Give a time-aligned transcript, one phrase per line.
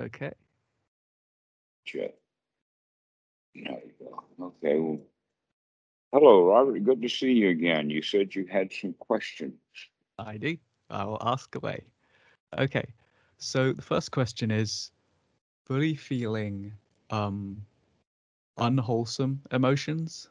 [0.00, 0.32] Okay.
[1.84, 2.14] Chat.
[3.54, 4.24] There you go.
[4.46, 4.78] Okay.
[4.78, 5.00] Well,
[6.12, 6.82] hello, Robert.
[6.84, 7.90] Good to see you again.
[7.90, 9.54] You said you had some questions.
[10.18, 10.56] I do.
[10.88, 11.84] I will ask away.
[12.58, 12.86] Okay.
[13.38, 14.90] So the first question is
[15.66, 16.72] fully feeling
[17.10, 17.56] um
[18.58, 20.28] unwholesome emotions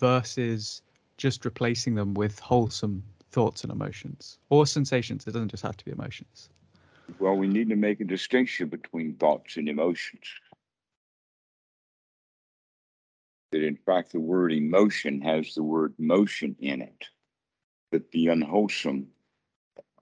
[0.00, 0.82] versus
[1.16, 5.26] just replacing them with wholesome thoughts and emotions or sensations.
[5.26, 6.50] It doesn't just have to be emotions.
[7.18, 10.24] Well, we need to make a distinction between thoughts and emotions.
[13.52, 17.04] That in fact, the word emotion has the word motion in it.
[17.92, 19.08] That the unwholesome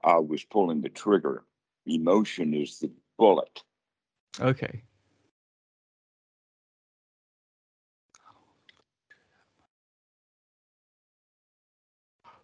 [0.02, 1.44] uh, was pulling the trigger.
[1.86, 3.62] Emotion is the bullet.
[4.40, 4.82] Okay.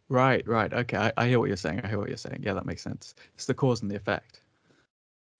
[0.08, 0.72] Right, right.
[0.72, 1.80] Okay, I, I hear what you're saying.
[1.84, 2.42] I hear what you're saying.
[2.42, 3.14] Yeah, that makes sense.
[3.34, 4.40] It's the cause and the effect.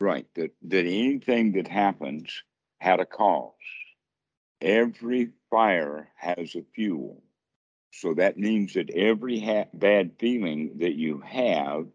[0.01, 0.27] Right.
[0.35, 2.43] That that anything that happens
[2.81, 3.53] had a cause.
[4.63, 7.23] Every fire has a fuel.
[7.93, 11.89] So that means that every ha- bad feeling that you have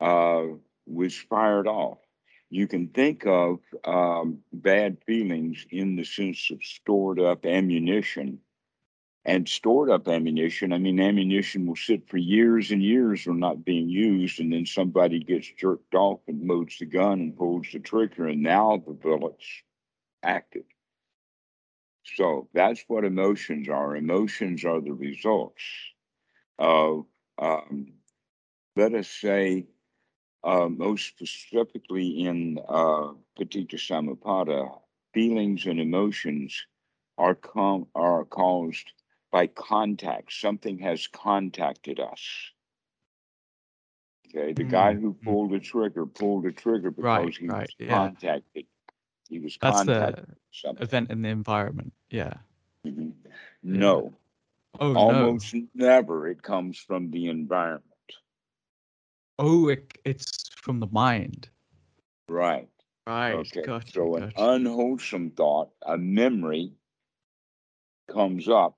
[0.00, 0.44] uh,
[0.86, 1.98] was fired off.
[2.50, 8.38] You can think of um, bad feelings in the sense of stored up ammunition.
[9.28, 13.64] And stored up ammunition, I mean, ammunition will sit for years and years or not
[13.64, 17.80] being used, and then somebody gets jerked off and loads the gun and pulls the
[17.80, 19.44] trigger, and now the bullet's
[20.22, 20.62] active.
[22.04, 23.96] So that's what emotions are.
[23.96, 25.64] Emotions are the results
[26.60, 27.94] of, um,
[28.76, 29.66] let us say,
[30.44, 34.78] uh, most specifically in uh, Paticca Samuppada,
[35.12, 36.64] feelings and emotions
[37.18, 38.92] are com- are caused
[39.30, 40.32] by contact.
[40.32, 42.50] Something has contacted us.
[44.28, 45.24] Okay, the guy Mm, who mm.
[45.24, 47.88] pulled the trigger pulled the trigger because Right, he right, was yeah.
[47.88, 48.66] contacted.
[49.28, 50.36] He was That's contacted.
[50.62, 51.92] the event in the environment.
[52.10, 52.34] Yeah.
[52.84, 53.14] Mhm.
[53.62, 54.12] No,
[54.78, 54.98] Oh no.
[55.00, 57.82] almost never it comes from the environment.
[59.38, 61.48] Oh, it, it's from the mind.
[62.28, 62.68] Right.
[63.06, 63.34] Right.
[63.34, 63.62] Okay.
[63.62, 63.92] Gotcha.
[63.92, 64.50] so an gotcha.
[64.54, 66.72] unwholesome thought, a memory
[68.08, 68.76] comes up,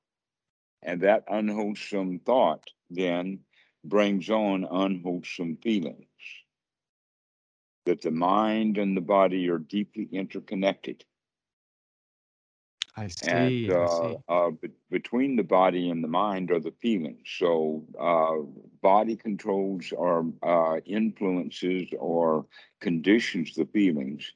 [0.82, 3.40] and that unwholesome thought then
[3.84, 6.06] brings on unwholesome feelings.
[7.86, 11.04] That the mind and the body are deeply interconnected.
[12.96, 13.72] I and see.
[13.74, 14.18] I uh, see.
[14.28, 17.28] uh, be- between the body and the mind are the feelings.
[17.38, 18.36] So, uh,
[18.82, 22.46] body controls or uh, influences or
[22.80, 24.32] conditions the feelings,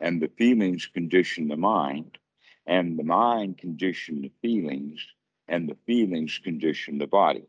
[0.00, 2.18] and the feelings condition the mind,
[2.66, 5.06] and the mind condition the feelings,
[5.48, 7.44] and the feelings condition the body.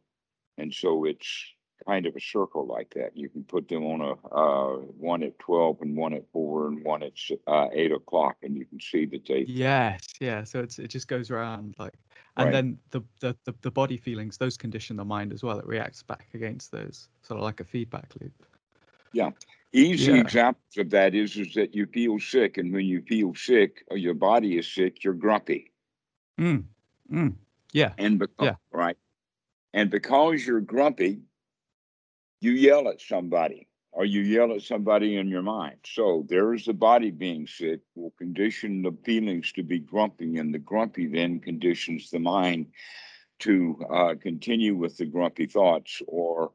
[0.57, 1.45] And so it's
[1.87, 3.17] kind of a circle like that.
[3.17, 6.83] You can put them on a uh, one at twelve and one at four and
[6.83, 7.13] one at
[7.47, 10.01] uh, eight o'clock, and you can see that they Yes.
[10.19, 10.43] Yeah.
[10.43, 11.93] So it's it just goes around like,
[12.37, 12.51] and Right.
[12.51, 15.59] then the, the the the body feelings those condition the mind as well.
[15.59, 18.45] It reacts back against those, sort of like a feedback loop.
[19.11, 19.31] Yeah.
[19.73, 20.21] Easy Yeah.
[20.21, 23.97] examples of that is is that you feel sick, and when you feel sick or
[23.97, 25.71] your body is sick, you're grumpy.
[26.39, 26.65] Mm.
[27.11, 27.35] Mm.
[27.73, 27.94] Yeah.
[27.97, 28.56] And because Yeah.
[28.72, 28.97] right.
[29.73, 31.22] And because you're grumpy,
[32.39, 35.78] you yell at somebody or you yell at somebody in your mind.
[35.85, 40.59] So there's the body being sick will condition the feelings to be grumpy, and the
[40.59, 42.67] grumpy then conditions the mind
[43.39, 46.53] to uh, continue with the grumpy thoughts or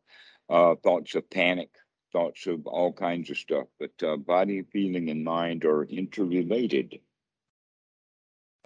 [0.49, 1.71] uh, thoughts of panic,
[2.13, 3.69] thoughts of all kinds of stuff.
[3.79, 6.99] But uh, body, feeling, and mind are interrelated.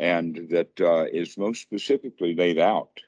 [0.03, 3.01] And that uh, is most specifically laid out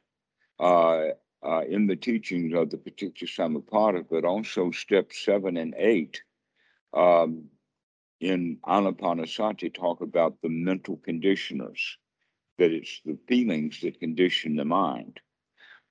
[0.61, 1.09] uh,
[1.43, 6.23] uh, in the teachings of the Paticca but also steps seven and eight
[6.93, 7.47] um,
[8.21, 11.99] in Anapanasati talk about the mental conditioners,
[12.59, 15.21] that it's the feelings that condition the mind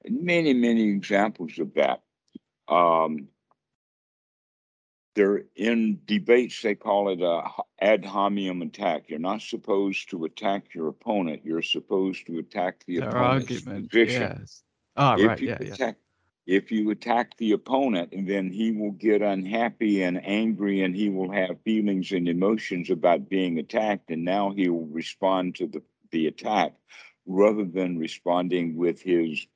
[0.09, 2.02] many, many examples of that.
[2.68, 3.28] Um,
[5.16, 7.44] they're in debates, they call it a
[7.80, 9.10] ad hominem attack.
[9.10, 13.92] You're not supposed to attack your opponent, you're supposed to attack the Their opponent's argument.
[13.92, 14.21] position.
[14.39, 14.63] Yes.
[14.95, 15.15] Ah.
[15.18, 15.39] If Right.
[15.42, 15.57] you Yeah.
[15.62, 15.74] Yeah.
[15.74, 15.98] attack
[16.45, 21.07] if you attack the opponent, and then he will get unhappy and angry and he
[21.07, 25.81] will have feelings and emotions about being attacked, and now he will respond to the,
[26.12, 26.74] the attack
[27.25, 29.48] rather than responding with his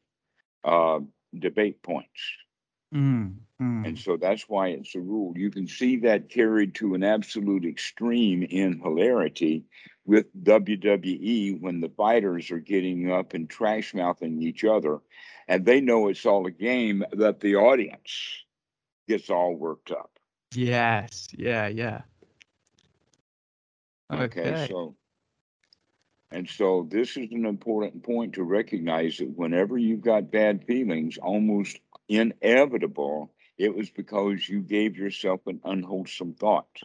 [0.64, 1.02] uh,
[1.38, 2.22] debate points.
[2.96, 3.36] Mm.
[3.84, 3.98] And Mm.
[3.98, 5.34] so that's why it's a rule.
[5.38, 9.66] You can see that carried to an absolute extreme in hilarity
[10.06, 15.00] with WWE when the fighters are getting up and trash mouthing each other.
[15.48, 18.44] And they know it's all a game that the audience
[19.08, 20.20] gets all worked up.
[20.54, 21.28] Yes.
[21.38, 21.68] Yeah.
[21.68, 22.02] Yeah.
[24.12, 24.56] Okay, Okay.
[24.56, 24.96] so,
[26.32, 31.18] and so this is an important point to recognize that whenever you've got bad feelings,
[31.18, 36.82] almost inevitable, it was because you gave yourself an unwholesome thought.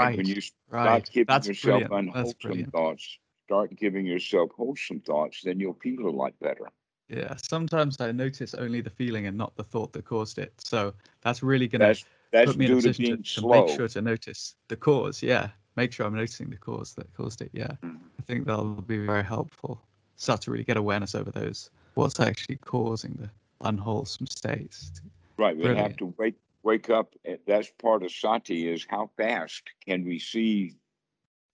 [0.00, 1.10] And when you start Right.
[1.12, 1.92] giving That's yourself brilliant.
[1.92, 6.68] Unwholesome thoughts, start giving yourself wholesome thoughts, then you'll feel a lot better.
[7.08, 7.36] Yeah.
[7.36, 10.52] Sometimes I notice only the feeling and not the thought that caused it.
[10.58, 13.68] So that's really gonna That's that's put me in a position to, being to make
[13.68, 15.22] sure to notice the cause.
[15.22, 15.50] Yeah.
[15.76, 17.50] Make sure I'm noticing the cause that caused it.
[17.52, 17.72] Yeah.
[17.82, 18.10] Mhm.
[18.18, 19.82] I think that'll be very helpful.
[20.16, 21.70] Start to really get awareness over those.
[21.94, 23.30] What's actually causing the
[23.62, 24.92] unwholesome states?
[25.38, 27.14] Right, we have to wake wake up.
[27.46, 30.74] That's part of sati is how fast can we see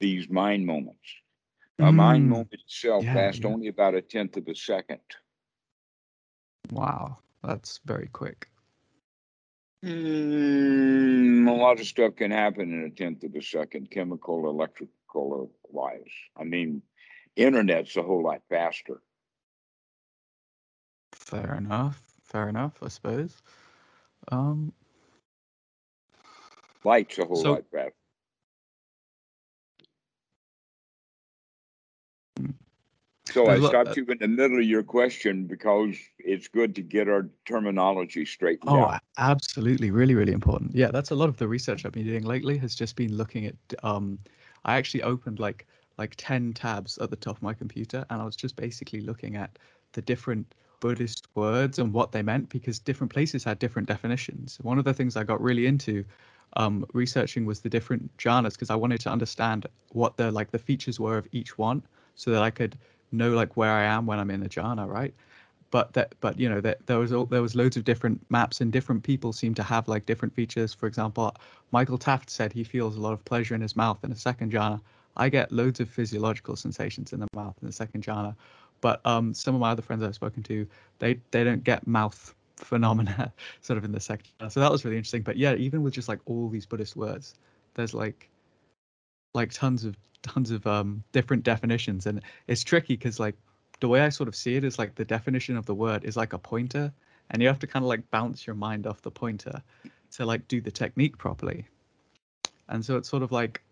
[0.01, 1.09] these mind moments.
[1.81, 3.47] A mind Mm, moment itself yeah, lasts yeah.
[3.47, 5.01] only about a tenth of a second.
[6.71, 7.19] Wow.
[7.43, 8.49] That's very quick.
[9.85, 14.91] Mm, a lot of stuff can happen in a tenth of a second, chemical, electrical,
[15.15, 16.13] or wise.
[16.37, 16.83] I mean,
[17.37, 19.01] internet's a whole lot faster.
[21.29, 22.03] Fair enough.
[22.25, 23.43] Fair enough, I suppose.
[24.33, 24.73] Um,
[26.85, 27.93] Light's a whole so lot faster.
[32.41, 32.55] Mm.
[33.27, 33.69] So I there's a lot.
[33.69, 37.29] stopped Uh, you in the middle of your question because it's good to get our
[37.45, 39.03] terminology straightened oh, out.
[39.19, 40.75] absolutely, really, really important.
[40.75, 42.57] Yeah, that's a lot of the research I've been doing lately.
[42.57, 43.57] Has just been looking at.
[43.83, 44.19] Um,
[44.65, 45.67] I actually opened like
[45.99, 49.37] like ten tabs at the top of my computer, and I was just basically looking
[49.37, 49.59] at
[49.93, 54.59] the different Buddhist words and what they meant because different places had different definitions.
[54.63, 56.05] One of the things I got really into
[56.57, 60.59] um, researching was the different jhanas because I wanted to understand what the like the
[60.59, 61.83] features were of each one,
[62.15, 62.77] so that I could
[63.13, 65.15] know like where I am when I'm in a jhana, right?
[65.71, 68.61] But that, but you know, that there was all, there was loads of different maps,
[68.61, 70.73] and different people seem to have like different features.
[70.73, 71.35] For example,
[71.73, 74.53] Michael Taft said he feels a lot of pleasure in his mouth in a second
[74.53, 74.81] jhana.
[75.17, 78.35] I get loads of physiological sensations in the mouth in the second jhana,
[78.81, 80.67] but um, some of my other friends I've spoken to,
[80.99, 84.51] they they don't get mouth phenomena sort of in the sector.
[84.51, 85.23] So that was really interesting.
[85.23, 87.35] But yeah, even with just like all these Buddhist words,
[87.75, 88.29] there's like
[89.35, 93.37] like tons of tons of um different definitions and it's tricky because like
[93.81, 96.17] the way i sort of see it is like the definition of the word is
[96.17, 96.93] like a pointer
[97.31, 99.63] and you have to kind of like bounce your mind off the pointer
[100.11, 101.65] to like do the technique properly
[102.69, 103.63] and so it's sort of like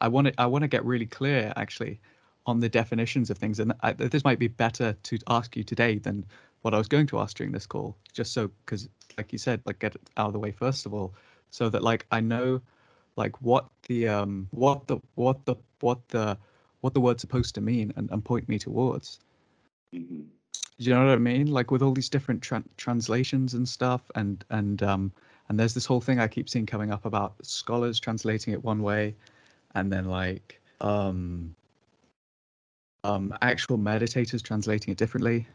[0.00, 1.98] i want to i want to get really clear actually
[2.46, 3.60] on the definitions of things.
[3.60, 6.24] And I, this might be better to ask you today than
[6.62, 9.60] what i was going to ask during this call just so because like you said
[9.66, 11.14] like get it out of the way first of all
[11.50, 12.60] so that like i know
[13.16, 16.38] like what the um what the what the what the
[16.80, 19.20] what the word's supposed to mean and, and point me towards.
[19.94, 20.24] Mhm.
[20.78, 21.48] do you know what i mean?
[21.48, 25.12] Like with all these different tran translations and stuff and and um
[25.48, 28.82] and there's this whole thing i keep seeing coming up about scholars translating it one
[28.82, 29.14] way
[29.74, 31.54] and then like um
[33.04, 35.46] um actual meditators translating it differently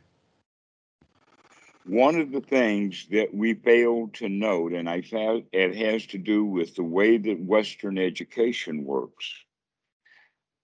[1.85, 6.17] One of the things that we fail to note, and I found it has to
[6.17, 9.33] do with the way that Western education works.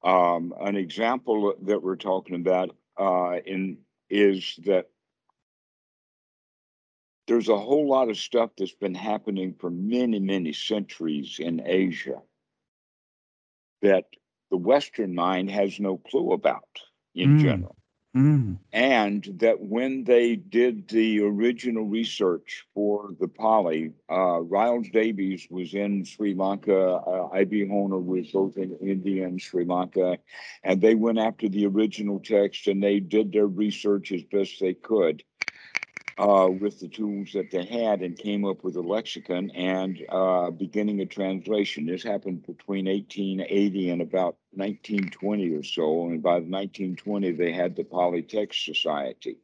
[0.03, 3.77] Um, an example that we're talking about uh, in
[4.09, 4.89] is that
[7.27, 12.21] there's a whole lot of stuff that's been happening for many, many centuries in Asia
[13.81, 14.07] that
[14.53, 16.81] the Western mind has no clue about
[17.15, 17.45] in Mm.
[17.45, 17.77] general.
[18.15, 18.59] mm.
[18.73, 25.73] and that when they did the original research for the Pali, uh, Rhys Davids was
[25.73, 26.77] in Sri Lanka,
[27.13, 27.67] uh, I.B.
[27.67, 30.19] Horner was both in India and Sri Lanka,
[30.63, 34.73] and they went after the original text and they did their research as best they
[34.73, 35.23] could
[36.17, 40.51] uh, with the tools that they had and came up with a lexicon and uh,
[40.51, 41.85] beginning a translation.
[41.85, 46.07] This happened between 1880 and about 1920 or so.
[46.07, 49.37] And by 1920, they had the Pali Text Society.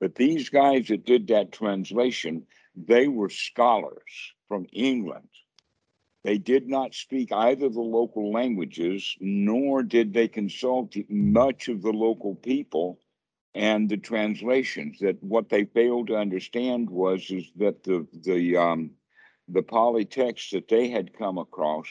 [0.00, 5.28] But these guys that did that translation, they were scholars from England.
[6.24, 11.92] They did not speak either the local languages, nor did they consult much of the
[11.92, 12.98] local people
[13.54, 18.90] and the translations that what they failed to understand was is that the the um
[19.48, 21.86] the Pali texts that they had come across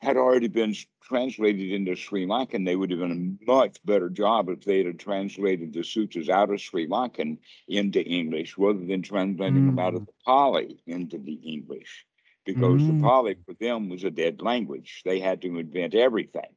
[0.00, 2.64] had already been translated into Sri Lankan.
[2.64, 6.50] They would have done a much better job if they had translated the sutras out
[6.50, 10.06] of Sri Lankan into English rather than translating them out of Mm.
[10.06, 12.06] the Pali into the English.
[12.44, 13.00] Because the Mm.
[13.00, 15.02] Pali for them was a dead language.
[15.04, 16.54] They had to invent everything.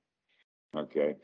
[0.76, 1.16] Okay.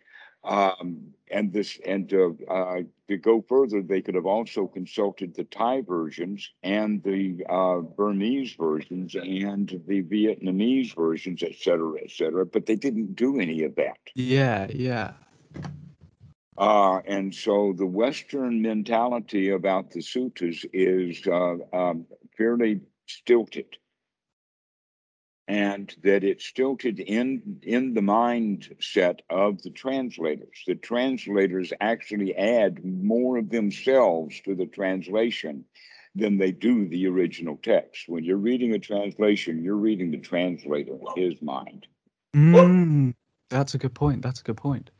[0.45, 5.43] Um, and this, and to, uh, to go further, they could have also consulted the
[5.45, 12.45] Thai versions and the uh, Burmese versions and the Vietnamese versions, et cetera, et cetera.
[12.45, 13.97] But they didn't do any of that.
[14.13, 15.13] Yeah, yeah.
[16.57, 22.05] Uh, and so the Western mentality about the suttas is uh, um,
[22.37, 23.77] fairly stilted
[25.47, 30.63] and that it's stilted in in the mindset of the translators.
[30.65, 35.65] The translators actually add more of themselves to the translation
[36.15, 38.07] than they do the original text.
[38.07, 41.87] When you're reading a translation, you're reading the translator, his mind.
[42.35, 43.13] Mm,
[43.49, 44.21] that's a good point.
[44.21, 44.91] That's a good point.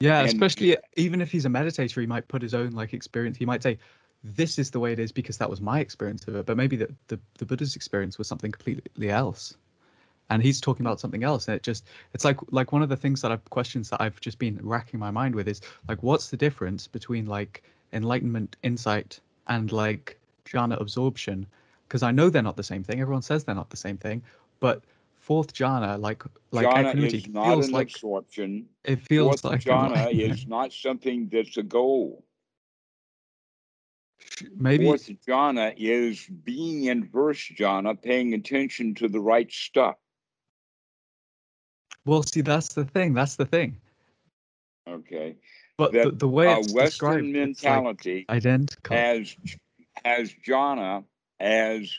[0.00, 3.36] Yeah, And- especially even if he's a meditator, he might put his own like experience.
[3.36, 3.78] He might say,
[4.24, 6.76] "This is the way it is because that was my experience of it." But maybe
[6.76, 9.56] the the, the Buddha's experience was something completely else,
[10.30, 11.48] and he's talking about something else.
[11.48, 14.20] And it just it's like like one of the things that I've questions that I've
[14.20, 17.62] just been racking my mind with is like, what's the difference between like
[17.92, 21.46] enlightenment, insight, and like jhana absorption?
[21.88, 23.00] Because I know they're not the same thing.
[23.00, 24.22] Everyone says they're not the same thing,
[24.60, 24.82] but
[25.22, 28.66] fourth jhana, like like jhana equanimity, is not feels an like absorption.
[28.84, 32.24] it feels Fourth like jhana is not something that's a goal.
[34.58, 39.96] Maybe Fourth jhana is being in verse jhana, paying attention to the right stuff.
[42.04, 43.76] well see that's the thing that's the thing
[44.88, 45.36] Okay.
[45.78, 49.36] but That, the, the way uh, Western it's like mentality identical has
[50.04, 51.04] has jhana
[51.38, 51.92] as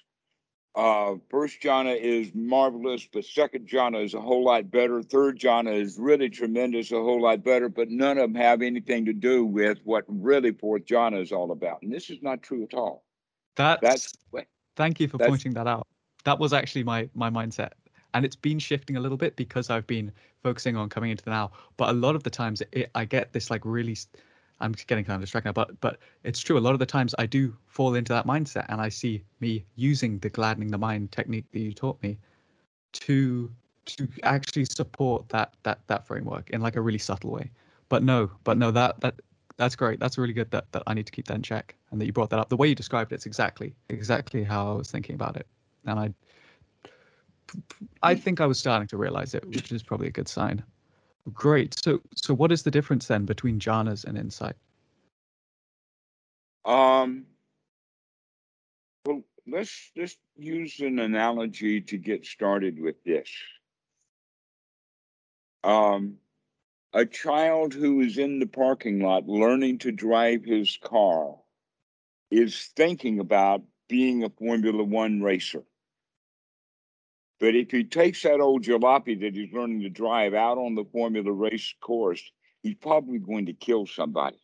[0.75, 5.01] uh first jhana is marvelous, but second jhana is a whole lot better.
[5.03, 9.05] Third jhana is really tremendous, a whole lot better, but none of them have anything
[9.05, 11.83] to do with what really fourth jhana is all about.
[11.83, 13.03] And this is not true at all.
[13.55, 14.13] that's, That's
[14.75, 15.87] thank you for pointing that out
[16.23, 17.71] that was actually my my mindset
[18.13, 20.11] and it's been shifting a little bit because i've been
[20.41, 23.33] focusing on coming into the now but a lot of the times it, i get
[23.33, 23.95] this like really
[24.59, 26.57] i'm getting kind of distracted now but but it's true.
[26.57, 29.65] A lot of the times i do fall into that mindset and i see me
[29.75, 32.17] using the gladdening the mind technique that you taught me
[32.93, 33.51] to
[33.85, 37.51] to actually support that that that framework in like a really subtle way.
[37.89, 39.15] But no but no that that
[39.57, 39.99] that's great.
[39.99, 42.13] That's really good that, that i need to keep that in check and that you
[42.13, 42.49] brought that up.
[42.49, 45.47] The way you described it's exactly exactly how i was thinking about it.
[45.85, 46.13] And i
[48.01, 50.63] i think i was starting to realize it which is probably a good sign
[51.31, 54.55] great so so what is the difference then between jhanas and insight
[56.65, 57.25] Um,
[59.05, 63.29] well, let's let's use an analogy to get started with this.
[65.63, 66.17] Um,
[66.93, 71.35] a child who is in the parking lot learning to drive his car
[72.31, 75.63] is thinking about being a Formula One racer.
[77.43, 80.85] But if he takes that old jalopy that he's learning to drive out on the
[80.85, 82.23] Formula race course,
[82.61, 84.37] he's probably going to kill somebody.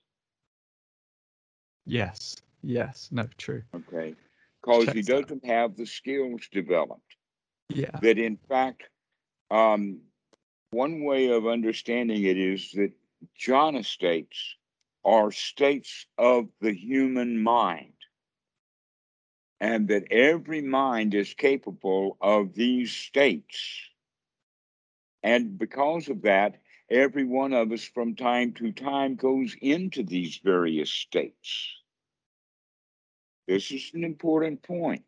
[1.85, 4.15] yes yes no true Okay.
[4.61, 7.15] Because he doesn't have the skills developed.
[7.69, 8.83] yeah That in fact,
[9.49, 10.01] um,
[10.71, 12.91] one way of understanding it is that
[13.39, 14.57] jhana states
[15.05, 17.98] are states of the human mind.
[19.61, 23.81] And that every mind is capable of these states.
[25.21, 30.39] And because of that, every one of us from time to time goes into these
[30.43, 31.75] various states.
[33.47, 35.03] This is an important point,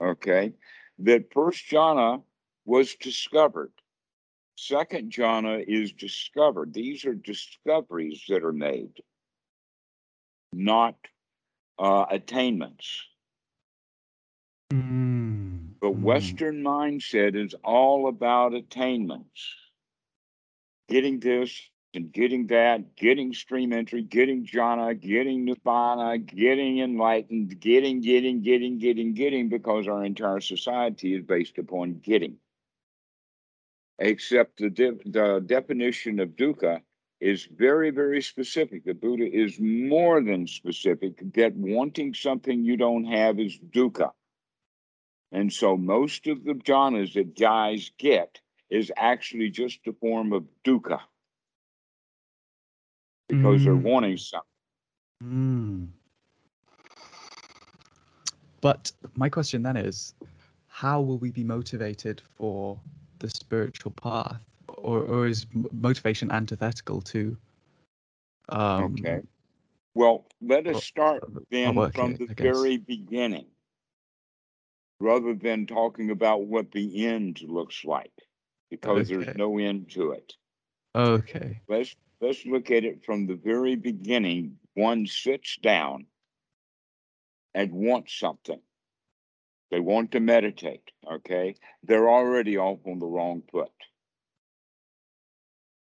[0.00, 0.52] okay?
[0.98, 2.22] That first jhana
[2.64, 3.72] was discovered.
[4.56, 6.74] Second jhana is discovered.
[6.74, 8.92] These are discoveries that are made,
[10.52, 10.94] not
[11.78, 13.06] uh, attainments.
[14.72, 16.00] Mm, The mm.
[16.00, 19.54] Western mindset is all about attainments.
[20.88, 21.60] Getting this
[21.94, 28.78] and getting that, getting stream entry, getting jhana, getting nirvana, getting enlightened, getting, getting, getting,
[28.78, 32.36] getting, getting, because our entire society is based upon getting.
[33.98, 36.80] Except the, de- the definition of dukkha
[37.20, 38.84] is very, very specific.
[38.84, 44.10] The Buddha is more than specific, that wanting something you don't have is dukkha.
[45.32, 50.44] And so most of the jhanas that guys get is actually just a form of
[50.64, 51.00] dukkha
[53.28, 53.82] because they're Mm.
[53.82, 54.46] wanting something.
[55.22, 55.88] Mm.
[58.60, 60.14] But my question then is,
[60.68, 62.78] how will we be motivated for
[63.18, 67.36] the spiritual path, or or is motivation antithetical to?
[68.48, 69.20] Um, Okay.
[69.94, 73.46] Well, let us start then from it, the very beginning
[75.00, 78.12] rather than talking about what the end looks like
[78.70, 80.34] because there's no end to it.
[80.94, 81.60] Okay.
[81.68, 84.56] Let's let's look at it from the very beginning.
[84.74, 86.06] One sits down
[87.54, 88.60] and wants something.
[89.70, 91.54] They want to meditate, okay?
[91.84, 93.70] They're already off on the wrong foot.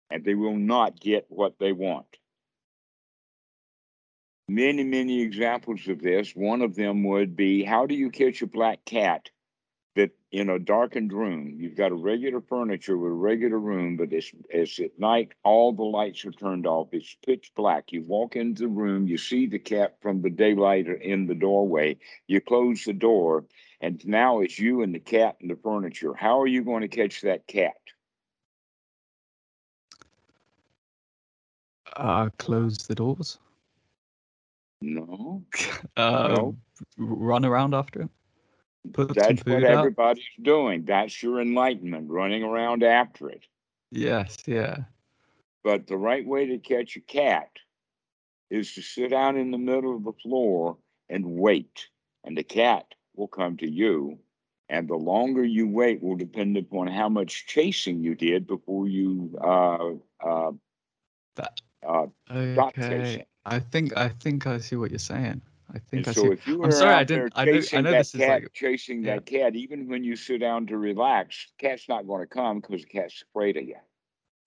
[0.09, 2.05] And they will not get what they want.
[4.49, 6.33] Many, many examples of this.
[6.33, 9.29] One of them would be how do you catch a black cat
[9.95, 14.13] that in a darkened room, you've got a regular furniture with a regular room, but
[14.13, 16.89] it's, it's at night, all the lights are turned off.
[16.93, 17.91] It's pitch black.
[17.91, 21.97] You walk into the room, you see the cat from the daylight in the doorway.
[22.27, 23.45] You close the door,
[23.81, 26.13] and now it's you and the cat and the furniture.
[26.13, 27.75] How are you going to catch that cat?
[31.95, 33.39] Uh, close the doors.
[34.81, 35.43] No.
[35.95, 36.57] uh, No.
[36.97, 38.09] Run around after it.
[38.93, 39.79] Put That's what out.
[39.79, 40.85] everybody's doing.
[40.85, 43.45] That's your enlightenment, running around after it.
[43.91, 44.77] Yes, yeah.
[45.63, 47.49] But the right way to catch a cat
[48.49, 50.77] is to sit down in the middle of the floor
[51.09, 51.87] and wait,
[52.23, 54.19] and the cat will come to you.
[54.69, 59.37] And the longer you wait will depend upon how much chasing you did before you
[59.41, 59.91] uh,
[60.25, 60.51] uh,
[61.35, 62.73] That uh, okay.
[62.75, 63.25] chasing.
[63.47, 65.41] I think I think I see what you're saying.
[65.69, 66.27] I think And I so see.
[66.29, 68.41] if you I'm sorry, I didn't- I know- I chasing know that this is cat,
[68.43, 69.15] like- chasing yeah.
[69.15, 72.83] that cat, even when you sit down to relax, cat's not going to come because
[72.83, 73.75] the cat's afraid of you.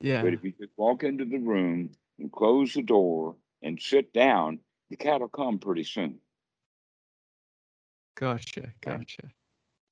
[0.00, 0.23] Yeah.
[0.23, 4.61] But if you just walk into the room and close the door and sit down,
[4.88, 6.21] the cat will come pretty soon.
[8.16, 8.73] Gotcha.
[8.80, 9.30] Gotcha.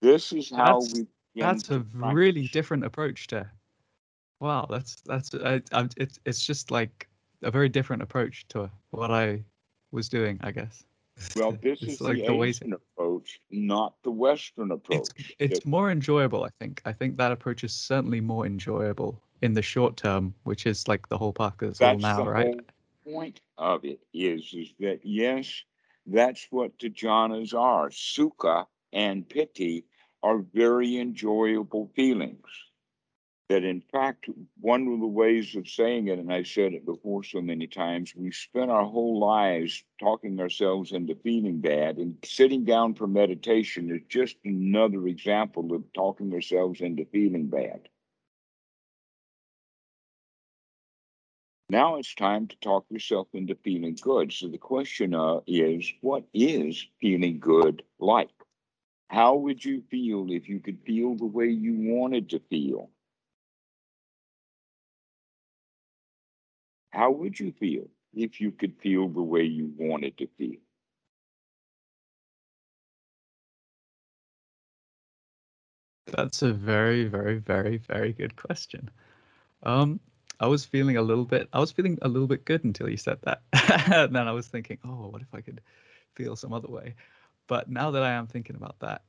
[0.00, 1.06] This is how That's- we.
[1.34, 3.48] That's a to really different approach to.
[4.40, 7.06] Wow, that's that's I, I, it's it's just like
[7.42, 9.44] a very different approach to what I
[9.90, 10.84] was doing, I guess.
[11.36, 15.34] Well, this is like the Asian approach, not the Western approach.
[15.38, 16.82] it's that- more enjoyable, I think.
[16.84, 21.08] I think that approach is certainly more enjoyable in the short term, which is like
[21.08, 22.46] the whole park is all now, the right?
[22.46, 25.62] whole point of it is, is that yes,
[26.06, 27.88] that's what the jhanas are.
[27.90, 29.84] Sukha and piti
[30.22, 32.40] are very enjoyable feelings.
[33.48, 34.28] That in fact,
[34.60, 38.14] one of the ways of saying it, and I said it before so many times,
[38.14, 43.90] we spend our whole lives talking ourselves into feeling bad, and sitting down for meditation
[43.90, 47.88] is just another example of talking ourselves into feeling bad.
[51.70, 54.32] Now it's time to talk yourself into feeling good.
[54.32, 58.30] So the question uh, is, what is feeling good like?
[59.08, 62.90] How would you feel if you could feel the way you wanted to feel?
[66.98, 70.58] How would you feel if you could feel the way you wanted to feel?
[76.06, 78.90] That's a very, very, very, very good question.
[79.62, 80.00] Um,
[80.40, 82.96] I was feeling a little bit, I was feeling a little bit good until you
[82.96, 83.42] said that.
[83.92, 85.60] and then I was thinking, oh, what if I could
[86.16, 86.96] feel some other way?
[87.46, 89.02] But now that I am thinking about that,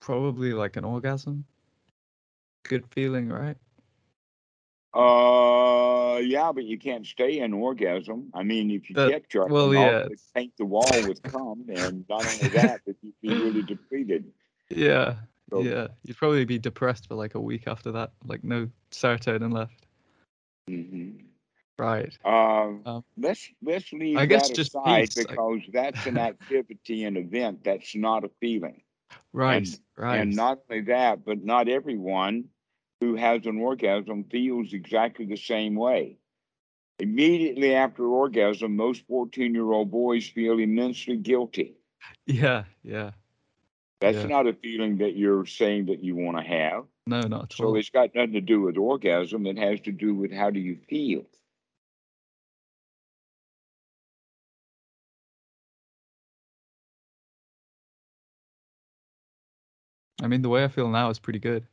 [0.00, 1.44] probably like an orgasm.
[2.62, 3.58] Good feeling, right?
[4.92, 8.30] Uh, yeah, but you can't stay in orgasm.
[8.34, 12.04] I mean, if you That- kept jerking well, yeah, paint the wall with cum, and
[12.08, 14.32] not only that, but you'd be really depleted.
[14.68, 15.16] Yeah,
[15.50, 15.88] So- yeah.
[16.04, 19.86] You'd probably be depressed for like a week after that, like no serotonin left.
[20.68, 21.24] Mhm.
[21.78, 22.16] Right.
[22.24, 27.04] Um, Um, let's let's leave I guess that just aside peace, because that's an activity
[27.04, 27.64] and event.
[27.64, 28.82] That's not a feeling.
[29.32, 29.66] Right.
[29.66, 30.20] And- right.
[30.20, 32.50] And not only that, but not everyone
[33.00, 36.18] who has an orgasm feels exactly the same way.
[36.98, 41.76] Immediately after orgasm, most 14 year old boys feel immensely guilty.
[42.26, 43.12] Yeah, yeah.
[44.00, 44.26] That's Yeah.
[44.26, 46.84] not a feeling that you're saying that you want to have.
[47.06, 47.76] No, not at So all.
[47.76, 49.46] it's got nothing to do with orgasm.
[49.46, 51.26] It has to do with how do you feel.
[60.22, 61.66] I mean, the way I feel now is pretty good,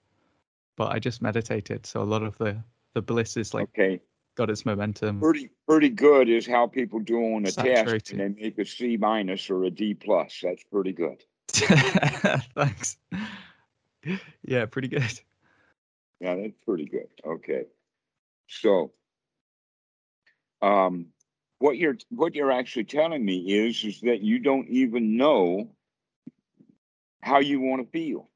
[0.77, 2.63] but I just meditated, so a lot of the
[2.93, 4.01] the bliss is like okay.
[4.35, 5.19] got its momentum.
[5.19, 8.95] Pretty pretty good is how people do on a test and they make a C
[8.95, 10.39] minus or a D plus.
[10.41, 11.23] That's pretty good.
[11.49, 12.97] Thanks.
[14.43, 15.19] Yeah, pretty good.
[16.19, 17.09] Yeah, that's pretty good.
[17.25, 17.65] Okay.
[18.47, 18.91] So
[20.61, 21.07] um
[21.59, 25.69] what you're what you're actually telling me is is that you don't even know
[27.21, 28.29] how you want to feel.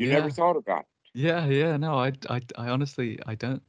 [0.00, 0.86] You never thought about it.
[1.14, 1.76] Yeah, yeah.
[1.76, 3.62] No, I, I, I honestly, I don't,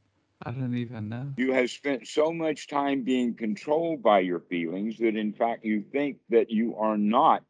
[0.44, 1.32] I don't even know.
[1.36, 5.82] You have spent so much time being controlled by your feelings that in fact you
[5.92, 7.44] think that you are not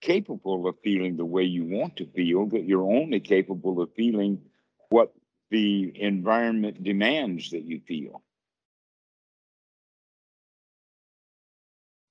[0.00, 4.40] capable of feeling the way you want to feel, that you're only capable of feeling
[4.88, 5.12] what
[5.50, 8.22] the environment demands that you feel.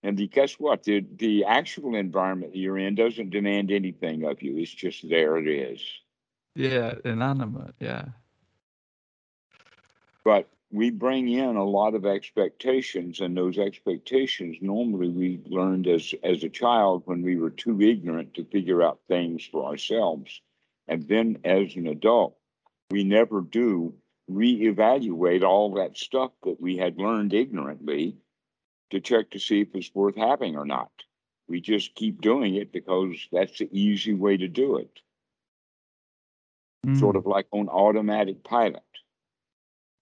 [0.04, 0.84] And the, guess what?
[0.84, 4.58] The, the actual environment you're in doesn't demand anything of you.
[4.58, 5.82] It's just there it is.
[6.56, 7.76] Yeah, inanimate.
[7.80, 8.06] Yeah.
[10.24, 16.14] But we bring in a lot of expectations, and those expectations normally we learned as,
[16.24, 20.42] as a child when we were too ignorant to figure out things for ourselves.
[20.88, 22.36] And then as an adult,
[22.92, 23.94] we never do
[24.30, 28.16] reevaluate all that stuff that we had learned ignorantly
[28.92, 30.92] to check to see if it's worth having or not.
[31.48, 35.00] We just keep doing it because that's the easy way to do it.
[36.86, 37.00] Mm.
[37.00, 38.84] Sort of like on automatic pilot.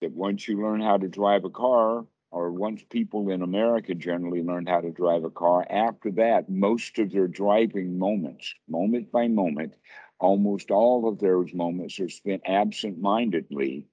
[0.00, 4.42] That once you learn how to drive a car, or once people in America generally
[4.42, 9.28] learn how to drive a car, after that, most of their driving moments, moment by
[9.28, 9.74] moment,
[10.20, 13.86] almost all of those moments are spent absent mindedly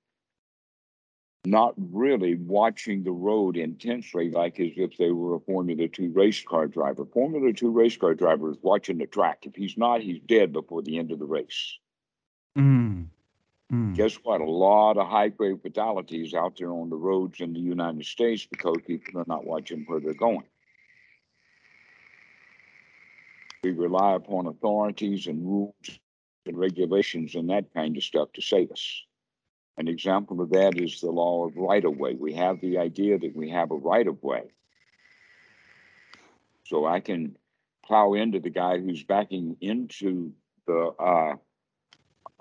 [1.45, 6.43] not really watching the road intensely, like as if they were a Formula Two race
[6.43, 7.05] car driver.
[7.05, 9.45] Formula Two race car driver is watching the track.
[9.45, 11.77] If he's not, he's dead before the end of the race.
[12.57, 13.07] Mm.
[13.71, 13.95] Mm.
[13.95, 14.41] Guess what?
[14.41, 18.45] A lot of high grade fatalities out there on the roads in the United States
[18.45, 20.43] because people are not watching where they're going.
[23.63, 25.99] We rely upon authorities and rules
[26.45, 29.03] and regulations and that kind of stuff to save us.
[29.77, 32.15] An example of that is the law of right of way.
[32.15, 34.43] We have the idea that we have a right of way.
[36.63, 37.37] So I can
[37.85, 40.31] plow into the guy who's backing into
[40.65, 41.35] the uh,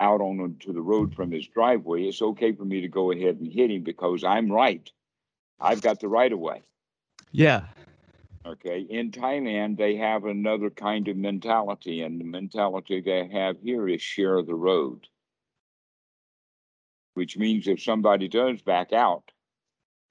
[0.01, 2.05] out onto the road from his driveway.
[2.05, 4.90] It's okay for me to go ahead and hit him because I'm right.
[5.61, 6.62] I've got the right of way.
[7.33, 7.64] Yeah.
[8.47, 8.81] Okay.
[8.88, 14.03] In Thailand, they have another kind of mentality, and the mentality they have here is
[14.03, 15.09] share the road
[17.14, 19.31] which means if somebody does back out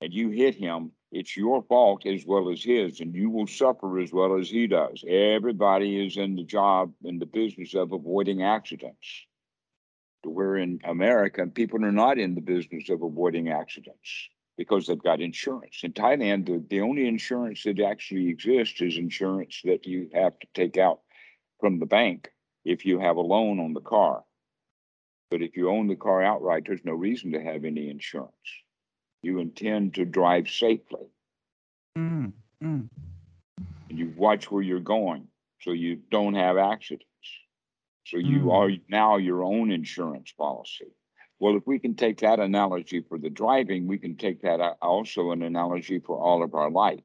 [0.02, 4.00] and you hit him, it's your fault as well as his, and you will suffer
[4.00, 5.04] as well as he does.
[5.08, 9.26] Everybody is in the job, in the business of avoiding accidents.
[10.24, 15.22] Where in America, people are not in the business of avoiding accidents because they've got
[15.22, 15.82] insurance.
[15.84, 20.48] In Thailand, the, the only insurance that actually exists is insurance that you have to
[20.54, 21.02] take out
[21.60, 22.30] from the bank
[22.66, 24.24] if you have a loan on the car.
[25.32, 28.32] But if you own the car outright, there's no reason to have any insurance.
[29.24, 31.08] You intend to drive safely.
[31.98, 32.34] Mm.
[32.64, 32.90] Mm.
[33.90, 35.28] And you watch where you're going
[35.62, 37.08] so you don't have accidents.
[38.06, 38.54] So you Mm.
[38.54, 40.92] are now your own insurance policy.
[41.40, 45.32] Well, if we can take that analogy for the driving, we can take that also
[45.32, 47.04] an analogy for all of our life.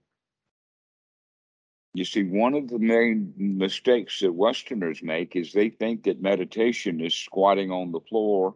[1.98, 7.00] You see, one of the main mistakes that Westerners make is they think that meditation
[7.00, 8.54] is squatting on the floor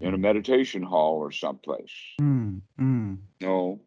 [0.00, 1.92] in a meditation hall or someplace.
[2.18, 2.62] Mm.
[2.80, 3.18] Mm.
[3.42, 3.82] No,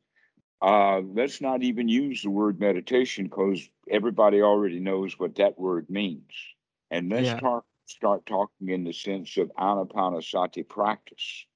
[0.61, 5.89] uh, let's not even use the word meditation because everybody already knows what that word
[5.89, 6.31] means.
[6.91, 7.39] And let's Yeah.
[7.39, 11.47] talk, start talking in the sense of anapanasati practice.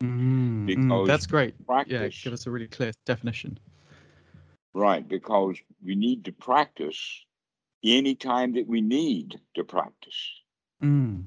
[0.00, 0.44] Mm.
[0.66, 0.66] Mm.
[0.66, 1.56] Because That's great.
[1.86, 2.06] Yeah.
[2.06, 3.58] Give us a really clear definition.
[4.74, 5.06] Right?
[5.06, 7.24] Because we need to practice
[7.84, 10.30] anytime that we need to practice.
[10.82, 11.24] Mm.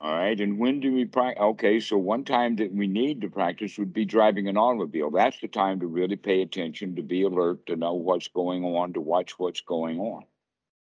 [0.00, 0.40] All right.
[0.40, 1.42] And when do we practice?
[1.42, 1.80] Okay.
[1.80, 5.10] So one time that we need to practice would be driving an automobile.
[5.10, 8.92] That's the time to really pay attention, to be alert, to know what's going on,
[8.94, 10.24] to watch what's going on.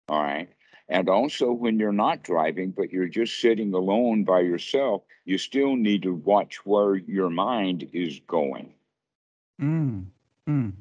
[0.09, 0.49] All right.
[0.89, 5.77] And also when you're not driving, but you're just sitting alone by yourself, you still
[5.77, 8.73] need to watch where your mind is going
[9.61, 10.07] Mm.
[10.49, 10.73] Mm.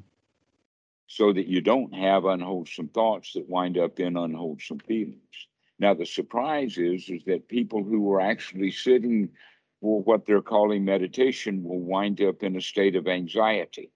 [1.06, 5.20] So that you don't have unwholesome thoughts that wind up in unwholesome feelings.
[5.78, 9.28] Now, the surprise is, is that people who are actually sitting
[9.80, 13.90] for what they're calling meditation will wind up in a state of anxiety.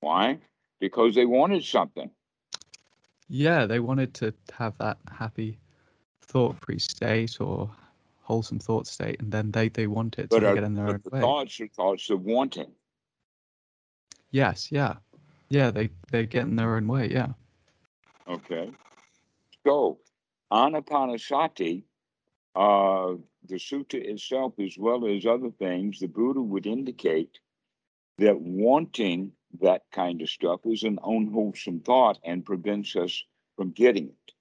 [0.00, 0.38] Why?
[0.80, 2.10] Because they wanted something.
[3.28, 5.58] Yeah, they wanted to have that happy,
[6.22, 7.70] thought-free state or
[8.22, 10.88] wholesome thought state, and then they they want it, so But, are, get in their
[10.88, 11.20] own the way.
[11.20, 12.72] thoughts are thoughts of wanting.
[14.32, 14.96] Yes, yeah,
[15.52, 15.70] yeah.
[15.70, 17.10] They they get in their own way.
[17.10, 17.32] Yeah.
[18.26, 18.70] Okay.
[19.66, 19.98] So,
[20.50, 21.84] anapanasati,
[22.56, 23.14] uh,
[23.46, 27.38] the sutta itself, as well as other things, the Buddha would indicate
[28.18, 33.22] that wanting that kind of stuff is an unwholesome thought and prevents us
[33.56, 34.32] from getting it.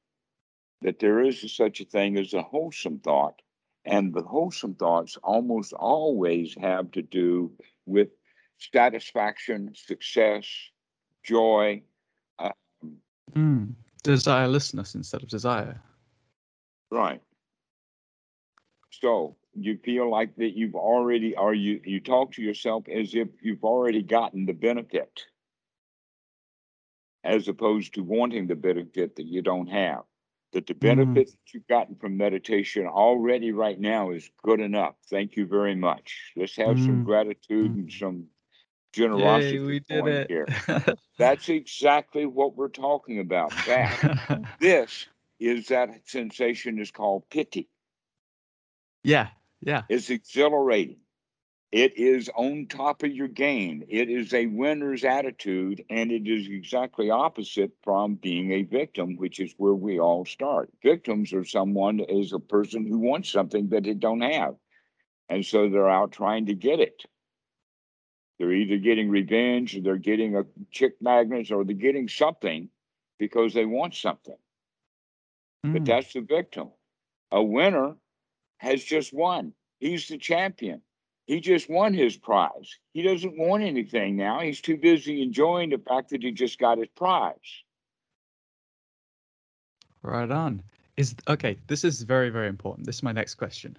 [0.82, 3.42] That there is such a thing as a wholesome thought,
[3.84, 7.52] and the wholesome thoughts almost always have to do
[7.86, 8.10] with
[8.58, 10.46] satisfaction, success,
[11.24, 11.82] joy.
[13.36, 13.76] Mm.
[14.04, 15.82] Desirelessness instead of desire.
[16.90, 17.22] Right.
[18.90, 23.30] So you feel like that you've already, or you, you talk to yourself as if
[23.42, 25.26] you've already gotten the benefit.
[27.24, 30.02] As opposed to wanting the benefit that you don't have.
[30.54, 34.96] That the benefit that you've gotten from meditation already right now is good enough.
[35.10, 36.34] Thank you very much.
[36.36, 37.06] Let's have some Mm.
[37.06, 38.28] gratitude and some
[38.92, 40.28] generosity Yay, we did it.
[40.30, 40.48] here.
[41.18, 43.52] That's exactly what we're talking about.
[43.68, 45.08] That this
[45.40, 47.70] is that sensation is called piti.
[49.04, 49.30] yeah,
[49.62, 49.84] yeah.
[49.90, 50.98] It's exhilarating.
[51.72, 53.84] It is on top of your game.
[53.88, 59.40] It is a winner's attitude, and it is exactly opposite from being a victim, which
[59.40, 60.70] is where we all start.
[60.84, 64.56] Victims are someone is a person who wants something that they don't have,
[65.30, 67.06] and so they're out trying to get it.
[68.42, 72.70] They're either getting revenge, or they're getting a chick magnet, or they're getting something
[73.20, 74.38] because they want something.
[75.62, 75.86] But Mm.
[75.86, 76.72] that's the victim.
[77.32, 77.98] A winner
[78.58, 79.54] has just won.
[79.80, 80.82] He's the champion.
[81.28, 82.80] He just won his prize.
[82.94, 84.40] He doesn't want anything now.
[84.40, 87.64] He's too busy enjoying the fact that he just got his prize.
[90.02, 90.64] Right on.
[90.98, 92.88] Is okay, this is very, very important.
[92.88, 93.78] This is my next question.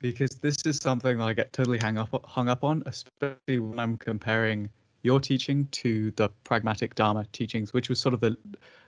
[0.00, 3.78] Because this is something that I get totally hung up hung up on, especially when
[3.78, 4.70] I'm comparing
[5.02, 8.36] your teaching to the pragmatic Dharma teachings, which was sort of the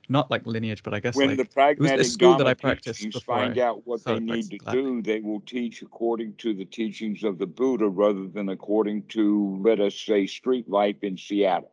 [0.09, 3.23] not like lineage, but I guess When like the pragmatic school that I practiced teachings
[3.23, 7.23] find out what they need to practicing do, they will teach according to the teachings
[7.23, 11.73] of the Buddha rather than according to, let us say, street life in Seattle.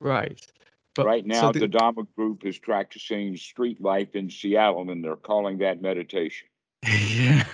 [0.00, 0.40] right.
[0.94, 5.02] But right so now, the- the Dharma group is practicing street life in Seattle, and
[5.04, 6.48] they're calling that meditation.
[6.86, 7.44] yeah.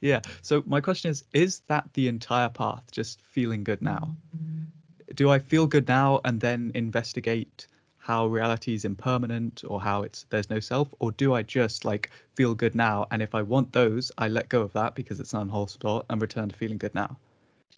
[0.00, 0.20] Yeah.
[0.42, 4.14] So my question is is that the entire path just feeling good now?
[5.14, 7.66] Do I feel good now and then investigate
[7.98, 12.10] how reality is impermanent or how it's there's no self or do I just like
[12.34, 15.34] feel good now and if I want those I let go of that because it's
[15.34, 17.16] an unwholesome thought and return to feeling good now.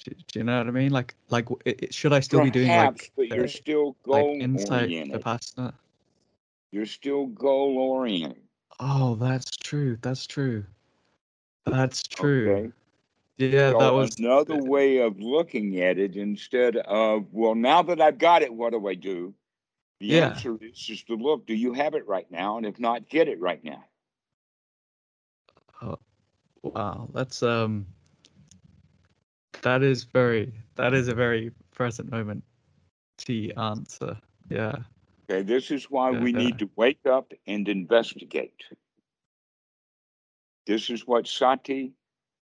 [0.04, 0.92] Do, do you know what I mean?
[0.92, 3.96] Like like it, it- should I still be doing Perhaps, like but you're the- still
[4.06, 5.22] like goal insight oriented.
[5.22, 5.72] vipassana?
[6.70, 8.42] You're still goal oriented.
[8.80, 9.98] Oh, that's true.
[10.02, 10.64] That's true.
[11.66, 12.56] That's true.
[12.56, 12.72] Okay.
[13.38, 18.00] Yeah, So that was another way of looking at it instead of, well, now that
[18.00, 19.34] I've got it, what do I do?
[20.00, 20.16] The Yeah.
[20.16, 22.56] answer is just to look, do you have it right now?
[22.58, 23.84] And if not, get it right now.
[26.62, 27.86] Wow, that's um
[29.62, 32.44] that is very that is a very present moment
[33.18, 34.16] T answer.
[34.50, 34.76] Yeah.
[35.30, 35.42] Okay.
[35.42, 36.32] This is why we Yeah.
[36.32, 38.64] need to wake up and investigate.
[40.66, 41.92] This is what sati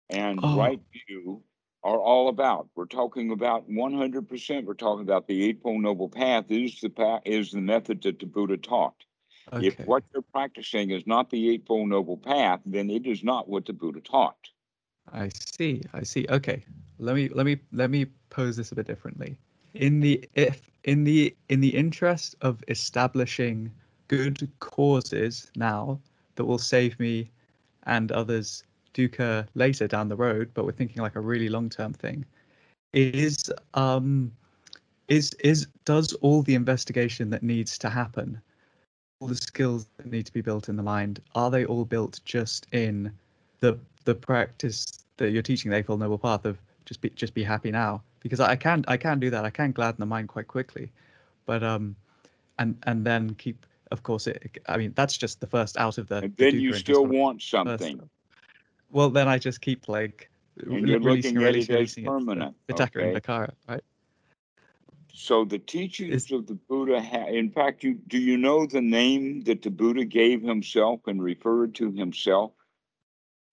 [0.09, 0.57] and Oh.
[0.57, 1.43] right view
[1.83, 2.69] are all about.
[2.75, 4.65] We're talking about 100%.
[4.65, 8.25] We're talking about the Eightfold Noble Path is the path, is the method that the
[8.25, 9.03] Buddha taught.
[9.51, 9.67] Okay.
[9.67, 13.65] If what you're practicing is not the Eightfold Noble Path, then it is not what
[13.65, 14.49] the Buddha taught.
[15.11, 15.83] I see.
[15.93, 16.25] I see.
[16.29, 16.63] Okay.
[16.99, 19.35] Let me let me let me pose this a bit differently.
[19.73, 23.69] In the if in the in the interest of establishing
[24.07, 25.99] good causes now
[26.35, 27.29] that will save me
[27.85, 31.93] and others dukkha later down the road, but we're thinking like a really long term
[31.93, 32.25] thing,
[32.93, 34.31] is um
[35.07, 38.39] is is does all the investigation that needs to happen,
[39.19, 42.19] all the skills that need to be built in the mind, are they all built
[42.25, 43.11] just in
[43.59, 47.43] the the practice that you're teaching the Eightfold Noble Path of just be just be
[47.43, 48.01] happy now?
[48.21, 49.45] Because I can I can do that.
[49.45, 50.91] I can gladden the mind quite quickly,
[51.45, 51.95] but um,
[52.59, 56.07] and and then keep of course it I mean that's just the first out of
[56.07, 56.17] the.
[56.17, 57.97] And then dukkha you still want something.
[57.97, 58.09] stuff.
[58.91, 60.29] Well, then I just keep like
[60.65, 62.03] And you're releasing looking and at it releasing, as releasing.
[62.03, 63.19] It's permanent, the and okay?
[63.19, 63.83] Vikara, right?
[65.15, 69.41] So the teachings of the Buddha, ha- in fact, you do you know the name
[69.41, 72.51] that the Buddha gave himself and referred to himself?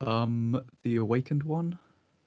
[0.00, 1.79] Um, the awakened one.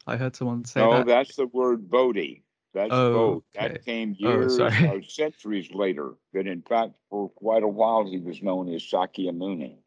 [0.05, 1.07] I heard someone say no, that.
[1.07, 2.42] that's the word Bodhi.
[2.73, 3.67] That's Oh, okay.
[3.67, 4.87] That came Oh, years sorry.
[4.87, 6.13] or centuries later.
[6.33, 9.77] But in fact, for quite a while, he was known as Sakyamuni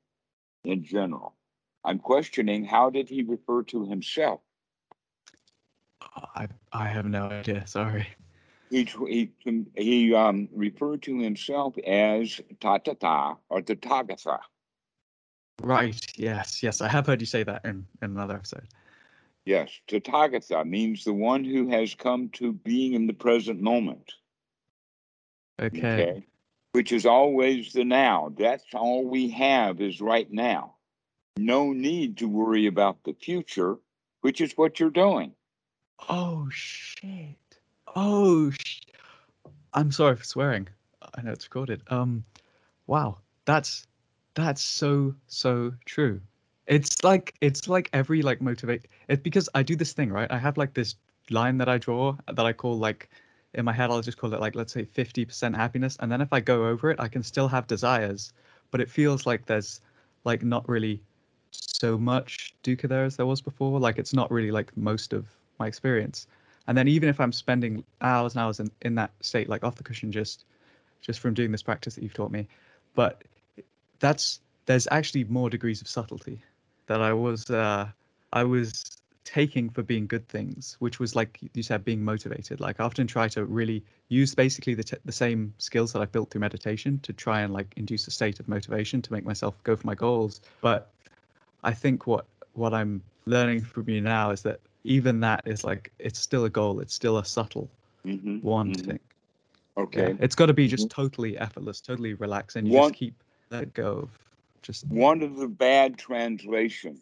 [0.65, 1.35] in general.
[1.85, 4.41] I'm questioning how did he refer to himself?
[6.35, 7.67] I I have no idea.
[7.67, 8.09] Sorry.
[8.71, 9.33] He he
[9.77, 14.41] he um, referred to himself as Tatata or Tathagata.
[15.63, 16.19] Right.
[16.19, 16.63] Yes.
[16.63, 16.81] Yes.
[16.81, 18.67] I have heard you say that in, in another episode.
[19.47, 24.13] Yes, Tathagata means the one who has come to being in the present moment.
[25.63, 26.27] Okay.
[26.73, 28.33] Which is always the now.
[28.37, 30.75] That's all we have is right now.
[31.39, 33.77] No need to worry about the future,
[34.21, 35.33] which is what you're doing.
[36.09, 37.37] Oh shit.
[37.95, 38.81] Oh sh-
[39.73, 40.69] I'm sorry for swearing.
[41.15, 41.83] I know it's recorded.
[41.89, 42.25] Um
[42.89, 43.19] wow.
[43.45, 43.87] That's
[44.35, 46.21] that's so so true.
[46.67, 50.31] It's like it's like every like motivate it because I do this thing, right?
[50.31, 50.97] I have like this
[51.31, 53.09] line that I draw that I call like
[53.55, 56.33] in my head I'll just call it like let's say 50% happiness and then if
[56.33, 58.33] I go over it I can still have desires,
[58.71, 59.81] but it feels like there's
[60.25, 61.03] like not really
[61.51, 63.79] so much dukkha there as there was before.
[63.79, 65.27] Like it's not really like most of
[65.59, 66.27] my experience.
[66.67, 69.77] And then even if I'm spending hours and hours in, in that state, like off
[69.77, 70.45] the cushion, just
[71.01, 72.49] just from doing this practice that you've taught me,
[72.95, 73.23] but
[74.01, 76.43] that's there's actually more degrees of subtlety
[76.87, 77.89] that I was uh,
[78.33, 78.85] I was
[79.25, 82.61] taking for being good things, which was like you said, being motivated.
[82.61, 86.13] Like I often try to really use basically the t- the same skills that I've
[86.13, 89.55] built through meditation to try and like induce a state of motivation to make myself
[89.65, 90.41] go for my goals.
[90.61, 90.91] But
[91.65, 95.93] I think what what I'm learning from you now is that even that is like
[95.99, 96.81] it's still a goal.
[96.81, 97.69] It's still a subtle
[98.07, 99.01] Mhm, wanting.
[99.77, 100.13] Okay.
[100.13, 103.15] Yeah, it's got to be just totally effortless, totally relaxed, and you One- just keep
[103.51, 104.11] let go of
[104.67, 107.01] just One of the bad translations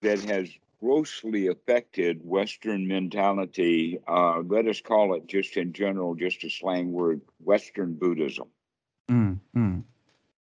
[0.00, 0.48] that has
[0.80, 6.92] grossly affected Western mentality, uh, let us call it just in general, just a slang
[6.92, 8.48] word, Western Buddhism.
[9.10, 9.82] Mm, mm,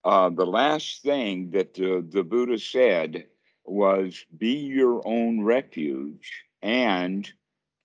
[0.04, 3.26] Uh, the last thing that the, the Buddha said
[3.66, 7.32] was be your own refuge and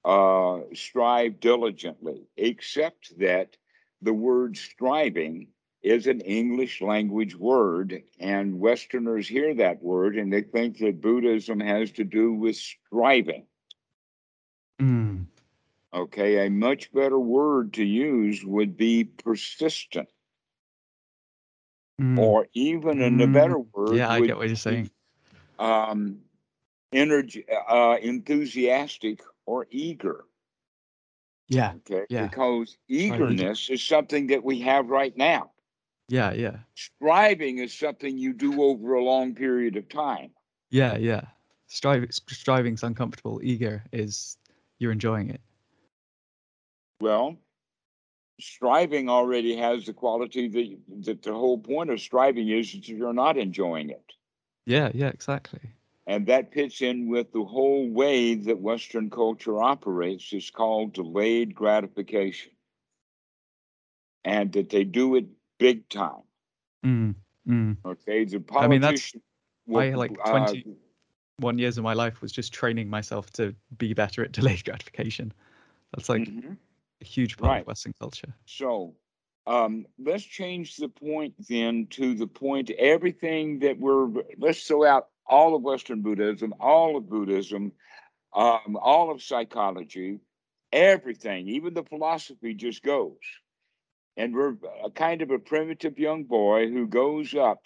[0.05, 3.57] uh, strive diligently, except that
[4.03, 5.49] the word striving
[5.85, 11.61] is an English language word, and Westerners hear that word and they think that Buddhism
[11.61, 13.47] has to do with striving.
[14.81, 15.27] mm,
[15.94, 20.09] Okay, a much better word to use would be persistent,
[22.01, 22.16] mm.
[22.16, 24.90] or even in a Mm, better word, yeah, I get what you're be, saying.
[25.59, 26.20] um,
[26.92, 30.25] energy, uh, enthusiastic or eager.
[31.49, 32.31] Yeah, Okay, Yeah.
[32.31, 33.37] because eager.
[33.37, 35.54] eagerness is something that we have right now.
[36.09, 40.31] Yeah, yeah, Striving is something you do over a long period of time.
[40.71, 41.23] yeah, yeah.
[41.67, 43.40] Striving, striving's uncomfortable.
[43.43, 44.37] Eager is
[44.79, 45.40] you're enjoying it.
[47.01, 47.38] Well,
[48.40, 53.12] striving already has the quality that, that the whole point of striving is that you're
[53.12, 54.12] not enjoying it.
[54.67, 55.61] Yeah, yeah, exactly.
[56.07, 60.33] And that fits in with the whole way that Western culture operates.
[60.33, 62.53] It's called delayed gratification.
[64.25, 65.27] And that they do it
[65.59, 66.23] big time.
[66.85, 67.14] Mm,
[67.49, 67.77] mm.
[67.85, 68.25] Okay.
[68.25, 68.64] The politician.
[68.64, 69.14] I mean, that's-
[69.67, 70.55] will, like, uh,
[71.38, 75.33] One years of my life was just training myself to be better at delayed gratification.
[75.93, 76.57] That's like mhm.
[77.01, 77.61] a huge part Right.
[77.62, 78.33] of Western culture.
[78.47, 78.95] So
[79.47, 85.09] um, let's change the point then to the point everything that we're, let's throw out
[85.27, 87.73] all of Western Buddhism, all of Buddhism,
[88.35, 90.21] um, all of psychology,
[90.73, 93.19] everything, even the philosophy just goes.
[94.16, 97.61] And we're a kind of a primitive young boy who goes up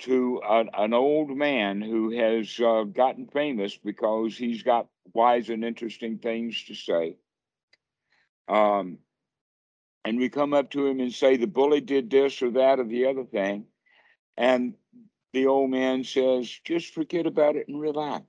[0.00, 5.64] to an, an old man who has uh, gotten famous because he's got wise and
[5.64, 7.16] interesting things to say.
[8.48, 8.98] Um,
[10.04, 12.84] and we come up to him and say the bully did this or that or
[12.84, 13.64] the other thing.
[14.36, 14.74] And
[15.32, 18.26] the old man says just forget about it and relax.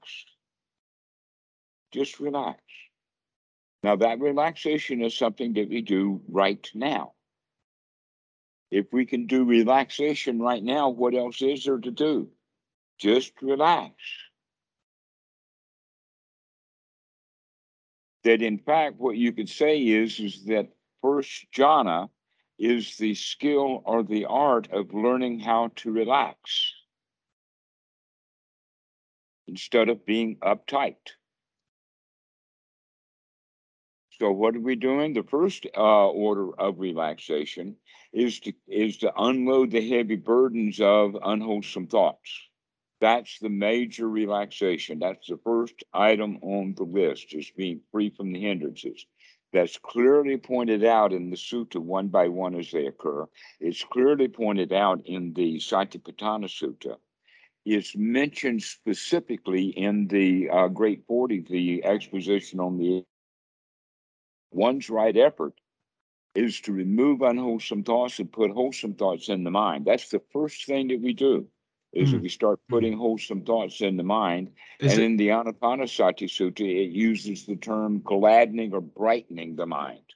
[1.94, 2.62] Just relax.
[3.84, 7.14] Now that relaxation is something that we do right now
[8.72, 12.30] if we can do relaxation right now what else is there to do
[13.00, 13.94] just relax
[18.24, 20.68] that in fact what you could say is is that
[21.02, 22.10] first jhana
[22.58, 26.74] is the skill or the art of learning how to relax
[29.48, 30.96] instead of being uptight.
[34.20, 35.14] So what are we doing?
[35.14, 37.76] The first uh, order of relaxation
[38.14, 42.32] is to is to unload the heavy burdens of unwholesome thoughts.
[43.00, 45.00] That's the major relaxation.
[45.00, 49.06] That's the first item on the list is being free from the hindrances.
[49.54, 53.26] That's clearly pointed out in the sutta one by one as they occur.
[53.60, 56.98] It's clearly pointed out in the Satipatthana Sutta.
[57.66, 63.04] It's mentioned specifically in the uh, Great 40, the exposition on the
[64.52, 65.54] one's right effort
[66.38, 69.86] is to remove unwholesome thoughts and put wholesome thoughts in the mind.
[69.86, 71.48] That's the first thing that we do.
[71.94, 72.22] Is Mm.
[72.22, 75.06] we start putting wholesome thoughts in the mind, Is and it?
[75.06, 80.14] in the Anapanasati Sutta, it uses the term gladdening or brightening the mind.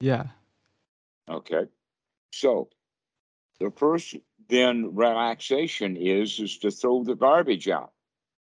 [0.00, 0.28] Yeah.
[1.28, 1.66] Okay.
[2.32, 2.68] So
[3.60, 4.16] the first
[4.48, 7.92] then relaxation is is to throw the garbage out.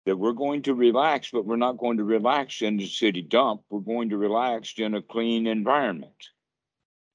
[0.06, 3.62] That we're going to relax, but we're not going to relax in the city dump.
[3.68, 6.30] We're going to relax in a clean environment.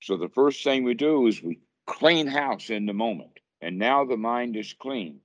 [0.03, 3.39] So the first thing we do is we clean house in the moment.
[3.61, 5.21] And now the mind is clean.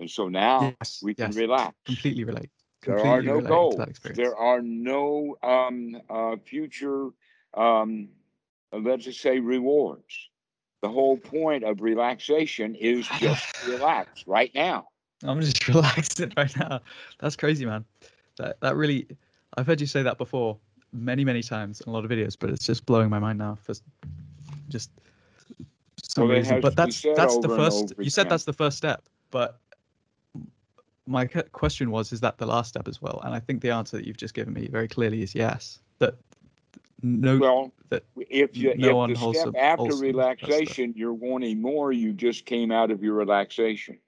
[0.00, 1.76] And so now yes, we can yes, relax.
[1.86, 2.50] completely relate.
[2.84, 3.76] There are no goals.
[4.14, 7.10] There are no um, uh, future,
[7.54, 8.08] um,
[8.72, 10.28] let's just say, rewards.
[10.82, 14.88] The whole point of relaxation is just relax right now.
[15.22, 16.80] I'm just relaxing right now.
[17.20, 17.84] That's crazy, man.
[18.38, 19.06] That that really,
[19.56, 20.58] I've heard you say that before
[20.92, 23.56] many many times in a lot of videos, but it's just blowing my mind now
[23.62, 23.74] for
[24.68, 24.90] just
[26.02, 26.60] some Well, reason.
[26.60, 27.94] But that's that's the first.
[27.98, 29.60] You said that's the first step, but
[31.06, 33.20] my question was, is that the last step as well?
[33.24, 35.80] And I think the answer that you've just given me very clearly is yes.
[35.98, 36.14] That
[37.02, 41.92] no, Well, that if you no if the step after wholesome, relaxation you're wanting more,
[41.92, 43.98] you just came out of your relaxation.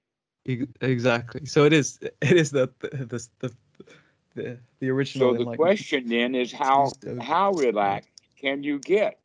[0.45, 1.45] exactly.
[1.45, 1.99] So it is.
[2.21, 3.53] It is the the the the,
[4.35, 5.29] the, the original.
[5.29, 5.57] So the enlightenment.
[5.57, 8.09] question then is how how relaxed
[8.39, 9.17] can you get?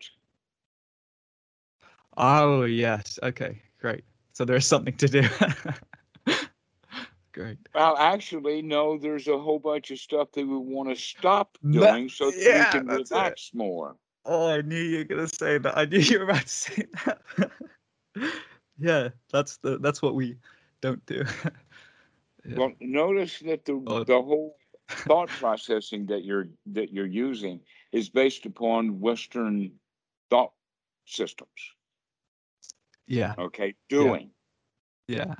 [2.16, 3.18] Oh yes.
[3.22, 3.60] Okay.
[3.80, 4.04] Great.
[4.32, 5.22] So there is something to do.
[7.32, 7.58] Great.
[7.74, 8.98] Well, actually, no.
[8.98, 12.40] There's a whole bunch of stuff that we want to stop That- doing so that
[12.40, 13.14] yeah, we can that's it.
[13.14, 13.96] relax more.
[14.24, 15.78] Oh, I knew you were gonna say that.
[15.78, 17.50] I knew you were about to say that.
[18.78, 20.36] yeah, that's the that's what we
[20.80, 21.24] don't do.
[22.44, 22.56] Yeah.
[22.56, 24.04] Well, notice that the Oh.
[24.04, 24.56] the whole
[25.06, 27.60] thought processing that you're that you're using
[27.92, 29.78] is based upon Western
[30.30, 30.52] thought
[31.06, 31.74] systems.
[33.06, 33.36] yeah.
[33.38, 34.32] Okay, doing.
[35.08, 35.34] Yeah.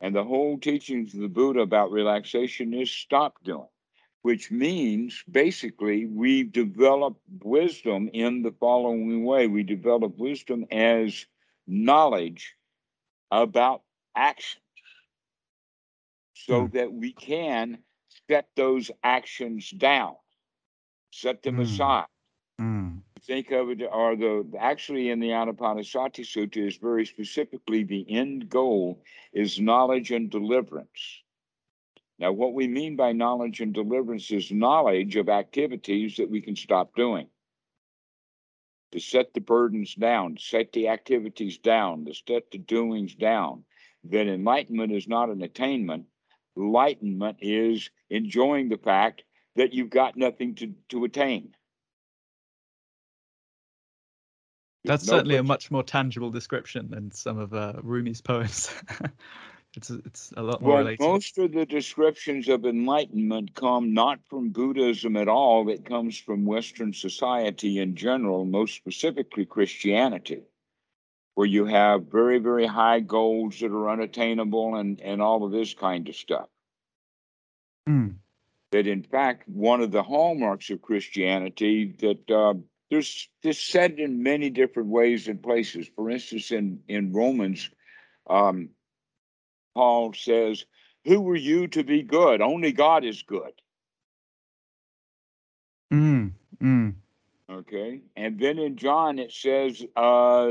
[0.00, 3.68] And the whole teachings of the Buddha about relaxation is stop doing,
[4.22, 9.46] which means basically we develop wisdom in the following way.
[9.46, 11.26] We develop wisdom as
[11.66, 12.56] knowledge
[13.30, 13.82] about
[14.14, 14.60] action
[16.34, 16.68] so Hmm.
[16.68, 17.78] that we can
[18.30, 20.14] set those actions down,
[21.10, 21.62] set them Hmm.
[21.62, 22.06] aside.
[22.60, 23.02] Mm.
[23.22, 28.48] Think of it, or the actually in the Anapanasati Sutta is very specifically the end
[28.48, 29.02] goal
[29.32, 31.22] is knowledge and deliverance.
[32.20, 36.54] Now, what we mean by knowledge and deliverance is knowledge of activities that we can
[36.54, 37.26] stop doing.
[38.92, 43.64] To set the burdens down, set the activities down, to set the doings down.
[44.04, 46.06] That enlightenment is not an attainment.
[46.60, 49.22] Enlightenment is enjoying the fact
[49.56, 51.54] that you've got nothing to, to attain.
[54.84, 58.70] That's No certainly a much more tangible description than some of uh, Rumi's poems.
[59.76, 61.00] it's it's a lot more Well, related.
[61.00, 65.68] most of the descriptions of enlightenment come not from Buddhism at all.
[65.68, 70.42] It comes from Western society in general, most specifically Christianity,
[71.34, 75.74] where you have very, very high goals that are unattainable and, and all of this
[75.74, 76.48] kind of stuff.
[77.88, 78.16] Mm.
[78.72, 82.54] That, in fact, one of the hallmarks of Christianity that uh,
[82.90, 85.88] there's this said in many different ways and places.
[85.94, 87.70] For instance, in, in Romans,
[88.28, 88.70] um,
[89.74, 90.64] Paul says,
[91.04, 92.40] Who were you to be good?
[92.40, 93.52] Only God is good.
[95.92, 96.32] Mm.
[96.62, 96.94] Mm.
[97.60, 98.00] Okay.
[98.16, 100.50] And then in John, it says, uh,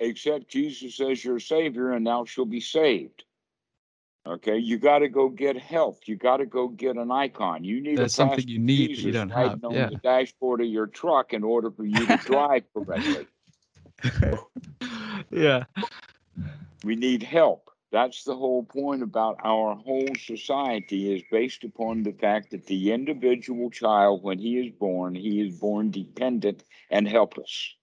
[0.00, 3.24] Accept Jesus as your Savior, and thou shalt be saved.
[4.26, 4.58] Okay.
[4.58, 6.00] You got to go get help.
[6.06, 7.64] You got to go get an icon.
[7.64, 9.88] You need a something you need that you don't have, on yeah.
[9.88, 13.26] the dashboard of your truck in order for you to drive correctly.
[15.30, 15.64] yeah.
[16.84, 17.69] We need help.
[17.92, 22.92] That's the whole point about our whole society is based upon the fact that the
[22.92, 27.74] individual child, when he is born, he is born dependent and helpless.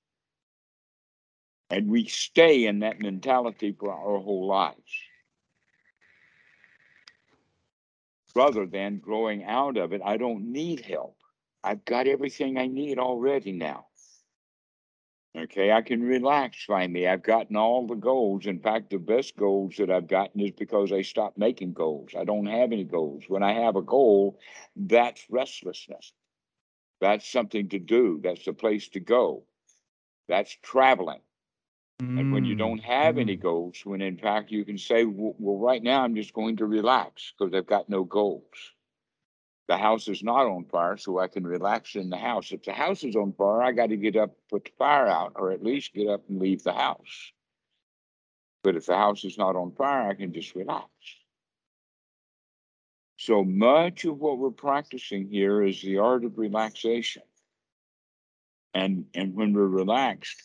[1.70, 4.94] And we stay in that mentality for our whole lives.
[8.34, 11.18] Rather than growing out of it, I don't need help.
[11.64, 13.87] I've got everything I need already now.
[15.38, 17.08] Okay, I can relax finally.
[17.08, 18.46] I've gotten all the goals.
[18.48, 22.12] In fact, the best goals that I've gotten is because I stopped making goals.
[22.18, 23.26] I don't have any goals.
[23.30, 24.40] When I have a goal,
[24.76, 26.14] that's restlessness.
[27.02, 28.20] That's something to do.
[28.24, 29.46] That's a place to go.
[30.28, 31.22] That's traveling.
[32.16, 33.38] And when you Mm, don't have any mm.
[33.38, 36.66] goals, when in fact you can say, well, well, right now I'm just going to
[36.66, 38.74] relax because I've got no goals.
[39.68, 42.52] The house is not on fire, so I can relax in the house.
[42.52, 45.34] If the house is on fire, I got to get up, put the fire out,
[45.36, 47.34] or at least get up and leave the house.
[48.64, 50.88] But if the house is not on fire, I can just relax.
[53.18, 57.24] So much of what we're practicing here is the art of relaxation.
[58.74, 60.42] And, and when we're relaxed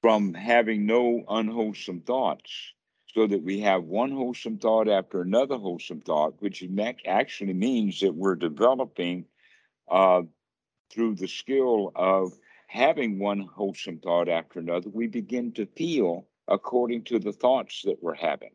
[0.00, 2.72] from having no unwholesome thoughts,
[3.14, 6.64] so that we have one wholesome thought after another wholesome thought, which
[7.06, 9.24] actually means that we're developing
[9.88, 10.22] uh,
[10.90, 12.32] through the skill of
[12.66, 18.02] having one wholesome thought after another, we begin to feel according to the thoughts that
[18.02, 18.50] we're having.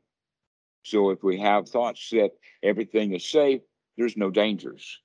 [0.83, 2.31] So if we have thoughts that
[2.61, 3.61] everything is safe,
[3.97, 4.99] there's no dangers.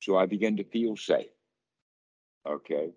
[0.00, 1.30] So I begin to feel safe.
[2.46, 2.90] Okay.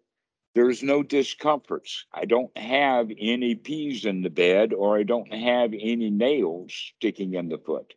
[0.54, 2.06] There's no discomforts.
[2.14, 7.36] I don't have any peas in the bed or I don't have any nails sticking
[7.36, 7.94] in the foot.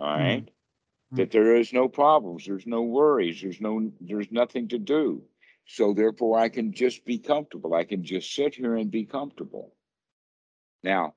[0.00, 0.18] All right?
[0.18, 0.24] Mm.
[0.24, 0.50] right.
[1.12, 1.16] Mm.
[1.18, 5.22] That there is no problems, there's no worries, there's no there's nothing to do.
[5.66, 7.74] So therefore I can just be comfortable.
[7.74, 9.72] I can just sit here and be comfortable.
[10.82, 11.14] Now,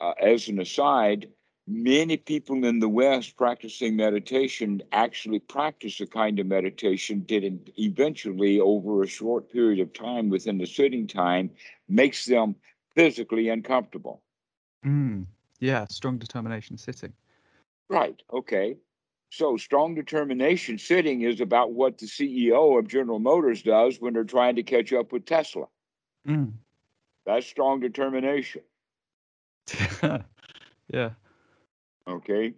[0.00, 1.28] uh, as an aside,
[1.72, 8.60] many people in the West practicing meditation actually practice a kind of meditation in- eventually,
[8.60, 11.50] over a short period of time within the sitting time,
[11.88, 12.54] makes them
[12.94, 14.22] physically uncomfortable.
[14.84, 15.26] Mm.
[15.60, 17.12] Yeah, strong determination sitting.
[17.88, 18.20] Right.
[18.32, 18.76] Okay.
[19.30, 24.24] So strong determination sitting is about what the CEO of General Motors does when they're
[24.24, 25.66] trying to catch up with Tesla.
[26.28, 26.52] Mm.
[27.24, 28.62] That's strong determination.
[30.92, 31.10] yeah.
[32.08, 32.54] Okay.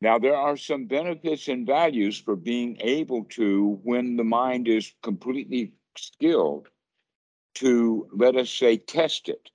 [0.00, 4.94] Now, there are some benefits and values for being able to, when the mind is
[5.02, 6.68] completely skilled,
[7.56, 9.50] to let us say test it.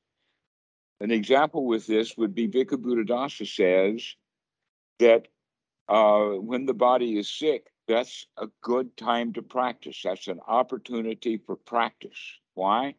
[0.99, 4.15] An example with this would be Bhikkhu Buddhadasa says
[4.99, 5.27] that
[5.87, 10.01] uh, when the body is sick, that's a good time to practice.
[10.03, 12.39] That's an opportunity for practice.
[12.53, 12.95] Why?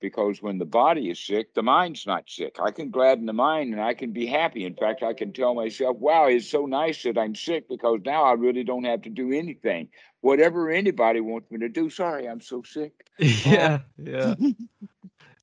[0.00, 2.56] Because when the body is sick, the mind's not sick.
[2.60, 4.64] I can gladden the mind and I can be happy.
[4.64, 8.24] In fact, I can tell myself, wow, it's so nice that I'm sick because now
[8.24, 9.88] I really don't have to do anything.
[10.22, 12.92] Whatever anybody wants me to do, sorry, I'm so sick.
[13.20, 13.78] Uh, yeah.
[13.98, 14.34] Yeah.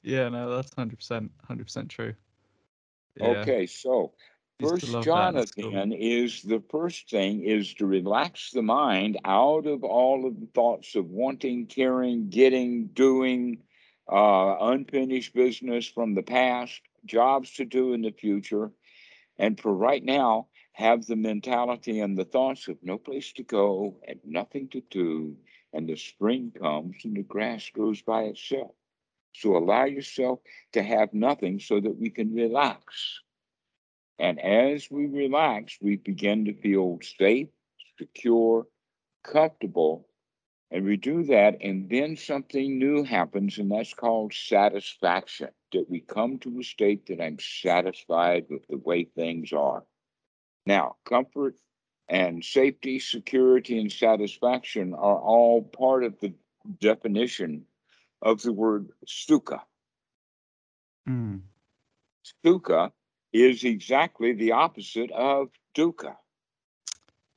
[0.04, 0.30] Yeah.
[0.30, 2.14] No, that's hundred percent, hundred percent true.
[3.18, 3.28] Yeah.
[3.28, 4.14] Okay, so
[4.60, 5.72] First Jonathan that John in school.
[5.72, 10.48] then is the first thing is to relax the mind out of all of the
[10.48, 13.60] thoughts of wanting, caring, getting, doing,
[14.12, 18.72] uh, unfinished business from the past, jobs to do in the future,
[19.38, 23.96] and for right now, have the mentality and the thoughts of no place to go
[24.08, 25.36] and nothing to do,
[25.74, 28.72] and the spring comes and the grass grows by itself.
[29.34, 30.40] So allow yourself
[30.74, 33.22] to have nothing so that we can relax.
[34.20, 37.50] And as we relax, we begin to feel safe,
[38.00, 38.68] secure,
[39.24, 40.08] comfortable.
[40.70, 45.50] And we do that, and then something new happens, and that's called satisfaction.
[45.72, 49.84] That we come to a state that I'm satisfied with the way things are.
[50.66, 51.56] Now, comfort
[52.10, 56.34] and safety, security, and satisfaction are all part of the
[56.80, 57.66] definition
[58.22, 59.62] of the word sukha.
[61.08, 61.42] Mm.
[62.46, 62.92] Sukha
[63.32, 66.16] is exactly the opposite of dukkha.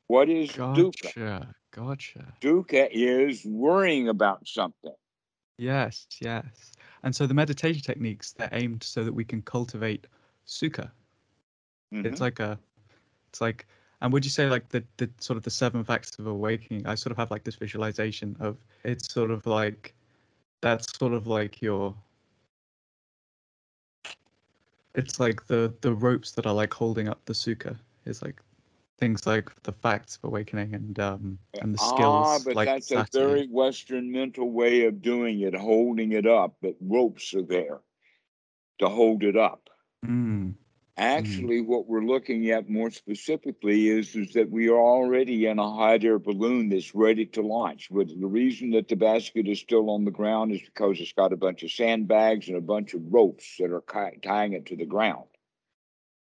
[0.09, 1.55] What is dukkha?
[1.73, 2.35] Gotcha.
[2.41, 4.95] Dukkha is worrying about something.
[5.59, 6.07] Yes.
[6.21, 6.73] Yes.
[7.03, 10.07] And so the meditation techniques they're aimed so that we can cultivate
[10.47, 10.91] sukha.
[11.93, 12.21] It's Mhm.
[12.21, 12.59] like a,
[13.29, 13.67] it's like,
[14.01, 16.87] and would you say like the the sort of the seven factors of awakening?
[16.87, 19.95] I sort of have like this visualization of it's sort of like,
[20.63, 21.95] that's sort of like your.
[24.95, 27.79] It's like the the ropes that are like holding up the sukha.
[28.07, 28.43] It's like
[29.01, 32.27] things like the factors of awakening and um and the skills.
[32.27, 36.27] ah, skills but like that's a very Western mental way of doing it, holding it
[36.27, 37.81] up, But ropes are there
[38.79, 39.71] to hold it up.
[40.07, 40.55] Mm,
[40.97, 45.71] Actually, what we're looking at more specifically is, is that we are already in a
[45.71, 47.89] hot air balloon that's ready to launch.
[47.91, 51.33] But the reason that the basket is still on the ground is because it's got
[51.33, 53.85] a bunch of sandbags and a bunch of ropes that are
[54.23, 55.29] tying it to the ground.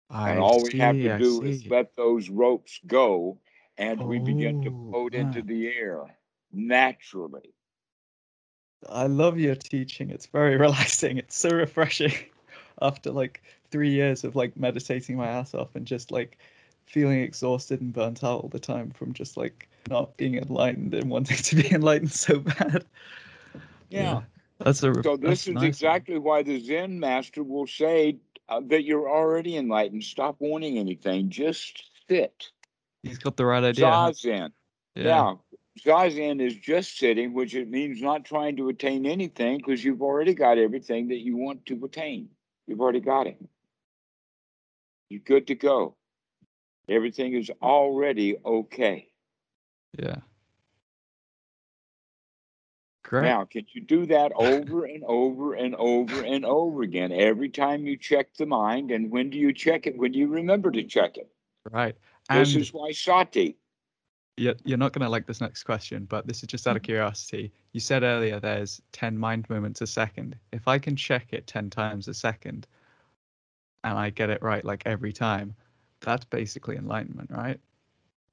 [0.09, 1.69] I And all we have to I do is see.
[1.69, 3.39] let those ropes go,
[3.77, 5.43] and we begin to Oh, float into man.
[5.43, 6.17] the air
[6.51, 7.55] naturally.
[8.89, 10.09] I love your teaching.
[10.09, 11.17] It's very relaxing.
[11.17, 12.13] It's so refreshing
[12.81, 13.41] after like
[13.71, 16.37] three years of like meditating my ass off and just like
[16.85, 21.09] feeling exhausted and burnt out all the time from just like not being enlightened and
[21.09, 22.85] wanting to be enlightened so bad.
[23.89, 24.21] Yeah.
[24.59, 25.63] That's a ref- So that's this is nice.
[25.63, 28.19] exactly why the Zen master will say
[28.49, 30.03] uh, that you're already enlightened.
[30.03, 31.29] Stop wanting anything.
[31.29, 32.51] Just sit.
[33.03, 33.85] He's got the right idea.
[33.85, 34.51] Zazen.
[34.95, 35.03] Yeah.
[35.03, 35.33] Yeah.
[35.85, 40.33] Zazen is just sitting, which it means not trying to attain anything because you've already
[40.33, 42.29] got everything that you want to attain.
[42.67, 43.37] You've already got it.
[45.09, 45.95] You're good to go.
[46.89, 49.07] Everything is already okay.
[49.97, 50.17] Yeah.
[53.09, 53.23] Great.
[53.23, 57.87] Now, can you do that over and over and over and over again every time
[57.87, 58.91] you check the mind?
[58.91, 59.97] And when do you check it?
[59.97, 61.27] When do you remember to check it?
[61.71, 61.95] Right.
[62.29, 63.57] This is why sati.
[64.37, 66.83] you're, you're not going to like this next question, but this is just out of
[66.83, 66.91] mm-hmm.
[66.91, 67.51] curiosity.
[67.71, 70.35] You said earlier there's 10 mind moments a second.
[70.53, 72.67] If I can check it 10 times a second
[73.83, 75.55] and I get it right like every time,
[76.01, 77.59] that's basically enlightenment, right?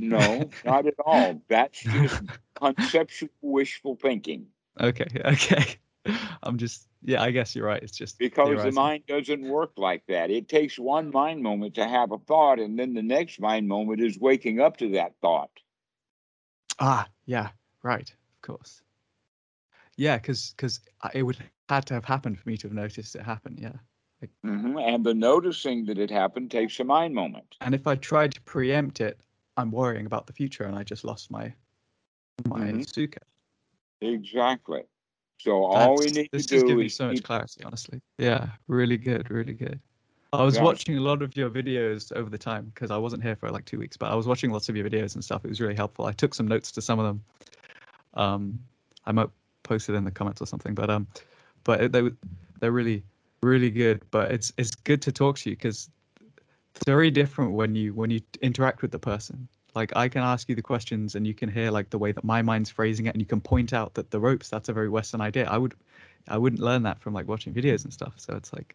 [0.01, 1.41] No, not at all.
[1.49, 2.23] That's just
[2.55, 4.49] conceptual wishful thinking.
[4.81, 5.65] Okay, okay.
[6.43, 7.83] I'm just yeah, I guess you're right.
[7.83, 10.31] It's just Because the mind doesn't work like that.
[10.31, 14.01] It takes one mind moment to have a thought, and then the next mind moment
[14.01, 15.51] is waking up to that thought.
[16.79, 17.51] Ah, yeah,
[17.83, 18.83] right, of course.
[19.97, 20.81] Yeah, because because
[21.15, 23.57] it would had to have happened for me to have noticed it happen.
[23.59, 23.73] Yeah,
[24.43, 27.57] hmm And the noticing that it happened takes a mind moment.
[27.61, 29.21] and if I tried to preempt it,
[29.57, 31.53] I'm worrying about the future, and I just lost my
[32.47, 32.87] my Mhm.
[32.87, 33.19] sukha.
[34.01, 34.83] Exactly.
[35.39, 38.01] So all we That's- need this to do is so much keep, clarity, honestly.
[38.19, 39.81] Yeah, really good, really good.
[40.33, 40.65] I was Yeah.
[40.65, 43.65] watching a lot of your videos over the time because I wasn't here for like
[43.65, 45.45] two weeks, but I was watching lots of your videos and stuff.
[45.45, 46.07] It was really helpful.
[46.07, 47.25] I took some notes to some of them.
[48.15, 48.59] Um,
[49.07, 49.31] I might
[49.63, 51.07] post it in the comments or something, but um,
[51.65, 52.11] but they
[52.61, 53.03] they're really
[53.43, 54.03] really good.
[54.11, 55.89] But it's it's good to talk to you because
[56.75, 59.49] it's very different when you when you interact with the person.
[59.77, 62.25] Like I can ask you the questions and you can hear like the way that
[62.25, 64.89] my mind's phrasing it, and you can point out that the ropes that's a very
[64.89, 65.47] Western idea.
[65.49, 65.75] I would
[66.29, 68.15] I wouldn't learn that from like watching videos and stuff.
[68.17, 68.75] So it's like,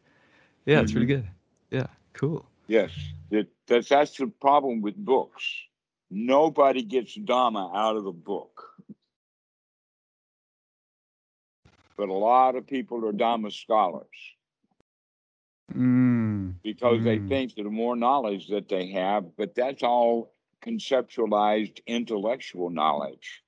[0.66, 1.28] yeah, it's really good.
[1.72, 2.45] Yeah, cool.
[2.68, 2.91] yes,
[3.32, 5.43] that, that's that's the problem with books.
[6.12, 8.64] Nobody gets Dharma out of a book.
[11.97, 14.08] But a lot of people are Dharma scholars
[15.74, 17.28] Mm, because they Mm.
[17.28, 23.43] think that the more knowledge that they have, but that's all conceptualized intellectual knowledge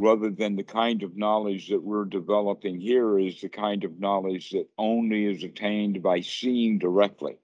[0.00, 4.50] rather than the kind of knowledge that we're developing here is the kind of knowledge
[4.50, 7.36] that only is attained by seeing directly.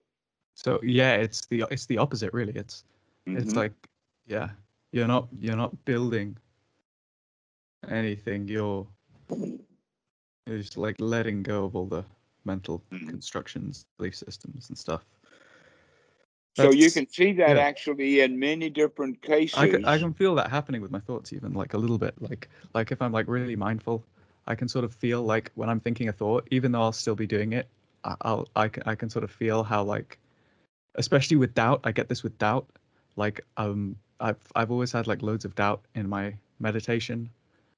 [0.54, 2.52] so yeah, it's the it's the opposite really.
[2.54, 2.84] It's
[3.26, 3.56] it's Mhm.
[3.56, 3.72] like
[4.26, 4.50] yeah,
[4.92, 6.36] you're not you're not building
[7.88, 8.46] anything.
[8.48, 8.86] You're
[10.46, 12.04] you're just like letting go of all the
[12.44, 13.08] mental Mhm.
[13.08, 15.04] constructions, belief systems, and stuff.
[16.54, 17.62] So you can see that yeah.
[17.62, 19.58] actually in many different cases.
[19.58, 22.14] I can, I can feel that happening with my thoughts even like a little bit
[22.20, 24.04] like like if i'm like really mindful
[24.46, 27.14] i can sort of feel like when i'm thinking a thought even though i'll still
[27.14, 27.68] be doing it
[28.04, 30.18] I- i'll i can, I can sort of feel how like
[30.96, 32.66] especially with doubt i get this with doubt
[33.16, 37.30] like um i've i've always had like loads of doubt in my meditation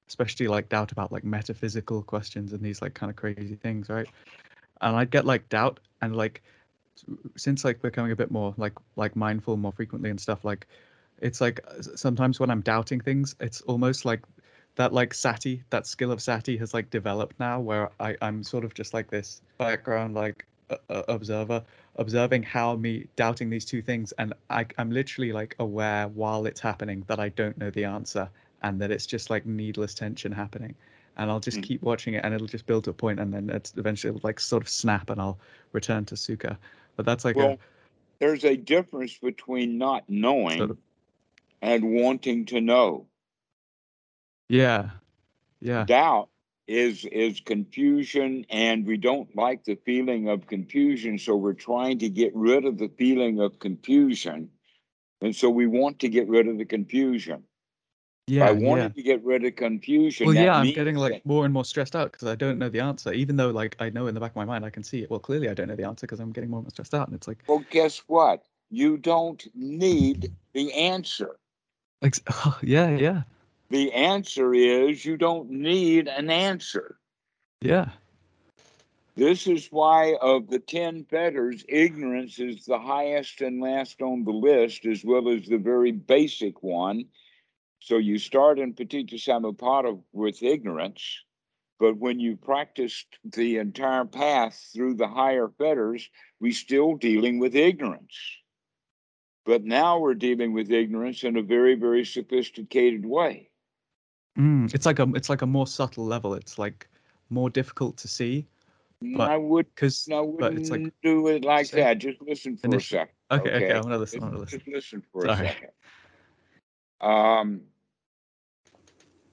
[0.07, 4.07] especially like doubt about like metaphysical questions and these like kind of crazy things right
[4.81, 6.43] and i'd get like doubt and like
[7.37, 10.67] since like becoming a bit more like like mindful more frequently and stuff like
[11.19, 11.59] it's like
[11.95, 14.23] sometimes when i'm doubting things it's almost like
[14.75, 18.63] that like sati that skill of sati has like developed now where i i'm sort
[18.65, 21.63] of just like this background like uh, observer
[21.97, 26.59] observing how me doubting these two things and I, i'm literally like aware while it's
[26.59, 28.29] happening that i don't know the answer
[28.61, 30.75] and that it's just like needless tension happening
[31.17, 31.61] and i'll just Mm.
[31.61, 34.27] keep watching it and it'll just build to a point and then it's eventually it'll,
[34.27, 35.39] like sort of snap and i'll
[35.71, 36.57] return to sukha
[36.95, 37.57] but that's like well, a
[38.19, 40.77] there's a difference between not knowing
[41.61, 43.07] and wanting to know.
[44.49, 44.89] yeah
[45.59, 46.29] yeah Doubt
[46.67, 52.09] is is confusion, and we don't like the feeling of confusion, so we're trying to
[52.09, 54.49] get rid of the feeling of confusion,
[55.21, 57.43] and so we want to get rid of the confusion.
[58.27, 61.25] Yeah By yeah to get rid of confusion, Well, that yeah, I'm getting like that-
[61.25, 63.89] more and more stressed out because I don't know the answer, even though like I
[63.89, 65.09] know in the back of my mind I can see it.
[65.09, 67.07] Well, clearly I don't know the answer because I'm getting more and more stressed out,
[67.07, 68.43] and it's like, well, guess what?
[68.71, 71.37] You don't need the answer.
[72.01, 72.15] like
[72.63, 73.21] yeah, yeah,
[73.69, 76.97] The answer is you don't need an answer.
[77.61, 77.89] yeah,
[79.15, 84.31] This is why, of the 10 fetters, ignorance is the highest and last on the
[84.31, 87.05] list, as well as the very basic one.
[87.85, 91.23] So you start in Paticca Samuppada with ignorance,
[91.79, 96.09] but when you practiced the entire path through the higher fetters,
[96.39, 98.17] we're still dealing with ignorance.
[99.45, 103.51] But now we're dealing with ignorance in a very, very sophisticated way.
[104.35, 106.33] mm, it's like a it's like a more subtle level.
[106.33, 106.89] It's like
[107.29, 108.47] more difficult to see
[109.15, 111.99] But- I would because I wouldn't it's like do it like that.
[111.99, 113.15] Just listen for initially- a second.
[113.29, 113.75] okay, okay, okay.
[113.75, 114.23] I'm gonna listen.
[114.23, 114.57] I'm gonna listen.
[114.57, 115.45] just listen for Sorry.
[115.45, 115.69] a second.
[116.99, 117.61] Um,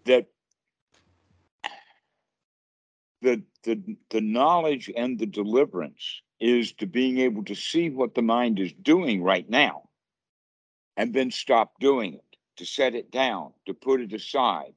[0.04, 0.26] that
[3.22, 8.22] the the the knowledge and the deliverance is to being able to see what the
[8.22, 9.88] mind is doing right now,
[10.96, 14.74] and then stop doing it, to set it down, to put it aside.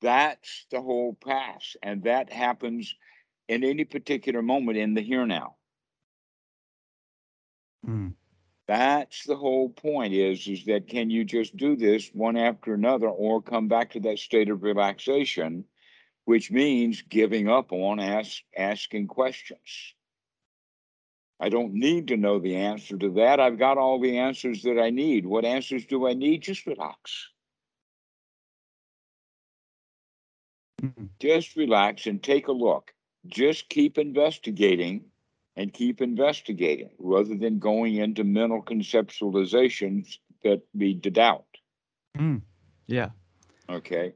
[0.00, 2.94] That's the whole path, and that happens
[3.48, 5.56] in any particular moment in the here now.
[7.86, 8.14] Mm,
[8.68, 13.08] That's the whole point is is that can you just do this one after another
[13.08, 15.64] or come back to that state of relaxation,
[16.24, 19.94] which means giving up on ask, asking questions.
[21.38, 23.40] I don't need to know the answer to that.
[23.40, 25.26] I've got all the answers that I need.
[25.26, 26.42] What answers do I need?
[26.42, 27.28] Just relax.
[30.82, 31.10] Mm.
[31.20, 32.92] Just relax and take a look.
[33.26, 35.04] Just keep investigating
[35.56, 41.46] and keep investigating rather than going into mental conceptualizations that lead to doubt.
[42.16, 42.42] Mm.
[42.86, 43.10] Yeah.
[43.68, 44.12] Okay.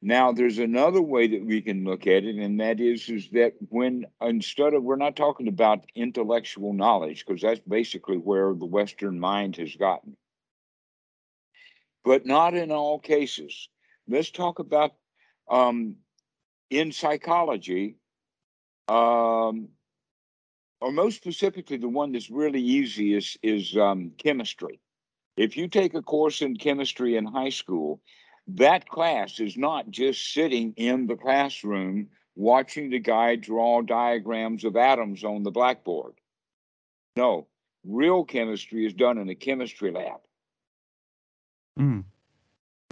[0.00, 3.54] Now there's another way that we can look at it, and that is is that
[3.70, 9.18] when instead of we're not talking about intellectual knowledge, because that's basically where the Western
[9.18, 10.16] mind has gotten.
[12.04, 13.68] But not in all cases.
[14.06, 14.92] Let's talk about
[15.48, 15.96] um,
[16.68, 17.96] in psychology,
[18.88, 19.68] um,
[20.84, 24.80] or most specifically, the one that's really easy is is um, chemistry.
[25.34, 28.02] If you take a course in chemistry in high school,
[28.48, 34.76] that class is not just sitting in the classroom watching the guy draw diagrams of
[34.76, 36.12] atoms on the blackboard.
[37.16, 37.46] No,
[37.86, 40.20] real chemistry is done in a chemistry lab.
[41.80, 42.04] Mm.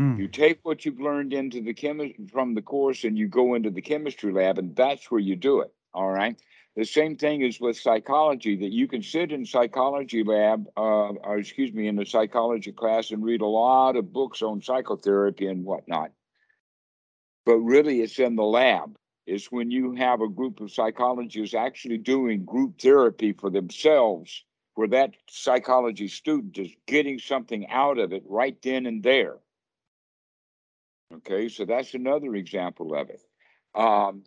[0.01, 0.19] Mm.
[0.19, 3.71] You take what you've learned into the chemi- from the course and you go into
[3.71, 5.75] the chemistry lab, and that's where you do it.
[5.93, 6.41] All right.
[6.75, 11.39] The same thing is with psychology that you can sit in psychology lab, uh, or
[11.39, 15.65] excuse me, in a psychology class and read a lot of books on psychotherapy and
[15.65, 16.13] whatnot.
[17.45, 18.97] But really, it's in the lab.
[19.27, 24.45] It's when you have a group of psychologists actually doing group therapy for themselves,
[24.75, 29.37] where that psychology student is getting something out of it right then and there.
[31.17, 33.21] Okay, so that's another example of it.
[33.75, 34.25] Um,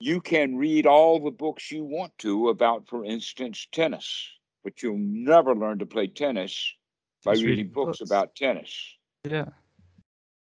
[0.00, 4.28] you can read all the books you want to about, for instance, tennis,
[4.62, 6.72] but you'll never learn to play tennis
[7.24, 8.10] by Just reading reading books, books.
[8.10, 8.96] about tennis.
[9.24, 9.48] Yeah.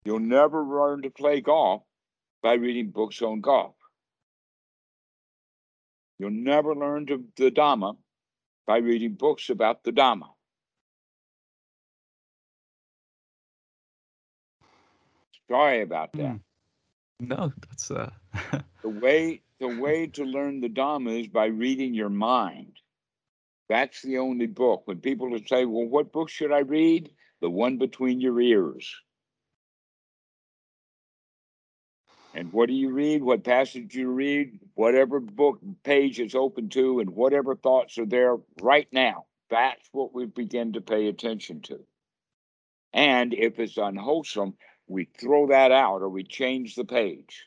[0.03, 1.83] You'll never learn to play golf
[2.43, 3.75] by reading books on golf.
[6.19, 7.97] You'll never learn to, the Dhamma
[8.67, 10.27] by reading books about the Dhamma.
[15.49, 16.19] Sorry about that.
[16.21, 16.39] Mm.
[17.19, 18.09] No, that's uh.
[18.81, 22.73] The way the way to learn the Dhamma is by reading your mind.
[23.69, 24.83] That's the only book.
[24.85, 27.09] When people would say, Well, what book should I read?
[27.41, 28.93] The one between your ears.
[32.33, 33.23] And what do you read?
[33.23, 34.59] What passage you read?
[34.73, 39.25] Whatever book page is open to, and whatever thoughts are there right now.
[39.49, 41.79] That's what we begin to pay attention to.
[42.93, 44.55] And if it's unwholesome,
[44.87, 47.45] we throw that out or we change the page.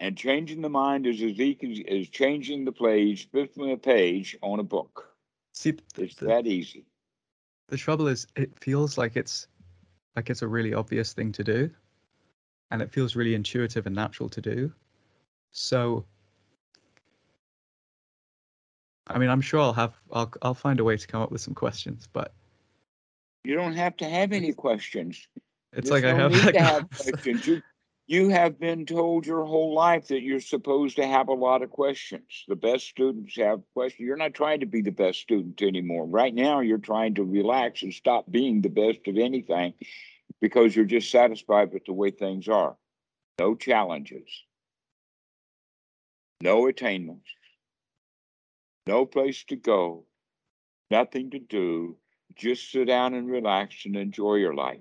[0.00, 4.60] And changing the mind is as easy as changing the page, flipping a page on
[4.60, 5.14] a book.
[5.52, 6.84] See, It's that easy.
[7.68, 9.48] the trouble is, it feels like it's
[10.16, 11.70] like it's a really obvious thing to do,
[12.70, 14.72] and it feels really intuitive and natural to do.
[15.52, 16.04] So,
[19.06, 21.40] I mean, I'm sure I'll have I'll I'll find a way to come up with
[21.40, 22.34] some questions, but
[23.44, 25.28] You don't have to have any questions.
[25.72, 27.46] it's There's like I have need like to have questions.
[27.46, 27.62] You,
[28.06, 31.70] you have been told your whole life that you're supposed to have a lot of
[31.70, 32.44] questions.
[32.48, 34.06] The best students have questions.
[34.06, 36.06] You're not trying to be the best student anymore.
[36.06, 39.72] Right now, you're trying to relax and stop being the best of anything
[40.40, 42.76] because you're just satisfied with the way things are.
[43.38, 44.28] No challenges,
[46.42, 47.28] no attainments,
[48.86, 50.04] no place to go,
[50.90, 51.96] nothing to do.
[52.36, 54.80] Just sit down and relax and enjoy your life.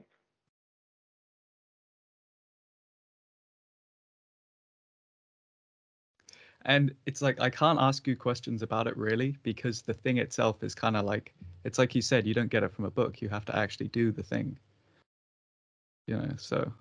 [6.65, 10.63] And it's like I can't ask you questions about it really because the thing itself
[10.63, 11.33] is kind of like
[11.63, 13.87] it's like you said you don't get it from a book you have to actually
[13.89, 14.57] do the thing
[16.07, 16.71] you know so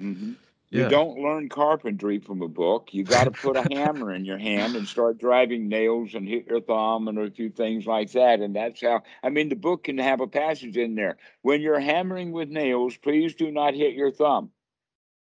[0.00, 0.32] hmm
[0.70, 2.94] yeah You don't learn carpentry from a book.
[2.94, 6.46] You got to put a hammer in your hand and start driving nails and hit
[6.46, 8.40] your thumb and a few things like that.
[8.40, 11.16] And that's how, I mean, the book can have a passage in there.
[11.42, 14.52] When you're hammering with nails, please do not hit your thumb.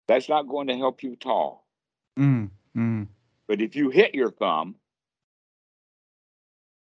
[0.09, 1.67] That's not going to help you at all.
[2.19, 3.07] mm, mm,
[3.49, 4.77] But if you hit your thumb,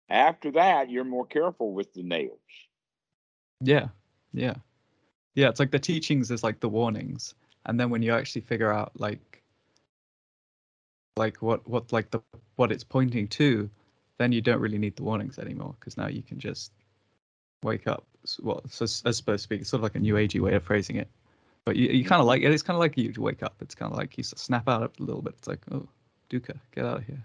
[0.08, 2.38] after that, you're more careful with the nails.
[3.60, 3.88] yeah
[4.32, 4.54] yeah.
[5.34, 7.34] Yeah it's like the teachings is like the warnings.
[7.66, 9.42] And then when you actually figure out like
[11.16, 12.20] like what what like the
[12.56, 13.68] what it's pointing to
[14.18, 16.72] then you don't really need the warnings anymore because now you can just
[17.62, 18.06] wake up
[18.40, 20.62] well so as supposed to be, it's sort of like a new agey way of
[20.62, 21.08] phrasing it.
[21.64, 22.08] But you, you mm.
[22.08, 22.50] kind of like it.
[22.52, 23.54] It's kind of like you wake up.
[23.60, 25.34] It's kind of like you snap out a little bit.
[25.38, 25.86] It's like oh
[26.32, 27.24] dukkha get out of here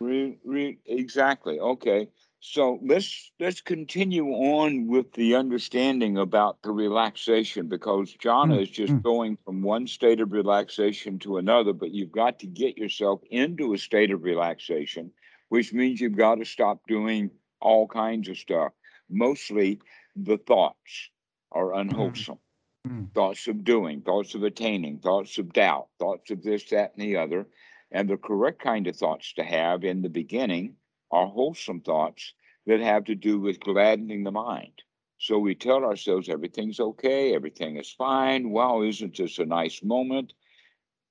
[0.00, 1.60] Re, re, exactly.
[1.60, 2.08] Okay.
[2.42, 8.70] So let's let's continue on with the understanding about the relaxation because Jhana Mm, is
[8.70, 9.02] just mm.
[9.02, 13.74] going from one state of relaxation to another, but you've got to get yourself into
[13.74, 15.12] a state of relaxation,
[15.50, 17.30] which means you've got to stop doing
[17.60, 18.72] all kinds of stuff.
[19.10, 19.80] Mostly
[20.16, 21.10] the thoughts
[21.52, 22.38] are unwholesome.
[22.86, 23.12] Mm.
[23.12, 27.16] Thoughts of doing, thoughts of attaining, thoughts of doubt, thoughts of this, that, and the
[27.16, 27.46] other.
[27.92, 30.76] And the correct kind of thoughts to have in the beginning
[31.10, 32.34] are wholesome thoughts
[32.66, 34.82] that have to do with gladdening the mind.
[35.18, 38.50] So we tell ourselves everything's okay, everything is fine.
[38.50, 40.32] Wow, isn't this a nice moment?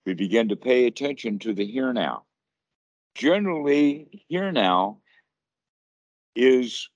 [0.05, 2.24] We begin to pay attention to the here now.
[3.13, 5.01] Generally, here now
[6.36, 6.89] is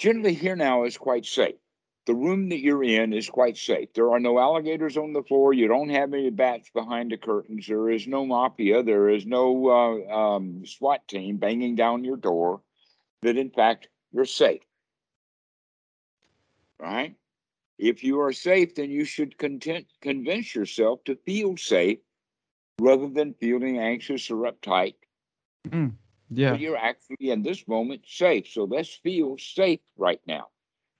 [0.00, 1.56] generally here now is quite safe.
[2.06, 3.90] The room that you're in is quite safe.
[3.94, 5.52] There are no alligators on the floor.
[5.52, 7.66] You don't have any bats behind the curtains.
[7.66, 8.82] There is no mafia.
[8.82, 12.62] There is no uh, um, SWAT team banging down your door.
[13.20, 14.62] That in fact you're safe.
[16.78, 17.14] Right?
[17.78, 21.98] If you are safe, then you should content, convince yourself to feel safe
[22.80, 24.94] rather than feeling anxious or uptight.
[25.68, 25.92] Mm.
[26.30, 26.50] Yeah.
[26.50, 28.48] But you're actually in this moment safe.
[28.48, 30.50] So let's feel safe right now.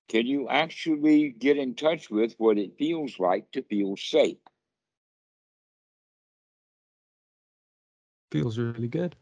[0.09, 4.39] Can you actually get in touch with what it feels like to feel safe?
[8.31, 9.17] Feels really good.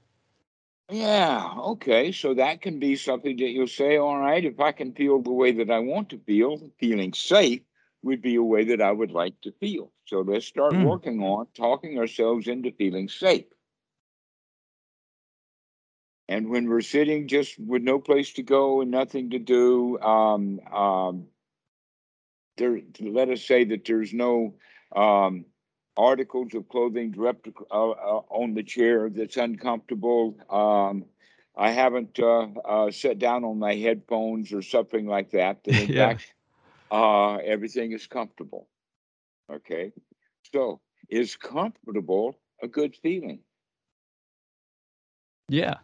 [0.91, 2.13] Yeah, okay.
[2.13, 5.33] So that can be something that you'll say, all right, if I can feel the
[5.33, 7.63] way that I want to feel, feeling safe
[8.03, 9.93] would be a way that I would like to feel.
[10.05, 10.81] So let's start Mm.
[10.81, 13.47] working on talking ourselves into feeling safe.
[16.29, 20.61] And when we're sitting just with no place to go and nothing to do, um,
[20.73, 21.29] um,
[22.57, 24.55] there, let us say that there's no
[24.95, 25.45] um,
[25.97, 30.37] articles of clothing draped uh, uh, on the chair that's uncomfortable.
[30.51, 31.07] Um,
[31.57, 35.65] I haven't uh, uh, sat down on my headphones or something like that.
[35.65, 35.93] That in Yeah.
[35.93, 36.35] fact,
[36.91, 38.69] uh, everything is comfortable.
[39.51, 39.93] Okay,
[40.53, 43.41] so is comfortable a good feeling?
[45.49, 45.79] Yeah.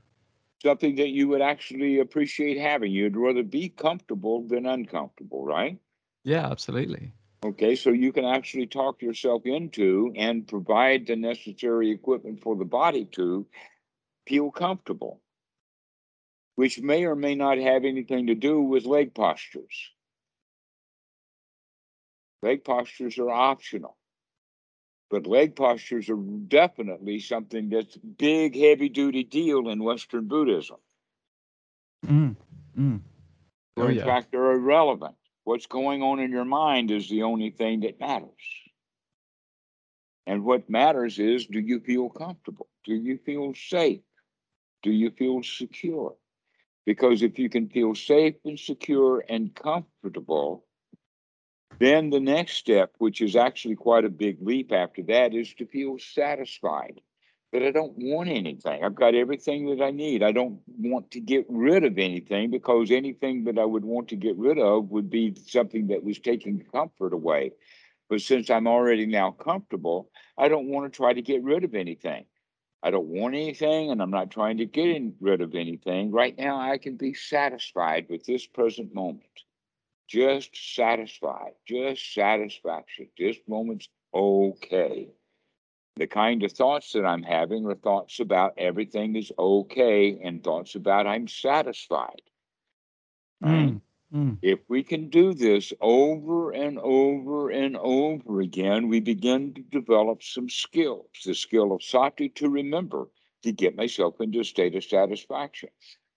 [0.64, 2.90] Something that you would actually appreciate having.
[2.90, 5.78] You'd rather be comfortable than uncomfortable, right?
[6.24, 7.12] Yeah, absolutely.
[7.44, 12.64] Okay, so you can actually talk yourself into and provide the necessary equipment for the
[12.64, 13.46] body to
[14.26, 15.20] feel comfortable,
[16.54, 19.90] which may or may not have anything to do with leg postures.
[22.42, 23.98] Leg postures are optional,
[25.14, 30.78] but leg postures are definitely something that's big, heavy duty deal in Western Buddhism.
[32.04, 32.34] Mm.
[32.76, 33.00] Mm.
[33.76, 34.04] Oh, in yeah.
[34.04, 35.14] fact, they're irrelevant.
[35.44, 38.28] What's going on in your mind is the only thing that matters.
[40.26, 42.66] And what matters is do you feel comfortable?
[42.84, 44.00] Do you feel safe?
[44.82, 46.16] Do you feel secure?
[46.86, 50.64] Because if you can feel safe and secure and comfortable,
[51.78, 55.66] then the next step, which is actually quite a big leap after that, is to
[55.66, 57.00] feel satisfied.
[57.52, 58.82] That I don't want anything.
[58.82, 60.24] I've got everything that I need.
[60.24, 64.16] I don't want to get rid of anything because anything that I would want to
[64.16, 67.52] get rid of would be something that was taking comfort away.
[68.08, 71.76] But since I'm already now comfortable, I don't want to try to get rid of
[71.76, 72.24] anything.
[72.82, 76.10] I don't want anything and I'm not trying to get rid of anything.
[76.10, 79.43] Right now, I can be satisfied with this present moment.
[80.08, 83.08] Just satisfied, just satisfaction.
[83.18, 85.08] This moment's okay.
[85.96, 90.74] The kind of thoughts that I'm having are thoughts about everything is okay and thoughts
[90.74, 92.22] about I'm satisfied.
[93.40, 93.70] Right?
[93.70, 93.80] Mm.
[94.14, 94.38] Mm.
[94.42, 100.22] If we can do this over and over and over again, we begin to develop
[100.22, 101.08] some skills.
[101.24, 103.08] The skill of sati to remember
[103.42, 105.70] to get myself into a state of satisfaction.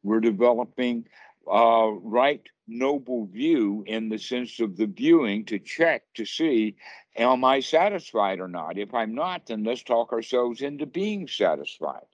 [0.03, 1.07] We're developing
[1.51, 6.75] uh, right noble view in the sense of the viewing to check to see
[7.15, 8.77] am I satisfied or not?
[8.77, 12.05] If I'm not, then let's talk ourselves into being satisfied.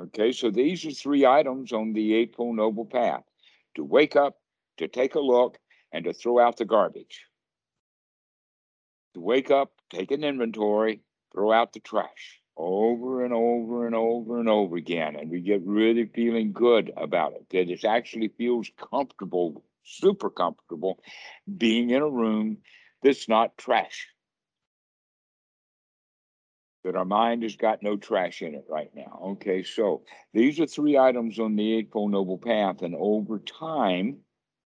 [0.00, 3.24] Okay, so these are three items on the Eightfold Noble Path
[3.74, 4.36] to wake up,
[4.78, 5.58] to take a look,
[5.92, 7.24] and to throw out the garbage.
[9.14, 14.38] To wake up, take an inventory, throw out the trash over and over and over
[14.38, 15.16] and over again.
[15.16, 21.00] And we get really feeling good about it, that it actually feels comfortable, super comfortable
[21.56, 22.58] being in a room
[23.02, 24.08] that's not trash.
[26.84, 29.20] That our mind has got no trash in it right now.
[29.24, 30.02] Okay, so
[30.34, 32.82] these are three items on the Eightfold Noble Path.
[32.82, 34.18] And over time,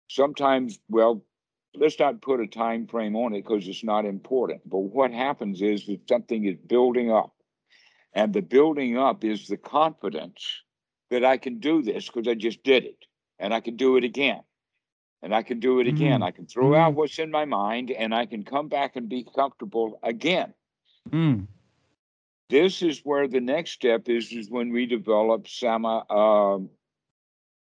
[0.09, 1.25] sometimes, well,
[1.75, 4.61] let's not put a time frame on it because it's not important.
[4.69, 7.32] But what happens is that something is building up.
[8.13, 10.63] And the building up is the confidence
[11.09, 13.05] that I can do this because I just did it
[13.39, 14.41] and I can do it again.
[15.21, 16.19] And I can do it again.
[16.19, 16.25] Mm.
[16.25, 16.95] I can throw out Mm.
[16.95, 20.53] what's in my mind and I can come back and be comfortable again.
[21.09, 21.47] Mm.
[22.49, 26.69] This is where the next step is, is when we develop samma, um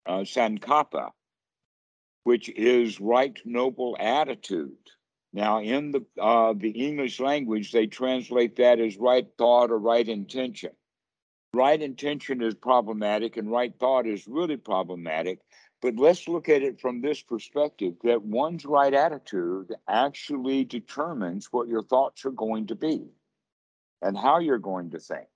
[0.06, 1.12] uh, sankappa,
[2.24, 4.76] which is right noble attitude.
[5.34, 10.08] Now, in the uh, the English language, they translate that as right thought or right
[10.08, 10.72] intention.
[11.54, 15.40] Right intention is problematic, and right thought is really problematic.
[15.82, 21.68] But let's look at it from this perspective: that one's right attitude actually determines what
[21.68, 23.08] your thoughts are going to be,
[24.04, 25.28] and how you're going to think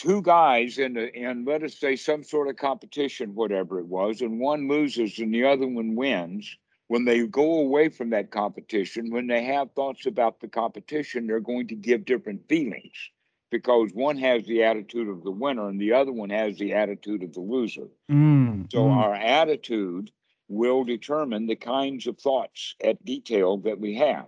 [0.00, 4.22] two guys in a, in let us say some sort of competition, whatever it was,
[4.22, 6.56] and one loses and the other one wins.
[6.90, 11.38] When they go away from that competition, when they have thoughts about the competition, they're
[11.38, 13.10] going to give different feelings
[13.48, 17.22] because one has the attitude of the winner and the other one has the attitude
[17.22, 17.86] of the loser.
[18.10, 18.72] Mm.
[18.72, 18.96] So mm.
[18.96, 20.10] our attitude
[20.48, 24.26] will determine the kinds of thoughts at detail that we have.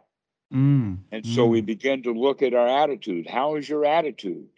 [0.55, 0.99] Mm.
[1.11, 1.67] And so we Mm.
[1.67, 3.27] begin to look at our attitude.
[3.27, 4.51] How is your attitude?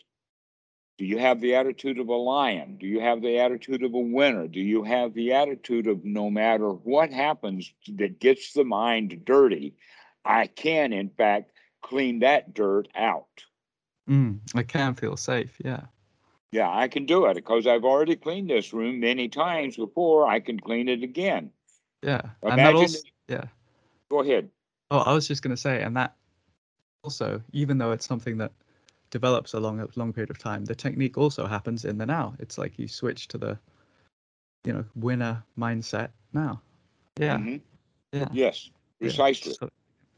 [0.97, 2.77] Do you have the attitude of a lion?
[2.79, 4.47] Do you have the attitude of a winner?
[4.47, 9.75] Do you have the attitude of no matter what happens that gets the mind dirty,
[10.25, 11.51] I can, in fact,
[11.83, 13.45] clean that dirt out?
[14.09, 14.39] Mm.
[14.55, 15.57] I can feel safe.
[15.65, 15.83] Yeah.
[16.53, 20.29] Yeah, I can do it because I've already cleaned this room many times before.
[20.29, 21.51] I can clean it again.
[22.03, 22.21] Yeah.
[22.43, 23.45] and that Imagine, also, yeah.
[24.09, 24.49] go ahead.
[24.93, 26.15] Oh, I was just going to say, and that
[27.03, 28.53] also, even though it's something that
[29.15, 32.35] develops a long, a long period of time, the technique also happens in the now.
[32.41, 33.57] It's like you switch to the,
[34.65, 36.61] you know, winner mindset now.
[37.17, 37.39] Yeah.
[37.39, 37.61] Mhm.
[38.13, 38.29] Yeah.
[38.33, 39.07] Yes, yeah.
[39.07, 39.55] precisely.
[39.55, 39.69] So-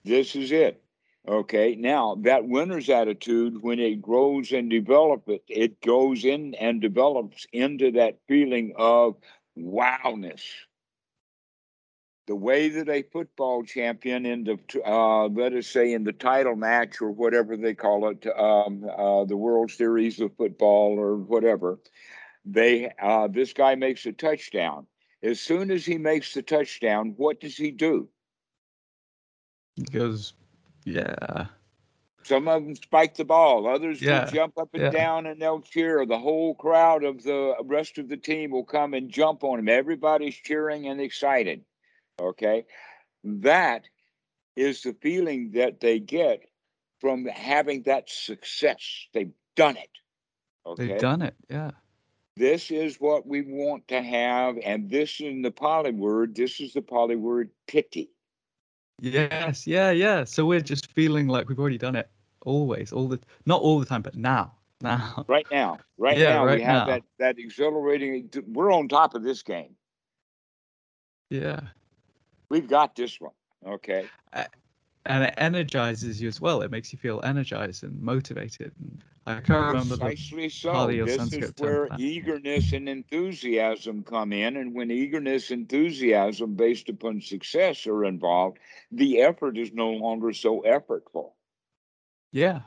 [0.05, 0.83] This is it.
[1.29, 1.75] Okay.
[1.77, 7.47] Now that winner's attitude, when it grows and develops it, it goes in and develops
[7.53, 9.17] into that feeling of
[9.59, 10.43] wowness.
[12.27, 16.57] The way that a football champion in the, uh, let us say in the title
[16.57, 21.79] match or whatever they call it, um, uh, the World Series of football or whatever,
[22.45, 24.87] they, uh, this guy makes a touchdown.
[25.23, 28.09] As soon as he makes the touchdown, what does he do?
[29.77, 30.33] He goes,
[30.85, 31.47] yeah.
[32.25, 33.69] Some of them spike the ball.
[33.69, 34.91] Others Yeah, will jump up and yeah.
[34.91, 36.05] down and they'll cheer.
[36.05, 39.69] The whole crowd of the rest of the team will come and jump on him.
[39.69, 41.65] Everybody's cheering and excited.
[42.21, 42.65] Okay.
[43.25, 43.85] That
[44.57, 46.43] is the feeling that they get
[47.01, 49.07] from having that success.
[49.13, 49.91] They've done it.
[50.65, 50.87] Okay.
[50.89, 51.35] They've done it.
[51.49, 51.73] Yeah.
[52.37, 54.57] This is what we want to have.
[54.65, 58.11] And this in the Pali word, this is the Pali word piti.
[59.01, 59.67] Yes.
[59.67, 59.91] Yeah.
[59.91, 60.25] Yeah.
[60.25, 62.11] So we're just feeling like we've already done it
[62.45, 64.53] always, all the, not all the time, but now.
[64.81, 65.25] Now.
[65.29, 65.79] Right now.
[65.99, 66.87] Right Yeah, now, we have now.
[66.87, 69.75] that that exhilarating we're on top of this game.
[71.31, 71.61] Yeah.
[72.49, 73.33] We've got this one.
[73.67, 74.07] Okay.
[75.07, 76.63] and it energizes you as well.
[76.63, 78.73] It makes you feel energized and motivated.
[78.79, 80.87] And I can't remember the Precisely so.
[80.87, 84.57] This is Sanskrit term where eagerness and enthusiasm come in.
[84.57, 88.59] And when eagerness, enthusiasm based upon success are involved,
[88.93, 91.33] the effort is no longer so effortful.
[92.33, 92.61] yeah,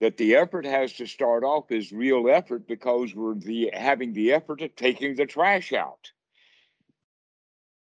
[0.00, 4.32] That the effort has to start off as real effort because we're the having the
[4.32, 6.10] effort of taking the trash out.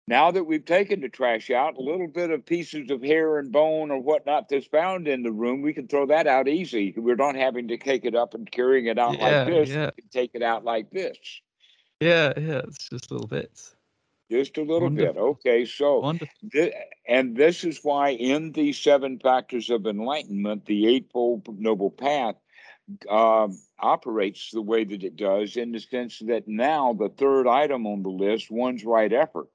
[0.07, 3.51] Now that we've taken the trash out, a little bit of pieces of hair and
[3.51, 6.93] bone or whatnot that's found in the room, we can throw that out easy.
[6.95, 9.69] We're not having to take it up and carrying it out Yeah, like this.
[9.69, 9.89] yeah.
[9.97, 11.17] We can take it out like this.
[11.99, 12.61] yeah, yeah.
[12.67, 13.75] It's just little bits.
[14.29, 15.17] Just a little bit.
[15.17, 16.49] Okay, so Wonderful.
[17.07, 22.35] and this is why in the seven factors of enlightenment, the eightfold noble path
[23.09, 27.85] um, operates the way that it does, in the sense that now the third item
[27.87, 29.49] on the list, one's right effort,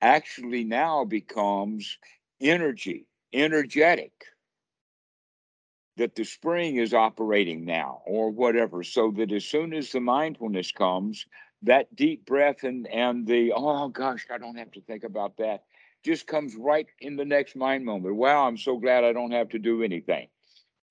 [0.00, 1.98] actually now becomes
[2.40, 4.12] energy, energetic.
[5.96, 10.72] That the spring is operating now, or whatever, so that as soon as the mindfulness
[10.72, 11.26] comes,
[11.62, 15.64] that deep breath and and the oh gosh, I don't have to think about that,
[16.02, 18.16] just comes right in the next mind moment.
[18.16, 20.28] Wow, I'm so glad I don't have to do anything.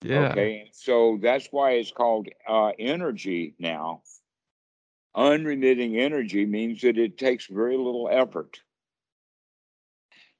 [0.01, 0.29] Yeah.
[0.29, 4.03] Okay, so that's why it's called uh, energy now.
[5.15, 8.61] Unremitting energy means that it takes very little effort.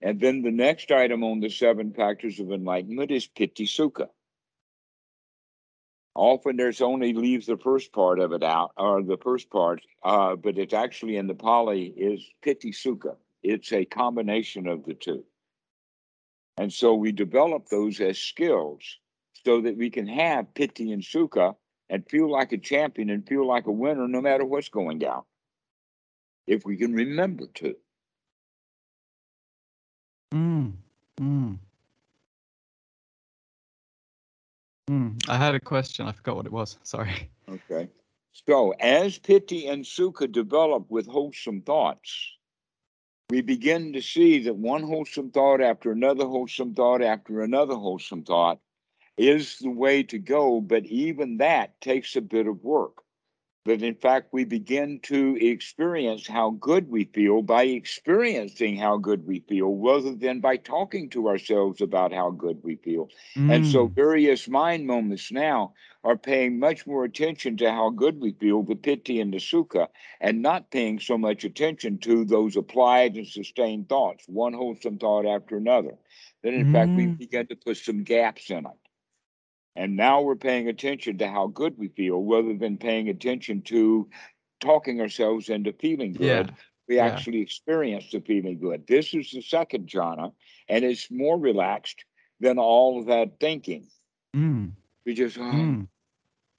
[0.01, 4.07] And then the next item on the seven factors of enlightenment is piti sukha.
[6.15, 10.35] Often there's only leaves the first part of it out, or the first part, uh,
[10.35, 13.15] but it's actually in the Pali is piti sukha.
[13.43, 15.23] It's a combination of the two.
[16.57, 18.83] And so we develop those as skills
[19.45, 21.55] so that we can have piti and sukha
[21.89, 25.23] and feel like a champion and feel like a winner no matter what's going down.
[26.47, 27.75] If we can remember to.
[30.33, 30.73] Mm,
[31.19, 31.57] mm.
[34.89, 35.29] Mm.
[35.29, 36.07] I had a question.
[36.07, 36.77] I forgot what it was.
[36.83, 37.29] Sorry.
[37.47, 37.89] Okay.
[38.31, 42.35] So as Piti and Sukha develop with wholesome thoughts,
[43.29, 48.23] we begin to see that one wholesome thought after another wholesome thought after another wholesome
[48.23, 48.59] thought
[49.17, 50.61] is the way to go.
[50.61, 53.03] But even that takes a bit of work
[53.69, 59.27] that in fact we begin to experience how good we feel by experiencing how good
[59.27, 63.09] we feel rather than by talking to ourselves about how good we feel.
[63.37, 63.53] Mm.
[63.53, 63.93] And so mm.
[63.93, 68.75] various mind moments now are paying much more attention to how good we feel, the
[68.75, 69.87] piti and the sukha,
[70.19, 75.27] and not paying so much attention to those applied and sustained thoughts, one wholesome thought
[75.27, 75.93] after another.
[76.41, 76.73] Then in mm.
[76.73, 77.19] fact we mm.
[77.19, 78.88] begin to put some gaps in it.
[79.75, 84.09] And now we're paying attention to how good we feel rather than paying attention to
[84.59, 86.47] talking ourselves into feeling good.
[86.47, 86.55] Yeah.
[86.87, 87.05] We yeah.
[87.05, 88.87] actually experience the feeling good.
[88.87, 90.33] This is the second jhana,
[90.67, 92.03] and it's more relaxed
[92.39, 93.87] than all of that thinking.
[94.35, 94.71] Mm.
[95.05, 95.87] We just, oh, mm.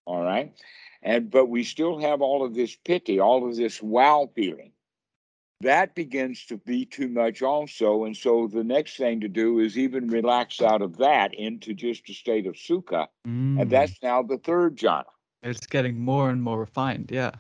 [0.06, 0.52] all right.
[1.02, 4.72] And but we still have all of this piti, all of this wow feeling
[5.62, 8.04] that begins to be too much also.
[8.04, 12.08] And so the next thing to do is even relax out of that into just
[12.08, 13.08] a state of sukha.
[13.26, 13.60] Mm.
[13.60, 15.04] And that's now the third jhana.
[15.42, 17.10] It's getting more and more refined.
[17.12, 17.32] Yeah.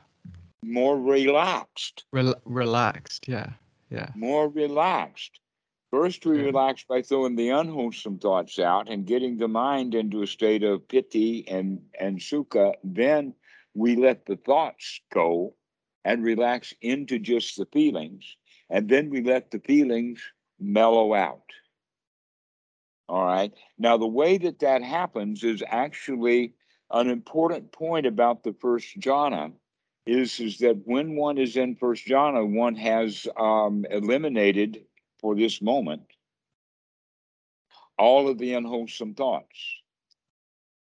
[0.62, 2.04] More relaxed.
[2.12, 3.26] Rel- relaxed.
[3.26, 3.50] Yeah.
[3.90, 4.10] Yeah.
[4.14, 5.40] More relaxed.
[5.90, 6.44] First, we yeah.
[6.44, 10.86] relax by throwing the unwholesome thoughts out and getting the mind into a state of
[10.86, 12.74] piti and, and sukha.
[12.84, 13.34] Then
[13.74, 15.54] we let the thoughts go
[16.04, 18.36] and relax into just the feelings.
[18.68, 20.20] And then we let the feelings
[20.58, 21.42] mellow out.
[23.08, 23.52] All right.
[23.78, 26.54] Now, the way that that happens is actually
[26.90, 29.52] an important point about the first jhana
[30.06, 34.84] is, is that when one is in first jhana, one has um, eliminated
[35.20, 36.02] for this moment
[37.98, 39.79] all of the unwholesome thoughts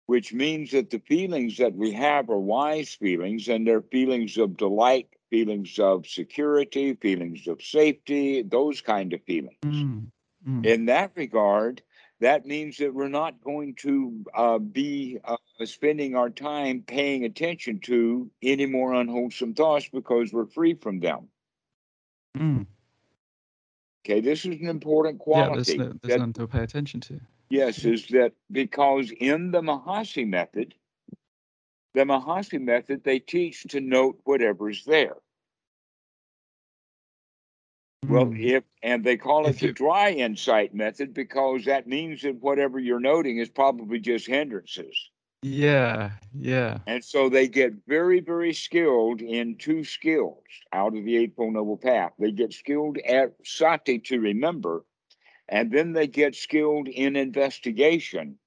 [0.09, 4.57] which means that the feelings that we have are wise feelings and they're feelings of
[4.57, 9.59] delight, feelings of security, feelings of safety, those kind of feelings.
[9.67, 10.07] Mm,
[10.49, 10.65] mm.
[10.65, 11.83] In that regard,
[12.21, 15.37] that means that we're not going to uh, be uh,
[15.67, 21.29] spending our time paying attention to any more unwholesome thoughts because we're free from them.
[22.35, 22.67] Mm.
[24.07, 25.73] Okay, this is an important quality.
[25.73, 27.21] Yeah, there's, no, there's that, none to pay attention to.
[27.51, 30.75] Yes, is that because in the Mahasi method,
[31.95, 35.17] the Mahasi method, they teach to note whatever's there.
[38.05, 38.11] Mm.
[38.11, 38.37] Well, hmm.
[38.37, 39.73] if and they call it if the you...
[39.73, 45.11] dry insight method because that means that whatever you're noting is probably just hindrances.
[45.43, 46.79] Yeah, yeah.
[46.87, 50.43] And so they get very, very skilled in two skills
[50.73, 52.13] out of the Eightfold Noble Path.
[52.19, 54.85] They get skilled at sati to remember,
[55.49, 58.39] and then they get skilled in investigation,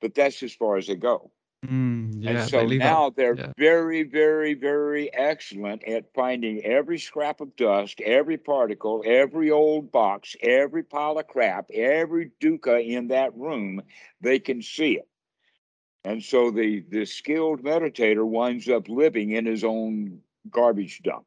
[0.00, 1.30] but that's as far as they go.
[1.66, 3.52] Mm, yeah, and so now they're yeah.
[3.58, 10.36] very, very, very excellent at finding every scrap of dust, every particle, every old box,
[10.40, 13.82] every pile of crap, every dukkha in that room.
[14.20, 15.08] They can see it.
[16.04, 21.26] And so the, the skilled meditator winds up living in his own garbage dump.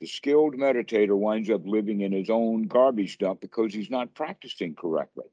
[0.00, 4.74] The skilled meditator winds up living in his own garbage dump because he's not practicing
[4.74, 5.26] correctly.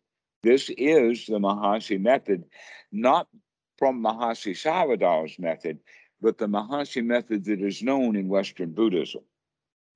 [0.43, 2.43] This is the Mahasi method,
[2.91, 3.27] not
[3.77, 5.79] from Mahasi Sayadaw's method,
[6.21, 9.21] but the Mahasi method that is known in Western Buddhism.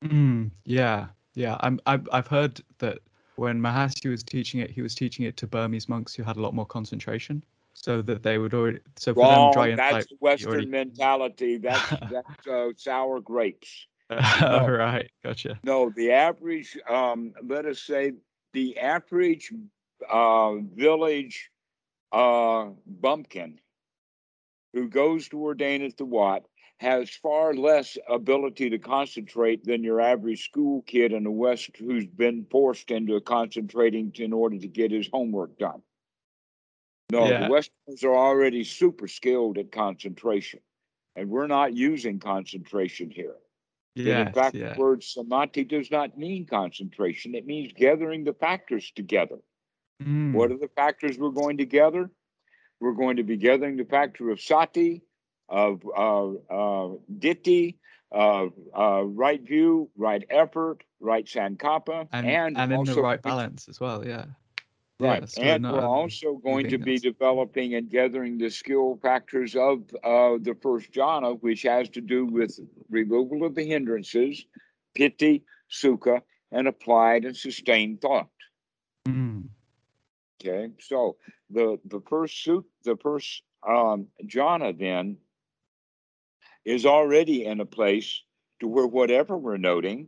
[0.03, 1.57] Mm, yeah, yeah.
[1.59, 2.99] I'm, I've, I've heard that
[3.35, 6.41] when Mahasi was teaching it, he was teaching it to Burmese monks who had a
[6.41, 7.43] lot more concentration,
[7.73, 8.79] so that they would already.
[8.97, 9.51] So for Wrong.
[9.51, 10.67] them, dry and that's Western already...
[10.67, 11.57] mentality.
[11.57, 13.87] That's that's uh, sour grapes.
[14.41, 14.67] no.
[14.67, 15.59] right, gotcha.
[15.63, 18.13] No, the average, um, let us say,
[18.53, 19.53] the average
[20.09, 21.49] uh, village
[22.11, 23.59] uh, bumpkin
[24.73, 26.43] who goes to ordain at the Wat
[26.79, 32.07] has far less ability to concentrate than your average school kid in the West who's
[32.07, 35.81] been forced into concentrating in order to get his homework done.
[37.11, 37.45] No, yeah.
[37.45, 40.61] the Westerners are already super skilled at concentration,
[41.15, 43.35] and we're not using concentration here.
[43.95, 44.73] Yes, in fact, yeah.
[44.73, 47.35] the word samadhi does not mean concentration.
[47.35, 49.37] It means gathering the factors together.
[50.01, 50.33] Mm.
[50.33, 52.09] What are the factors we're going to gather?
[52.79, 55.03] We're going to be gathering the factor of sati,
[55.49, 57.75] of uh, uh, ditthi,
[58.11, 63.67] of uh, right view, right effort, right sankappa, and, and, and in the right balance
[63.67, 64.05] as well.
[64.05, 64.25] Yeah.
[65.01, 65.33] Right.
[65.37, 70.37] Yeah, and we're also going to be developing and gathering the skill factors of uh,
[70.39, 72.59] the first jhana, which has to do with
[72.89, 74.45] removal of the hindrances,
[74.93, 76.21] piti, sukha,
[76.51, 78.29] and applied and sustained thought.
[79.07, 79.49] Mm,
[80.39, 80.71] Okay.
[80.79, 81.17] So
[81.49, 85.17] the the first suit the first um jhana then
[86.65, 88.21] is already in a place
[88.59, 90.07] to where whatever we're noting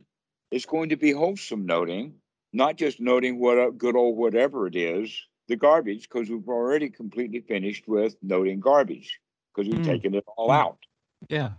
[0.52, 2.16] is going to be wholesome noting,
[2.54, 6.90] not just noting what a good old whatever it is, the garbage, because we've already
[6.90, 9.20] completely finished with noting garbage
[9.54, 9.86] because we've Mm.
[9.86, 10.62] taken it all Mm.
[10.66, 10.86] out.
[11.30, 11.54] yeah.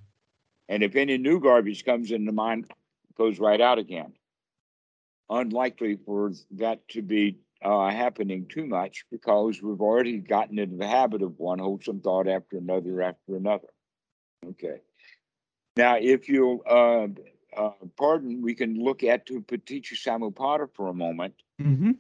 [0.69, 4.15] And if any new garbage comes into mind, it goes right out again.
[5.31, 10.87] Unlikely for that to be uh, happening too much because we've already gotten into the
[10.87, 13.69] habit of one wholesome thought after another after another.
[14.47, 14.81] Okay.
[15.77, 17.09] Now, if you'll uh,
[17.57, 21.35] uh, pardon, we can look at to Paticca Samuppada for a moment.
[21.61, 21.93] hmm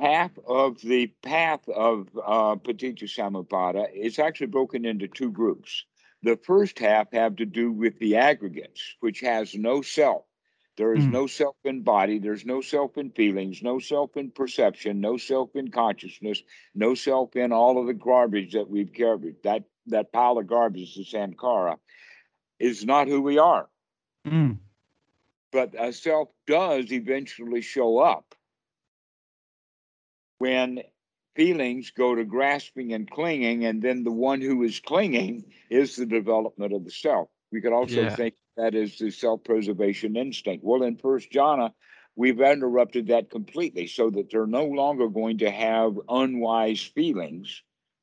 [0.00, 5.84] Half of the path of uh, Paticca Samuppada is actually broken into two groups.
[6.22, 10.24] The first half have to do with the aggregates, which has no self.
[10.76, 11.12] There is Mm.
[11.12, 15.54] no self in body, there's no self in feelings, no self in perception, no self
[15.56, 16.42] in consciousness,
[16.74, 19.42] no self in all of the garbage that we've carried.
[19.42, 21.78] That that pile of garbage, the Sankhara,
[22.58, 23.68] is not who we are.
[24.26, 24.58] Mm,
[25.52, 28.34] But a self does eventually show up
[30.38, 30.82] when
[31.36, 36.06] feelings go to grasping and clinging, and then the one who is clinging is the
[36.06, 37.28] development of the self.
[37.52, 38.16] We could also Yeah.
[38.16, 40.64] think that is the self-preservation instinct.
[40.64, 41.72] Well, in First Jhana,
[42.16, 47.62] we've interrupted that completely, so that they're no longer going to have unwise feelings.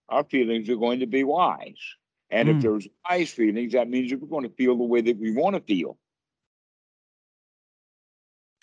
[0.09, 1.79] Our feelings are going to be wise,
[2.29, 2.51] and Mm.
[2.55, 5.31] if there's wise feelings, that means that we're going to feel the way that we
[5.31, 5.97] want to feel.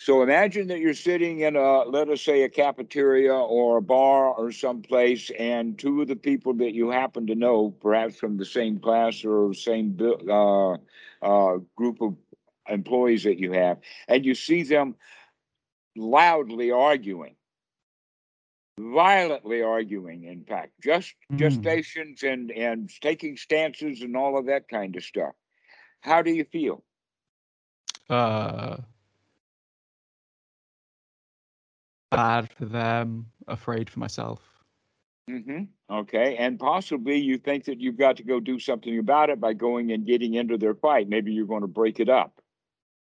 [0.05, 4.27] So imagine that you're sitting in a, let us say, a cafeteria or a bar
[4.27, 8.45] or someplace, and two of the people that you happen to know, perhaps from the
[8.45, 9.97] same class or same
[10.29, 10.73] uh,
[11.23, 12.15] uh, group of
[12.69, 14.93] employees that you have, and you see them
[15.95, 17.35] loudly arguing,
[18.79, 21.39] violently arguing, in fact, just Mm.
[21.39, 25.33] gestations and and taking stances and all of that kind of stuff.
[26.01, 26.83] How do you feel?
[28.07, 28.77] uh,
[32.15, 34.41] bad for them, afraid for myself.
[35.27, 39.39] hmm Okay, and possibly you think that you've got to go do something about it
[39.39, 41.07] by going and getting into their fight.
[41.07, 42.41] Maybe you're going to break it up.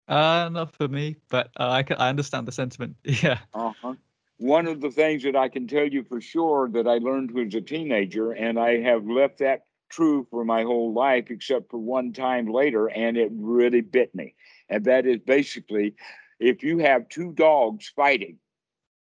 [0.07, 2.95] Uh, not for me, but uh, I can, I understand the sentiment.
[3.03, 3.39] Yeah.
[3.53, 3.95] Uh-huh.
[4.37, 7.53] One of the things that I can tell you for sure that I learned as
[7.53, 12.13] a teenager, and I have left that true for my whole life, except for one
[12.13, 14.35] time later, and it really bit me.
[14.69, 15.95] And that is basically
[16.39, 18.37] if you have two dogs fighting,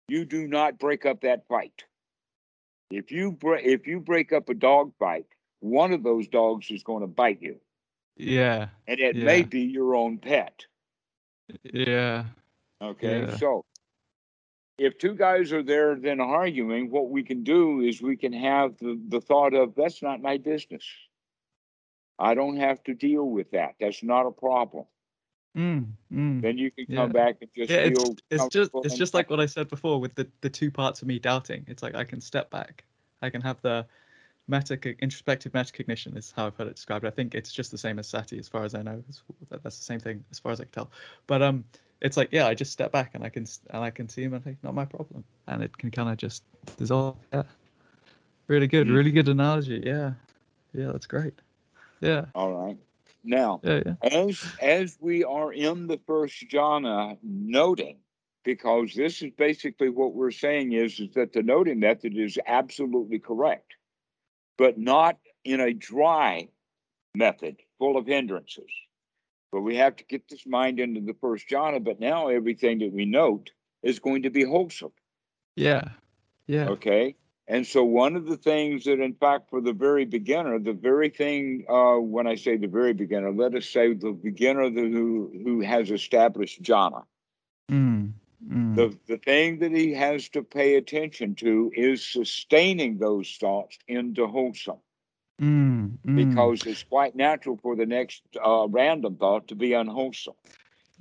[0.09, 1.85] you do not break up that fight.
[2.91, 5.27] If you break if you break up a dog fight,
[5.61, 7.57] one of those dogs is going to bite you.
[8.17, 8.69] Yeah.
[8.87, 10.67] And it may be your own pet.
[11.63, 12.25] Yeah.
[12.81, 13.37] Okay, Yeah.
[13.37, 13.65] so
[14.79, 18.77] if two guys are there then arguing, what we can do is we can have
[18.79, 20.85] the, the thought of that's not my business.
[22.19, 23.75] I don't have to deal with that.
[23.81, 24.85] That's not a problem.
[25.57, 26.41] Mm, mm.
[26.43, 26.97] Then you can Yeah.
[26.97, 29.69] come back and just Yeah, it's feel it's just it's just like what I said
[29.69, 31.65] before with the the two parts of me doubting.
[31.69, 32.85] It's like I can step back.
[33.23, 33.87] I can have the
[34.49, 37.07] meta introspective metacognition is how I've heard it described.
[37.07, 39.03] I think it's just the same as sati as far as I know.
[39.49, 40.91] That- that's the same thing as far as I can tell.
[41.27, 41.65] But um,
[42.01, 44.35] it's like yeah, I just step back and I can and I can see them
[44.35, 46.43] and think not my problem, and it can kind of just
[46.77, 47.17] dissolve.
[47.33, 47.45] Yeah,
[48.49, 48.95] really good, Mm.
[48.95, 49.83] really good analogy.
[49.87, 50.15] Yeah,
[50.73, 51.35] yeah, that's great.
[52.01, 52.77] Yeah, all right.
[53.25, 53.95] Now yeah, yeah.
[54.03, 57.99] as as we are in the first jhana noting
[58.45, 63.19] because this is basically what we're saying is, is that the noting method is absolutely
[63.19, 63.75] correct
[64.59, 66.49] but not in a dry
[67.15, 68.71] method full of hindrances
[69.51, 72.93] but we have to get this mind into the first jhana but now everything that
[72.93, 73.51] we note
[73.83, 74.93] is going to be wholesome
[75.57, 75.89] Yeah,
[76.47, 76.69] yeah.
[76.69, 77.17] Okay.
[77.47, 81.11] And so one of the things that, in fact, for the very beginner, the very
[81.11, 85.61] thing, uh, when I say the very beginner, let us say the beginner who who
[85.61, 87.05] has established jhana,
[87.71, 88.13] Mm,
[88.47, 93.79] mm, the the thing that he has to pay attention to is sustaining those thoughts
[93.89, 94.81] into wholesome,
[95.41, 96.17] mm, mm.
[96.17, 100.35] because it's quite natural for the next uh, random thought to be unwholesome.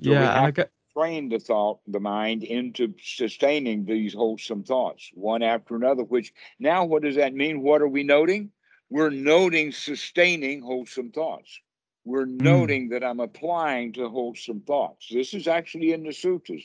[0.02, 5.42] so yeah, I get Train the thought, the mind into sustaining these wholesome thoughts, one
[5.42, 6.04] after another.
[6.04, 7.62] Which now, what does that mean?
[7.62, 8.52] What are we noting?
[8.90, 11.60] We're noting sustaining wholesome thoughts.
[12.06, 12.38] We're hmm.
[12.38, 15.08] noting that I'm applying to wholesome thoughts.
[15.12, 16.64] This is actually in the sutras.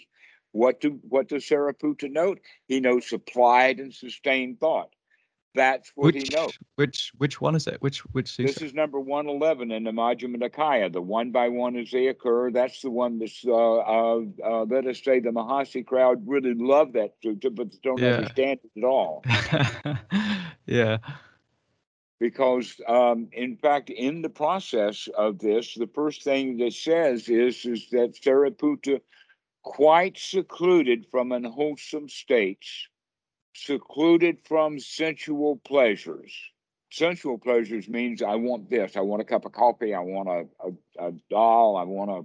[0.53, 2.41] What do what does Sariputta note?
[2.67, 4.95] He notes applied and sustained thought.
[5.55, 6.53] That's what which he knows.
[6.77, 7.81] which which one is it?
[7.83, 8.66] Which which This sutra?
[8.66, 12.51] is number 111 in the Majjhima Nikaya, the one by one as they occur.
[12.51, 16.93] That's the one that's, uh, uh, uh, let us say, the Mahasi crowd really love
[16.93, 18.15] that sutta, but don't Yeah.
[18.16, 19.25] understand it at all.
[20.66, 20.99] yeah.
[22.20, 27.65] because um, in fact in the process of this the first thing that says is
[27.65, 29.01] is that Sariputta
[29.62, 32.89] quite secluded from unwholesome states
[33.55, 36.33] secluded from sensual pleasures
[36.91, 40.69] sensual pleasures means i want this i want a cup of coffee i want a,
[40.69, 42.25] a, a doll i want a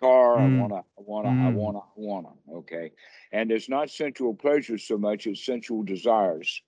[0.00, 0.58] car i Mm.
[0.58, 1.54] want to i want to i Mm.
[1.54, 2.92] want to i want to okay
[3.32, 6.62] and it's not sensual pleasures so much as sensual desires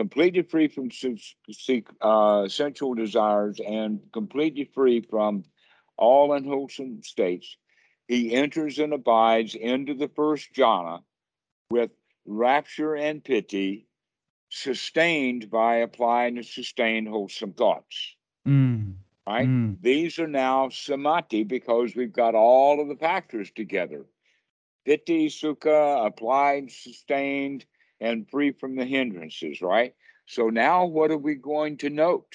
[0.00, 5.44] completely free from seek, uh, sensual desires and completely free from
[5.98, 7.58] all unwholesome states,
[8.08, 11.02] he enters and abides into the first jhana
[11.70, 11.90] with
[12.26, 13.86] rapture and piti,
[14.48, 18.16] sustained by applied and sustained wholesome thoughts.
[18.46, 18.94] Mm.
[19.26, 19.48] Right?
[19.48, 19.76] Mm.
[19.80, 24.06] These are now samadhi because we've got all of the factors together.
[24.84, 27.64] Piti, sukha, applied, sustained,
[28.00, 29.94] and free from the hindrances, right?
[30.26, 32.34] So now what are we going to note?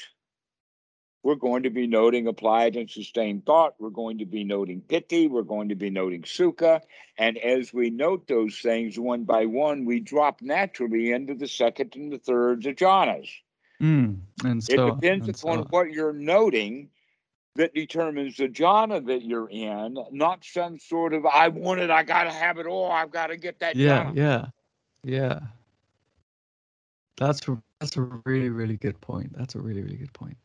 [1.25, 3.73] We're going to be noting applied and sustained thought.
[3.79, 5.27] We're going to be noting piti.
[5.27, 6.81] We're going to be noting sukha.
[7.17, 11.95] And as we note those things one by one, we drop naturally into the second
[11.95, 13.27] and the third jhanas.
[13.81, 14.19] Mm.
[14.43, 15.65] And It so on, depends and upon on.
[15.71, 16.89] what you're noting
[17.55, 22.03] that determines the jhana that you're in, not some sort of I want it, I
[22.03, 24.15] gotta have it all, I've got to get that Yeah, jhana.
[24.15, 24.45] yeah,
[25.03, 25.39] yeah.
[27.17, 27.41] That's
[27.79, 29.35] that's a really really good point.
[29.35, 30.37] That's a really really good point.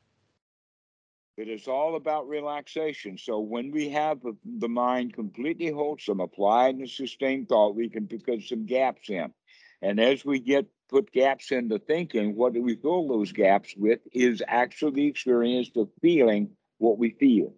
[1.41, 3.17] It is all about relaxation.
[3.17, 8.43] So when we have the- mind completely wholesome, applied and sustained thought, we can put
[8.43, 9.33] some gaps in.
[9.81, 14.01] And as we get put gaps into thinking, what do we fill those gaps with
[14.13, 17.55] is actually the experience of feeling what we feel.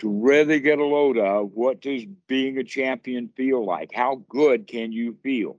[0.00, 3.92] To really get a load of what does being a champion feel like?
[3.94, 5.58] How good can you feel?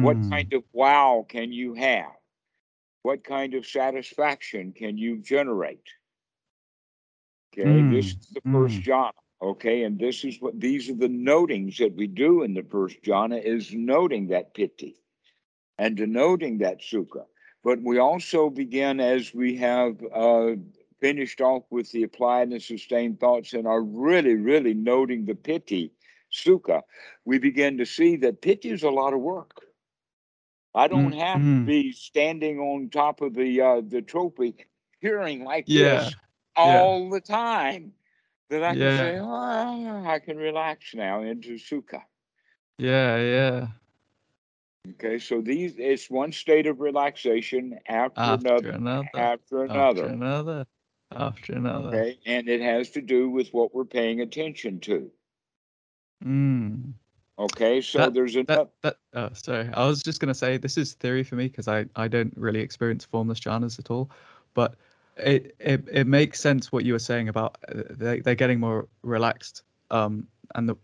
[0.00, 0.30] What Mm.
[0.30, 2.16] kind of wow can you have?
[3.02, 5.86] What kind of satisfaction can you generate?
[7.54, 8.84] Okay, this Mm, is the first mm.
[8.84, 9.12] jhana.
[9.42, 13.02] Okay, and this is what these are the notings that we do in the first
[13.02, 14.96] jhana is noting that piti
[15.78, 17.26] and denoting that sukha.
[17.62, 20.56] But we also begin as we have uh,
[21.00, 25.92] finished off with the applied and sustained thoughts and are really, really noting the piti
[26.32, 26.82] sukha.
[27.24, 29.66] We begin to see that piti is a lot of work.
[30.74, 31.64] I don't Mm, have to mm.
[31.64, 34.56] be standing on top of the uh, the trophy,
[35.00, 36.16] hearing like Yeah, this
[36.56, 37.92] all the time.
[38.50, 42.02] That I can say, oh, I can relax now into sukha.
[42.78, 43.66] yeah, yeah.
[44.90, 50.06] Okay, so these it's one state of relaxation after, After another, another, after after another.
[50.08, 50.66] another,
[51.16, 51.88] after another.
[51.88, 55.10] Okay, and it has to do with what we're paying attention to.
[56.22, 56.92] Mm.
[57.38, 60.92] Okay, so That- there's That that oh sorry, I was just gonna say this is
[60.92, 64.10] theory for me because I I don't really experience formless jhanas at all,
[64.52, 64.76] but
[65.16, 68.88] it it, it makes sense what you were saying about uh, they they're getting more
[69.02, 70.76] relaxed um and the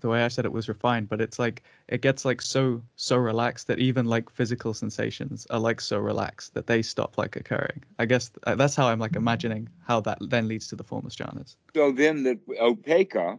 [0.00, 3.16] the way I said it was refined, but it's like it gets like so so
[3.16, 7.82] relaxed that even like physical sensations are like so relaxed that they stop like occurring.
[7.98, 11.16] I guess uh, that's how I'm like imagining how that then leads to the formless
[11.16, 11.56] jhanas.
[11.74, 13.38] So then the upekkha,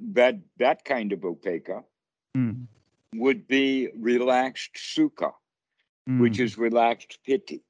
[0.00, 1.84] that that kind of upekkha
[2.36, 2.66] Mm,
[3.14, 5.32] would be relaxed sukha,
[6.16, 7.62] which mm, is relaxed piti.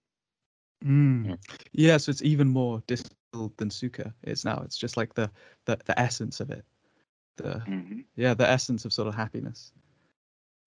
[0.84, 1.38] Mm.
[1.72, 4.62] Yeah, so it's even more distilled than sukha is now.
[4.64, 5.30] It's just like the
[5.64, 6.64] the, the essence of it.
[7.36, 8.04] The Mhm.
[8.16, 9.72] yeah, the essence of sort of happiness.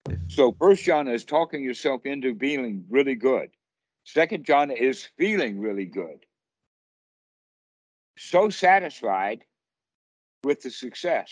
[0.09, 3.51] If, So first jhana is talking yourself into feeling really good.
[4.03, 6.25] Second jhana is feeling really good.
[8.17, 9.45] So satisfied
[10.43, 11.31] with the success,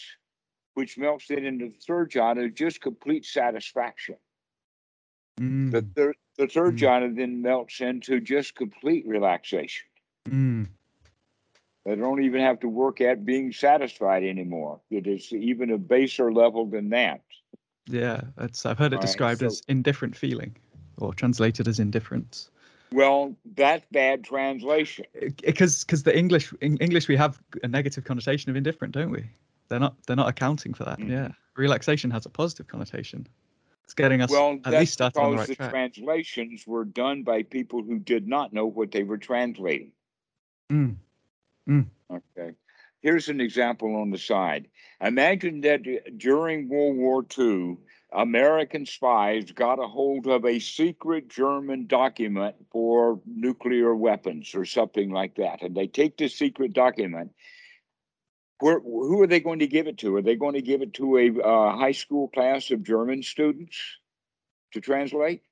[0.74, 4.18] which melts it into the third jhana, just complete satisfaction.
[5.40, 6.80] mm, The third, the third Mm.
[6.80, 9.86] jhana then melts into just complete relaxation.
[10.28, 10.68] mm,
[11.86, 14.80] They don't even have to work at being satisfied anymore.
[14.90, 17.22] It is even a baser level than that.
[17.88, 20.56] yeah, that's I've heard it Alright, described so- as indifferent feeling,
[20.98, 22.50] or translated as indifference.
[22.92, 25.06] Well, that's bad translation.
[25.44, 29.24] because because the English in English we have a negative connotation of indifferent, don't we?
[29.68, 31.00] They're not they're not accounting for that.
[31.00, 31.10] Mhm.
[31.10, 33.28] Yeah, relaxation has a positive connotation.
[33.90, 35.72] It's getting us Well, at least started on the right the track.
[35.72, 39.94] translations were done by people who did not know what they were translating.
[40.72, 40.98] Mm,
[42.12, 42.52] Okay.
[43.02, 44.68] here's an example on the side.
[45.02, 45.82] Imagine that
[46.20, 47.78] during World War II,
[48.12, 55.10] American spies got a hold of a secret German document for nuclear weapons or something
[55.10, 55.64] like that.
[55.64, 57.32] And they take this secret document.
[58.60, 60.16] Where, who are they going to give it to?
[60.18, 63.78] Are they going to give it to a uh, high school class of German students
[64.74, 65.44] to translate?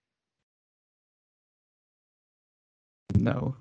[3.15, 3.55] No.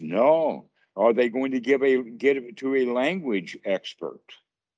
[0.00, 0.66] No.
[0.96, 4.20] Are they going to give a get it to a language expert?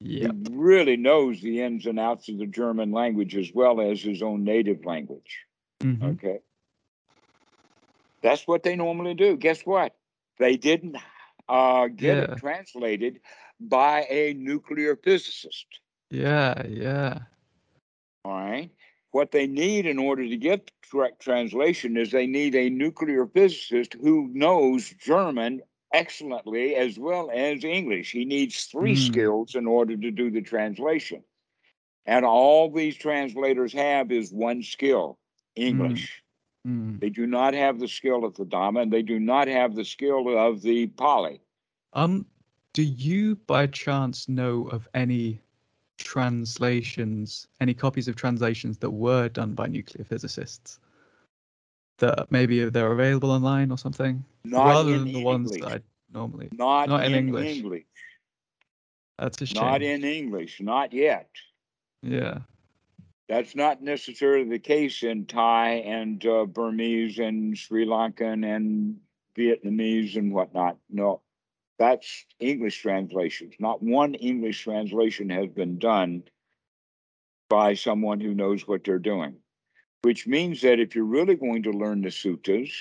[0.01, 0.33] Yep.
[0.49, 4.23] He really knows the ins and outs of the German language as well as his
[4.23, 5.47] own native language.
[5.81, 6.15] Mhm.
[6.15, 6.41] Okay.
[8.23, 9.37] That's what they normally do.
[9.37, 9.97] Guess what?
[10.39, 10.97] They didn't
[11.49, 12.25] uh, get Yeah.
[12.25, 13.21] it translated
[13.61, 15.81] by a nuclear physicist.
[16.11, 17.27] Yeah, yeah.
[18.25, 18.71] All right.
[19.11, 23.27] What they need in order to get the correct translation is they need a nuclear
[23.27, 25.63] physicist who knows German
[25.93, 28.13] excellently as well as English.
[28.13, 28.97] He needs three Mm.
[28.97, 31.25] skills in order to do the translation.
[32.07, 35.19] And all these translators have is one skill
[35.57, 36.24] English.
[36.67, 37.01] Mm.
[37.01, 39.85] They do not have the skill of the Dhamma, and they do not have the
[39.85, 41.41] skill of the Pali.
[41.93, 42.27] Um,
[42.73, 45.41] do you by chance know of any
[45.99, 50.81] translations, any copies of translations that were done by nuclear physicists?
[51.99, 54.25] That maybe they're available online or something?
[54.45, 55.81] Not Rather in than the ones that I
[56.13, 56.49] normally.
[56.53, 57.57] Not, not in in, English.
[57.57, 57.85] English.
[59.19, 59.63] That's a shame.
[59.63, 60.61] Not in English.
[60.61, 61.31] Not yet.
[62.03, 62.39] Yeah.
[63.29, 68.99] That's not necessarily the case in Thai and uh, Burmese and Sri Lankan and
[69.37, 70.77] Vietnamese and whatnot.
[70.91, 71.23] No,
[71.79, 73.55] that's English translations.
[73.59, 76.25] Not one English translation has been done
[77.49, 79.37] by someone who knows what they're doing,
[80.03, 82.73] which means that if you're really going to learn the suttas,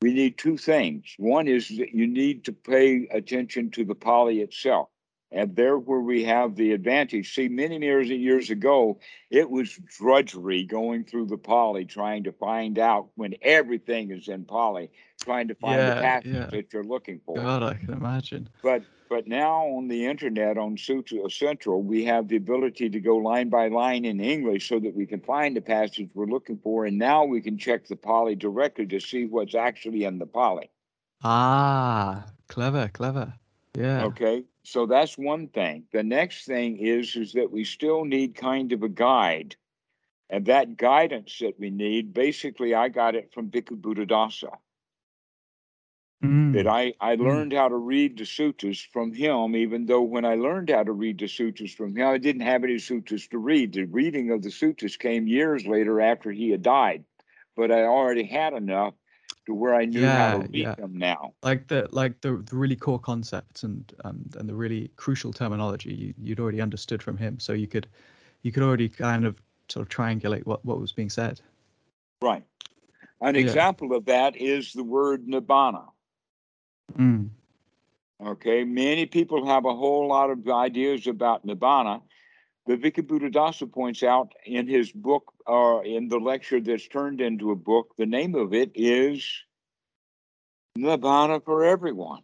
[0.00, 1.14] we need two things.
[1.18, 4.88] One is that you need to pay attention to the Pali itself.
[5.32, 7.34] And there where we have the advantage.
[7.34, 9.00] See, many years years ago,
[9.30, 14.44] it was drudgery going through the Pali trying to find out when everything is in
[14.44, 14.90] Pali,
[15.20, 16.46] trying to find Yeah, the passage yeah.
[16.46, 17.36] that you're looking for.
[17.36, 18.48] God, I can imagine.
[18.62, 23.48] But but now on the internet on SuttaCentral, we have the ability to go line
[23.48, 26.98] by line in English so that we can find the passage we're looking for, and
[26.98, 30.70] now we can check the Pali directly to see what's actually in the Pali.
[31.22, 33.34] Ah, clever, clever.
[33.76, 34.04] Yeah.
[34.04, 35.86] Okay, so that's one thing.
[35.92, 39.56] The next thing is is that we still need kind of a guide,
[40.30, 44.58] and that guidance that we need, basically, I got it from Bhikkhu Buddhadasa.
[46.24, 46.52] Mm.
[46.54, 47.20] That I I Mm.
[47.24, 50.92] learned how to read the sutras from him, even though when I learned how to
[50.92, 53.72] read the sutras from him, I didn't have any sutras to read.
[53.74, 57.04] The reading of the sutras came years later after he had died,
[57.54, 58.94] but I already had enough
[59.46, 60.74] to where I knew how to Yeah, read yeah.
[60.76, 61.32] them now.
[61.42, 65.94] like the like the, the really core concepts and and and the really crucial terminology
[65.94, 67.86] you, you'd already understood from him so you could
[68.42, 69.36] you could already kind of
[69.68, 71.40] sort of triangulate what what was being said
[72.22, 72.44] Right.
[73.20, 73.40] An Yeah.
[73.40, 75.88] example of that is the word nibbana.
[76.98, 77.28] mm.
[78.24, 82.02] Okay, many people have a whole lot of ideas about nibbana.
[82.66, 87.52] But Bhikkhu Buddhadasa points out in his book, or in the lecture that's turned into
[87.52, 89.24] a book, the name of it is
[90.76, 92.22] Nibbana for Everyone,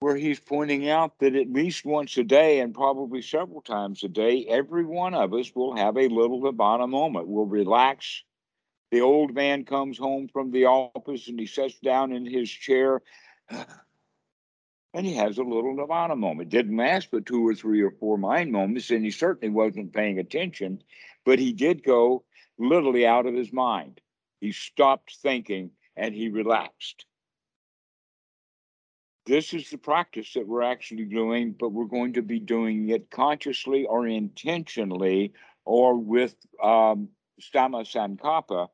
[0.00, 4.08] where he's pointing out that at least once a day, and probably several times a
[4.08, 7.28] day, every one of us will have a little Nibbana moment.
[7.28, 8.22] We'll relax.
[8.90, 13.00] The old man comes home from the office and he sits down in his chair
[14.94, 16.50] and he has a little Nirvana moment.
[16.50, 20.18] Didn't last but two or three or four mind moments, and he certainly wasn't paying
[20.18, 20.82] attention,
[21.24, 22.24] but he did go
[22.58, 24.00] literally out of his mind.
[24.40, 27.06] He stopped thinking and he relaxed.
[29.24, 33.08] This is the practice that we're actually doing, but we're going to be doing it
[33.10, 35.32] consciously or intentionally
[35.64, 37.08] or with um,
[37.40, 38.68] Samma Sankappa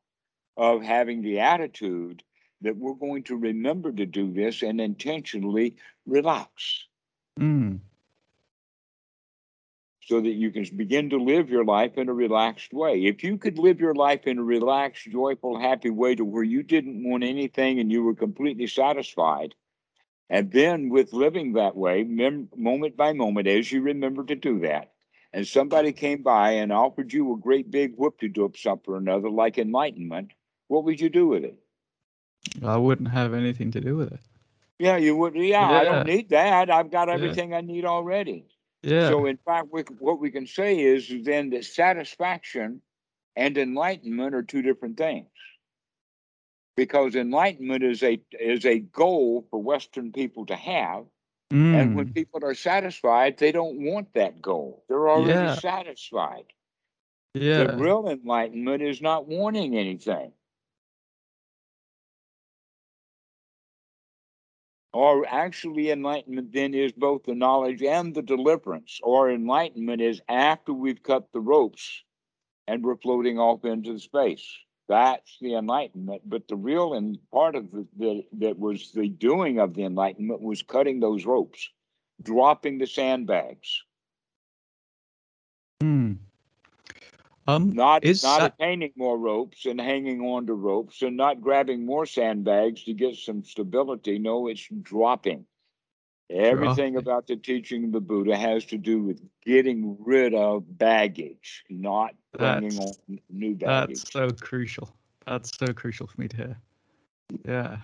[0.57, 2.23] of having the attitude
[2.63, 5.77] that we're going to remember to do this and intentionally
[6.07, 6.85] relax
[7.39, 7.79] Mm.
[10.01, 13.05] so that you can begin to live your life in a relaxed way.
[13.05, 16.63] If you could live your life in a relaxed, joyful, happy way to where you
[16.63, 19.55] didn't want anything and you were completely satisfied,
[20.31, 24.61] and then with living that way, mem- moment by moment, as you remember to do
[24.61, 24.93] that,
[25.33, 28.97] and somebody came by and offered you a great big whoop de doop something or
[28.97, 30.33] another, like enlightenment,
[30.69, 31.59] what would you do with it?
[32.65, 34.21] I wouldn't have anything to do with it
[34.79, 35.37] Yeah, you would.
[35.37, 36.71] Yeah, I don't need that.
[36.71, 37.15] I've got Yeah.
[37.15, 38.47] everything I need already.
[38.83, 42.83] yeah So, in fact, we, what we can say is then that satisfaction
[43.37, 45.29] and enlightenment are two different things.
[46.77, 51.07] Because enlightenment is a is a goal for Western people to have,
[51.73, 54.85] And when Mm, people are satisfied, they don't want that goal.
[54.89, 55.55] They're already Yeah.
[55.61, 56.47] satisfied.
[57.55, 60.33] The real enlightenment is not wanting anything.
[64.93, 69.01] Or actually, enlightenment then is both the knowledge and the deliverance.
[69.03, 72.03] Or enlightenment is after we've cut the ropes
[72.67, 74.47] and we're floating off into space.
[74.89, 76.23] That's the enlightenment.
[76.25, 80.41] But the real and part of the, the that was the doing of the enlightenment
[80.41, 81.69] was cutting those ropes,
[82.23, 83.83] dropping the sandbags,
[85.83, 86.19] Mm.
[87.49, 91.41] Um, not is not sat- attaining more ropes and hanging on to ropes and not
[91.41, 94.19] grabbing more sandbags to get some stability.
[94.19, 95.47] No, it's dropping.
[96.31, 96.97] Everything Dropping.
[96.99, 102.15] about the teaching of the Buddha has to do with getting rid of baggage, not
[102.37, 104.01] bringing That's- on new baggage.
[104.01, 104.95] That's so crucial.
[105.27, 106.59] That's so crucial for me to hear.
[107.47, 107.79] Yeah.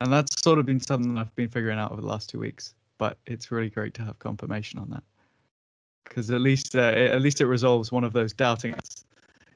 [0.00, 2.74] And that's sort of been something I've been figuring out over the last two weeks,
[2.96, 5.02] but it's really great to have confirmation on that.
[6.04, 9.04] Because at least uh, it- at least it resolves one of those doubtings,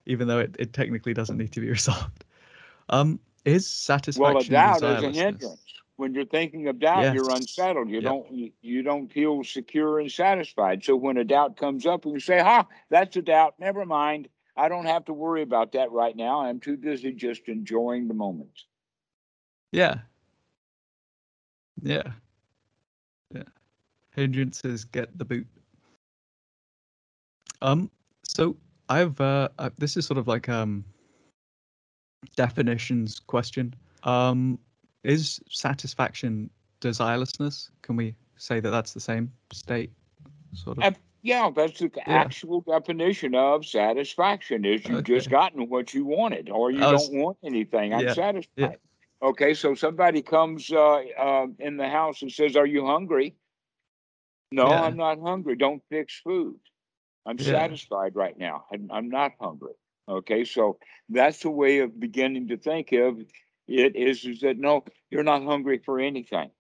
[0.07, 2.25] even though it, it technically doesn't need to be resolved.
[2.89, 5.61] Um, is satisfaction Well, a doubt is a hindrance.
[5.97, 7.89] When you're thinking of doubt, you're unsettled.
[7.89, 8.11] You Yep.
[8.11, 10.83] don't you, don't feel secure and satisfied.
[10.85, 13.55] So when a doubt comes up, you say, "Ha, that's a doubt.
[13.61, 14.29] Never mind.
[14.57, 16.41] I don't have to worry about that right now.
[16.41, 18.65] I'm too busy just enjoying the moment."
[19.73, 20.01] Yeah.
[21.83, 22.13] Yeah.
[23.33, 23.43] Yeah.
[24.17, 25.47] Hindrances get the boot.
[27.63, 27.91] Um,
[28.27, 28.57] so
[28.89, 30.85] I've uh uh, this is sort of like um
[32.37, 33.75] definitions question.
[34.03, 34.59] Um,
[35.03, 36.51] is satisfaction
[36.81, 37.71] desirelessness?
[37.83, 39.91] Can we say that that's the same state?
[40.55, 40.85] Sort of.
[40.85, 42.03] Ab- Yeah, that's the Yeah.
[42.07, 44.65] actual definition of satisfaction.
[44.67, 47.95] Is you've just gotten what you wanted, or you was- don't want anything.
[47.95, 48.79] I'm yeah, satisfied.
[49.23, 53.35] Okay, so somebody comes uh, uh, in the house and says, "Are you hungry?"
[54.53, 54.83] No, Yeah.
[54.83, 55.57] I'm not hungry.
[55.57, 56.61] Don't fix food.
[57.27, 57.45] I'm Yeah.
[57.53, 58.67] satisfied right now.
[58.73, 59.75] I'm, I'm not hungry.
[60.09, 60.79] Okay, so
[61.09, 63.21] that's a way of beginning to think of
[63.67, 63.97] it.
[63.97, 66.51] Is is that no, you're not hungry for anything.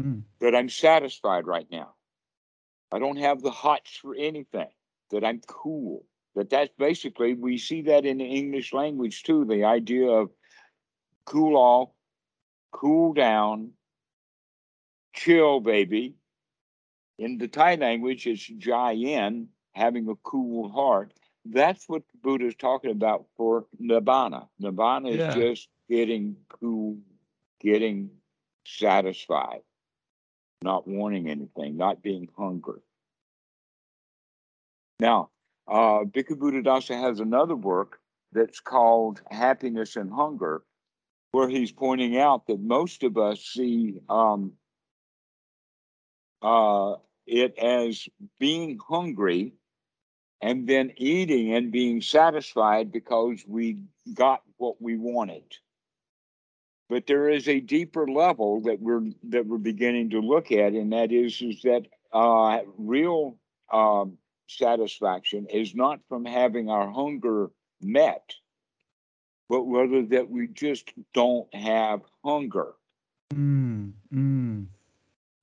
[0.00, 0.20] Hmm.
[0.40, 1.94] that I'm satisfied right now.
[2.92, 4.68] I don't have the hots for anything,
[5.10, 6.04] that I'm cool.
[6.34, 10.30] That that's basically, we see that in the English language too, the idea of
[11.24, 11.90] cool off,
[12.72, 13.70] cool down,
[15.14, 16.14] chill, baby.
[17.18, 21.12] In the Thai language, it's jai yin, having a cool heart.
[21.44, 24.48] That's what the Buddha is talking about for nibbana.
[24.60, 25.34] Nibbana is Yeah.
[25.34, 26.98] just getting cool,
[27.60, 28.10] getting
[28.66, 29.62] satisfied
[30.64, 32.80] not wanting anything, not being hungry.
[34.98, 35.30] Now,
[35.68, 38.00] uh, Bhikkhu Buddhadasa has another work
[38.32, 40.64] that's called Happiness and Hunger,
[41.32, 44.52] where he's pointing out that most of us see um,
[46.44, 46.96] uh,
[47.26, 48.06] it as
[48.38, 49.54] being hungry
[50.42, 53.78] and then eating and being satisfied because we
[54.12, 55.44] got what we wanted.
[56.90, 60.92] But there is a deeper level that we're that we're beginning to look at, and
[60.92, 63.38] that is is that uh, real
[63.72, 64.18] um,
[64.48, 67.50] satisfaction is not from having our hunger
[67.80, 68.34] met,
[69.48, 72.74] but rather that we just don't have hunger.
[73.32, 74.66] Mm, mm,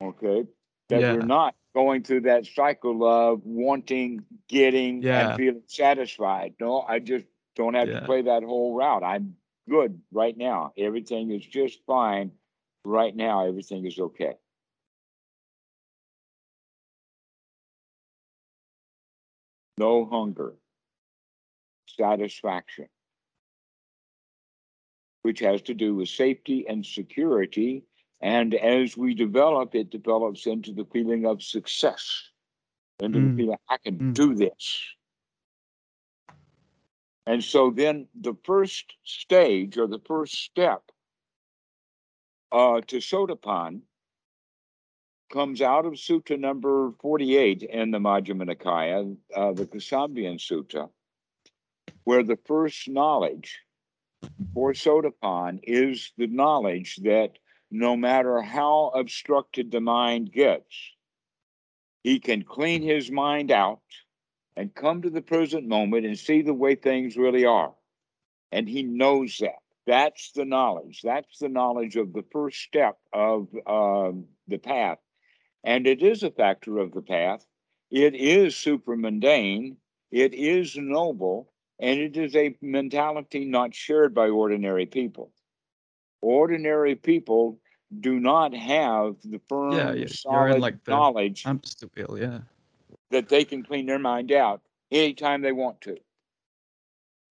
[0.02, 0.46] Okay,
[0.92, 1.14] that Yeah.
[1.14, 5.30] we're not going through that cycle of wanting, getting, Yeah.
[5.30, 6.54] and feeling satisfied.
[6.60, 8.02] No, I just don't have Yeah.
[8.02, 9.04] to play that whole route.
[9.04, 9.38] I'm
[9.70, 10.74] good right now.
[10.78, 12.32] Everything is just fine
[12.84, 13.46] right now.
[13.48, 14.36] Everything is okay.
[19.78, 20.58] No hunger,
[21.88, 22.90] satisfaction,
[25.22, 27.86] which has to do with safety and security.
[28.22, 32.32] And as we develop, it develops into the feeling of success,
[33.00, 33.30] into Mm.
[33.30, 34.14] the feeling I can Mm.
[34.14, 34.96] do this.
[37.26, 40.92] And so then the first stage or the first step
[42.52, 43.82] uh, to Sotapan
[45.32, 50.90] comes out of Sutta number 48 in the Majjhima Nikaya, uh, the Kosambiya Sutta,
[52.04, 53.62] where the first knowledge
[54.54, 57.40] for Sotapan is the knowledge that
[57.72, 60.92] no matter how obstructed the mind gets,
[62.04, 63.82] he can clean his mind out
[64.58, 67.74] and come to the present moment and see the way things really are.
[68.52, 69.60] And he knows that.
[69.88, 71.02] That's the knowledge.
[71.04, 75.00] That's the knowledge of the first step of um, the path.
[75.64, 77.46] And it is a factor of the path.
[77.90, 79.78] It is supramundane.
[80.12, 81.52] It is noble.
[81.80, 85.32] And it is a mentality not shared by ordinary people.
[86.22, 87.60] Ordinary people
[88.00, 91.46] do not have the firm, Yeah, yeah, solid like, the knowledge
[91.96, 92.40] wheel, yeah.
[93.10, 94.62] that they can clean their mind out
[94.92, 95.98] anytime they want to.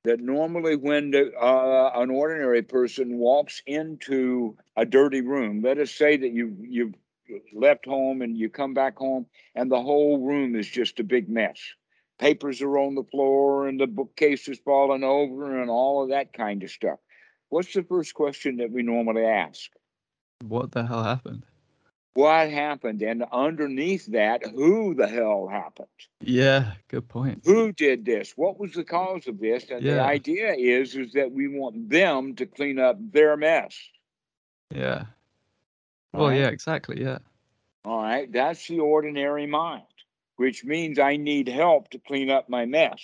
[0.05, 5.91] That normally, when the, uh, an ordinary person walks into a dirty room, let us
[5.91, 6.95] say that you you've
[7.53, 11.29] left home and you come back home and the whole room is just a big
[11.29, 11.59] mess.
[12.19, 16.33] Papers are on the floor and the bookcase is falling over and all of that
[16.33, 16.99] kind of stuff.
[17.51, 19.71] What's the first question that we normally ask?
[20.43, 21.45] What the hell happened?
[22.15, 23.03] What happened?
[23.03, 25.89] And underneath that, who the hell happened?
[26.21, 27.43] Yeah, good point.
[27.45, 28.33] Who did this?
[28.37, 29.71] What was the cause of this?
[29.71, 33.77] And the idea is is that we want them to clean up their mess.
[34.71, 35.05] Yeah.
[36.13, 36.41] Well, right?
[36.41, 37.01] yeah, exactly.
[37.01, 37.19] Yeah.
[37.85, 39.83] All right, that's the ordinary mind,
[40.37, 43.01] which means I need help to clean up my mess.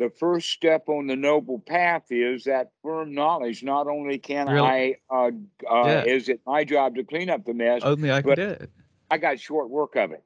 [0.00, 3.62] The first step on the noble path is that firm knowledge.
[3.62, 4.66] Not only can Really?
[4.66, 5.30] I, uh,
[5.70, 6.04] uh, Yeah.
[6.04, 8.70] is it my job to clean up the mess, Only I can do it.
[9.10, 10.24] I got short work of it.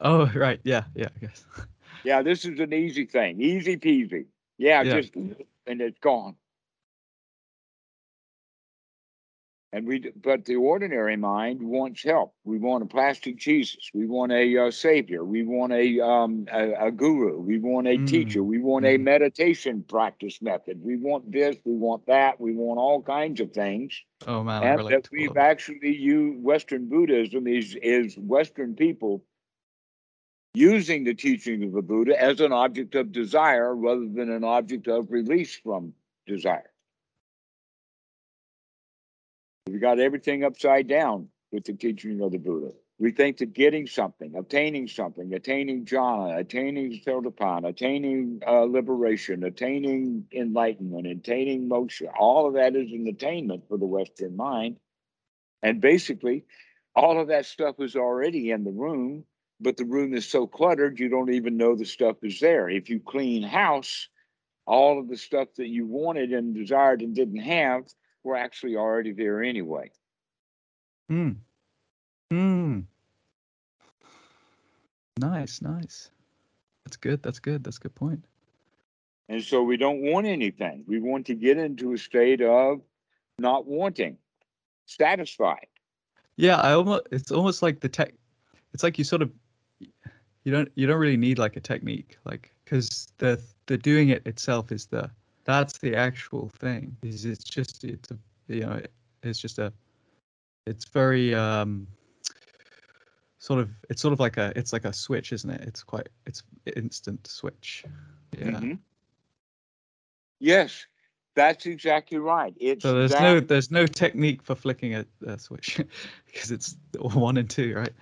[0.00, 0.60] Oh, right.
[0.62, 0.84] Yeah.
[0.94, 1.08] Yeah.
[1.16, 1.44] I guess.
[2.04, 4.26] Yeah, this is an easy thing, easy peasy.
[4.58, 5.00] Yeah, Yeah.
[5.00, 6.36] just and it's gone.
[9.72, 12.34] And we, but the ordinary mind wants help.
[12.44, 13.90] We want a plastic Jesus.
[13.94, 15.24] We want a uh, savior.
[15.24, 17.38] We want a um a, a guru.
[17.40, 18.42] We want a Mm, teacher.
[18.42, 19.02] We want a mhm.
[19.02, 20.80] meditation practice method.
[20.82, 21.56] We want this.
[21.64, 22.40] We want that.
[22.40, 24.02] We want all kinds of things.
[24.26, 29.24] Oh man, and that we've actually used Western Buddhism is is Western people
[30.54, 34.88] using the teaching of the Buddha as an object of desire rather than an object
[34.88, 35.94] of release from
[36.26, 36.69] desire.
[39.70, 42.72] We got everything upside down with the teaching of the Buddha.
[42.98, 50.26] We think that getting something, obtaining something, attaining jhana, attaining sotapanna, attaining uh, liberation, attaining
[50.32, 54.76] enlightenment, attaining moksha, all of that is an attainment for the Western mind.
[55.62, 56.44] And basically,
[56.96, 59.24] all of that stuff is already in the room,
[59.60, 62.68] but the room is so cluttered you don't even know the stuff is there.
[62.68, 64.08] If you clean house,
[64.66, 67.84] all of the stuff that you wanted and desired and didn't have
[68.24, 69.90] were actually already there anyway.
[71.08, 71.30] Hmm.
[72.30, 72.80] Hmm.
[75.18, 76.10] Nice, nice.
[76.84, 77.22] That's good.
[77.22, 77.64] That's good.
[77.64, 78.24] That's a good point.
[79.28, 80.84] And so we don't want anything.
[80.86, 82.80] We want to get into a state of
[83.38, 84.16] not wanting,
[84.86, 85.66] satisfied.
[86.36, 88.14] Yeah, I almost it's almost like the tech
[88.72, 89.30] it's like you sort of
[89.78, 94.26] you don't you don't really need like a technique like cuz the the doing it
[94.26, 95.10] itself is the
[95.50, 96.96] that's the actual thing.
[97.02, 98.18] Is it's just it's a
[98.48, 98.80] you know
[99.22, 99.72] it's just a
[100.66, 101.86] it's very um
[103.38, 105.62] sort of it's sort of like a it's like a switch, isn't it?
[105.62, 106.42] It's quite it's
[106.76, 107.84] instant switch.
[108.38, 108.50] Yeah.
[108.52, 108.78] Mhm.
[110.40, 110.86] Yes,
[111.34, 112.54] that's exactly right.
[112.58, 115.80] It's So there's that- no there's no technique for flicking a, a switch
[116.26, 117.92] because it's one and two, right?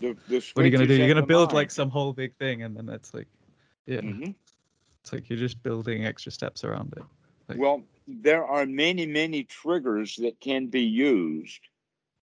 [0.00, 0.94] the, the What are you gonna do?
[0.94, 1.54] You're gonna build mind.
[1.56, 3.28] like some whole big thing, and then that's like,
[3.86, 4.34] yeah, Mhm.
[5.08, 7.02] It's like you're just building extra steps around it.
[7.48, 11.60] Like- Well, there are many, many triggers that can be used,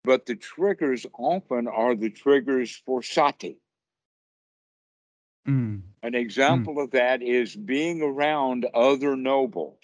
[0.03, 3.59] but the triggers often are the triggers for sati.
[5.47, 9.79] Mm, An example of that is being around other nobles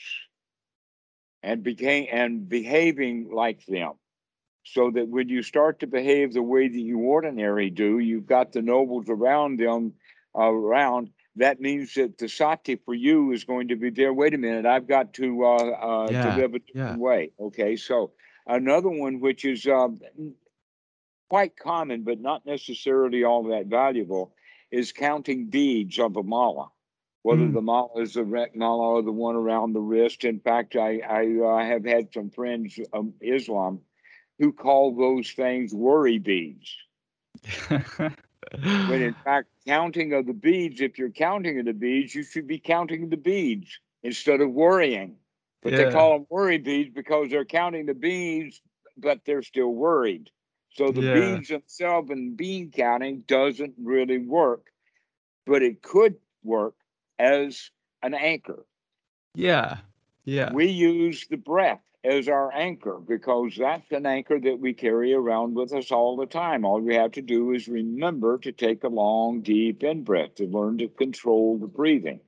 [1.44, 3.92] and became and behaving like them.
[4.64, 8.52] So that when you start to behave the way that you ordinary do, you've got
[8.52, 9.94] the nobles around them
[10.34, 11.10] around.
[11.40, 14.12] That means that the sati for you is going to be there.
[14.14, 16.96] Wait a minute, I've got to uh, uh, Yeah, to live a different yeah.
[16.98, 17.32] way.
[17.40, 18.12] Okay, so
[18.46, 20.00] another one which is um,
[21.28, 24.34] quite common but not necessarily all that valuable
[24.70, 26.70] is counting beads of a mala.
[27.22, 27.52] Whether Mm.
[27.52, 30.24] the mala is the red mala or the one around the wrist.
[30.24, 33.80] In fact, I I uh, have had some friends of Islam
[34.38, 36.76] who call those things worry beads.
[38.84, 42.46] When in fact, counting of the beads, if you're counting of the beads, you should
[42.46, 45.18] be counting the beads instead of worrying.
[45.62, 48.62] But they call them worry beads because they're counting the beads,
[48.96, 50.30] but they're still worried.
[50.70, 51.02] So the Yeah.
[51.02, 54.72] beads themselves and bean counting doesn't really work,
[55.46, 56.76] but it could work
[57.18, 57.70] as
[58.02, 58.66] an anchor.
[59.34, 59.78] yeah,
[60.24, 65.12] yeah, We use the breath as our anchor because that's an anchor that we carry
[65.12, 66.64] around with us all the time.
[66.64, 70.46] All we have to do is remember to take a long, deep in breath to
[70.46, 72.20] learn to control the breathing.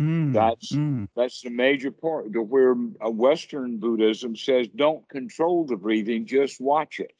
[0.00, 5.64] Mm, That's- mm, That's the major part to where a Western Buddhism says don't control
[5.64, 7.14] the breathing, just watch it.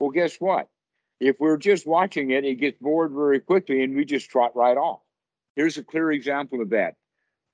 [0.00, 0.68] Well, guess what?
[1.20, 4.76] If we're just watching it, it gets bored very quickly and we just trot right
[4.76, 5.00] off.
[5.56, 6.96] Here's a clear example of that.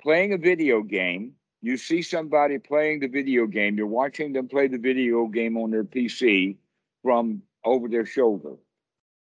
[0.03, 4.67] Playing a video game You see somebody playing the video game, you're watching them play
[4.67, 6.57] the video game on their PC
[7.03, 8.55] from over their shoulder.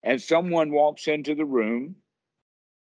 [0.05, 1.97] And someone walks into the room.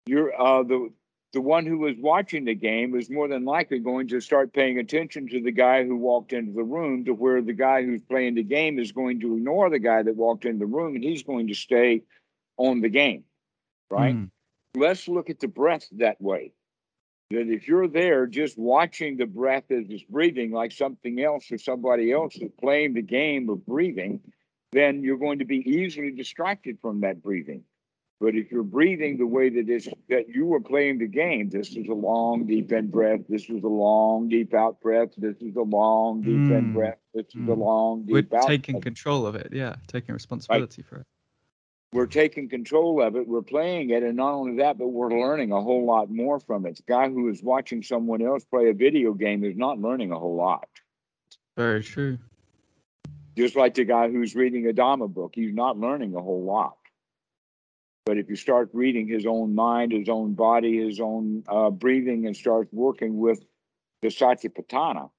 [0.07, 0.91] You're uh, the
[1.33, 4.79] the one who was watching the game is more than likely going to start paying
[4.79, 8.35] attention to the guy who walked into the room to where the guy who's playing
[8.35, 11.23] the game is going to ignore the guy that walked in the room and he's
[11.23, 12.03] going to stay
[12.57, 13.25] on the game
[13.91, 14.31] right mm.
[14.75, 16.53] let's look at the breath that way
[17.31, 21.59] that if you're there just watching the breath as it's breathing like something else or
[21.59, 24.21] somebody else is playing the game of breathing
[24.73, 27.63] then you're going to be easily distracted from that breathing
[28.21, 31.77] but if you're breathing the way that is that you were playing the game, this
[31.77, 33.21] is a long deep in breath.
[33.29, 35.11] This is a long deep out breath.
[35.17, 36.59] This is a long deep mm.
[36.59, 36.99] in breath.
[37.15, 37.49] This is mm.
[37.49, 38.49] a long deep We're out.
[38.49, 38.83] taking breath.
[38.83, 39.51] control of it.
[39.53, 40.89] Yeah, taking responsibility right.
[40.89, 41.07] for it.
[41.93, 43.27] We're taking control of it.
[43.27, 46.67] We're playing it, and not only that, but we're learning a whole lot more from
[46.67, 46.77] it.
[46.77, 50.19] The guy who is watching someone else play a video game is not learning a
[50.19, 50.69] whole lot.
[51.57, 52.19] Very true.
[53.37, 56.77] Just like the guy who's reading a Dharma book, he's not learning a whole lot.
[58.05, 62.27] But if you start reading his own mind, his own body, his own uh, breathing,
[62.27, 63.43] and start working with
[64.03, 65.11] the Satipatthana,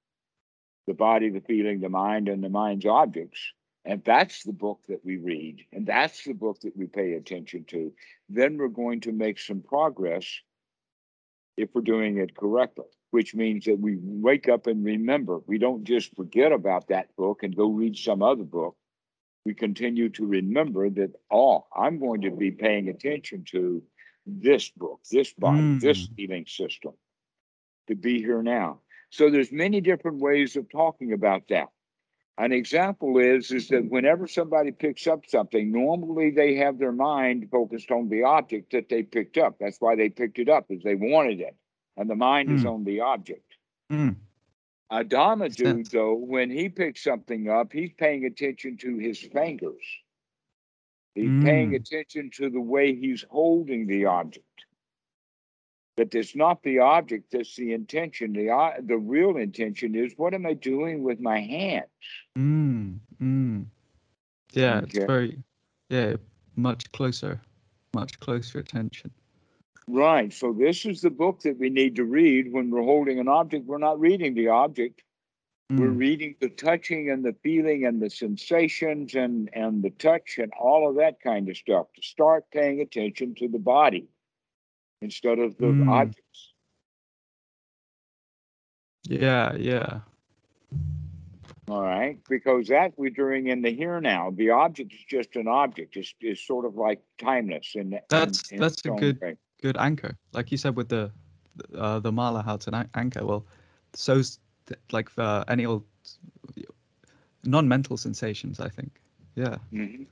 [0.86, 3.40] the body, the feeling, the mind, and the mind's objects,
[3.86, 7.66] and that's the book that we read, and that's the book that we pay attention
[7.66, 7.92] to,
[8.28, 10.26] then we're going to make some progress
[11.58, 15.40] if we're doing it correctly, which means that we wake up and remember.
[15.48, 18.76] We don't just forget about that book and go read some other book
[19.46, 23.82] we continue to remember that, oh, I'm going to be paying attention to
[24.26, 25.82] this book, this body, mm.
[25.82, 26.94] this healing system
[27.88, 28.82] to be here now.
[29.10, 31.70] So there's many different ways of talking about that.
[32.40, 37.50] An example is is that whenever somebody picks up something, normally they have their mind
[37.52, 39.58] focused on the object that they picked up.
[39.60, 41.54] That's why they picked it up, is they wanted it,
[41.98, 42.56] and the mind mm.
[42.56, 43.58] is on the object.
[43.92, 44.16] Mm.
[44.90, 49.84] A Dharma dude, though, when he picks something up, he's paying attention to his fingers.
[51.16, 51.44] He's mm.
[51.44, 54.46] paying attention to the way he's holding the object.
[56.00, 58.32] But it's not the object that's the intention.
[58.32, 61.88] The, uh, the real intention is what am I doing with my hands?
[62.38, 63.66] Mm, mm.
[64.54, 64.86] Yeah, okay.
[64.86, 65.44] it's very,
[65.90, 66.16] yeah,
[66.56, 67.42] much closer,
[67.94, 69.12] much closer attention.
[69.90, 70.32] Right.
[70.32, 73.66] So this is the book that we need to read when we're holding an object.
[73.66, 75.02] We're not reading the object.
[75.70, 75.80] Mm.
[75.80, 80.54] We're reading the touching and the feeling and the sensations and, and the touch and
[80.58, 84.08] all of that kind of stuff to start paying attention to the body
[85.02, 85.90] instead of the mm.
[85.90, 86.54] objects.
[89.04, 90.02] Yeah, yeah.
[91.68, 94.32] All right, because that we're doing in the here now.
[94.32, 95.96] The object is just an object.
[95.98, 97.76] It's, it's sort of like timeless.
[97.76, 100.18] And that's that's a good way good anchor.
[100.34, 101.12] Like you said with the
[101.76, 103.26] uh, the mala, how to anchor.
[103.26, 103.46] Well,
[103.94, 104.40] so's
[104.92, 105.84] like uh, any old
[107.44, 108.60] non-mental sensations.
[108.60, 109.00] I think.
[109.36, 109.58] Yeah.
[109.74, 110.04] Mm-hmm.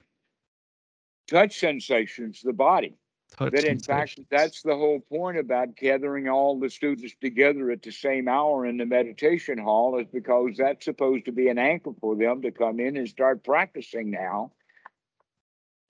[1.28, 2.96] Touch sensations, the body.
[3.36, 7.82] Touch that in fact, that's the whole point about gathering all the students together at
[7.82, 11.92] the same hour in the meditation hall, is because that's supposed to be an anchor
[12.00, 14.52] for them to come in and start practicing now.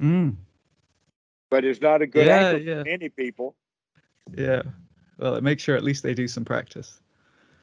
[0.01, 0.35] Mm
[1.49, 2.77] but it's not a good yeah, anchor yeah.
[2.80, 3.55] for many people.
[4.35, 4.64] Yeah.
[5.18, 6.99] Well, it makes sure at least they do some practice.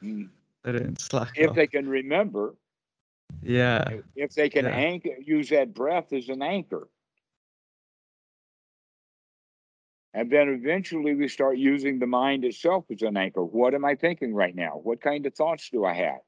[0.03, 0.29] Mm.
[0.63, 1.33] They didn't slack.
[1.35, 1.55] If off.
[1.55, 2.55] they can remember.
[3.41, 3.89] Yeah.
[4.15, 4.71] If they can yeah.
[4.71, 6.87] anchor, use that breath as an anchor.
[10.15, 13.43] And then eventually we start using the mind itself as an anchor.
[13.43, 14.79] What am I thinking right now?
[14.81, 16.21] What kind of thoughts do I have?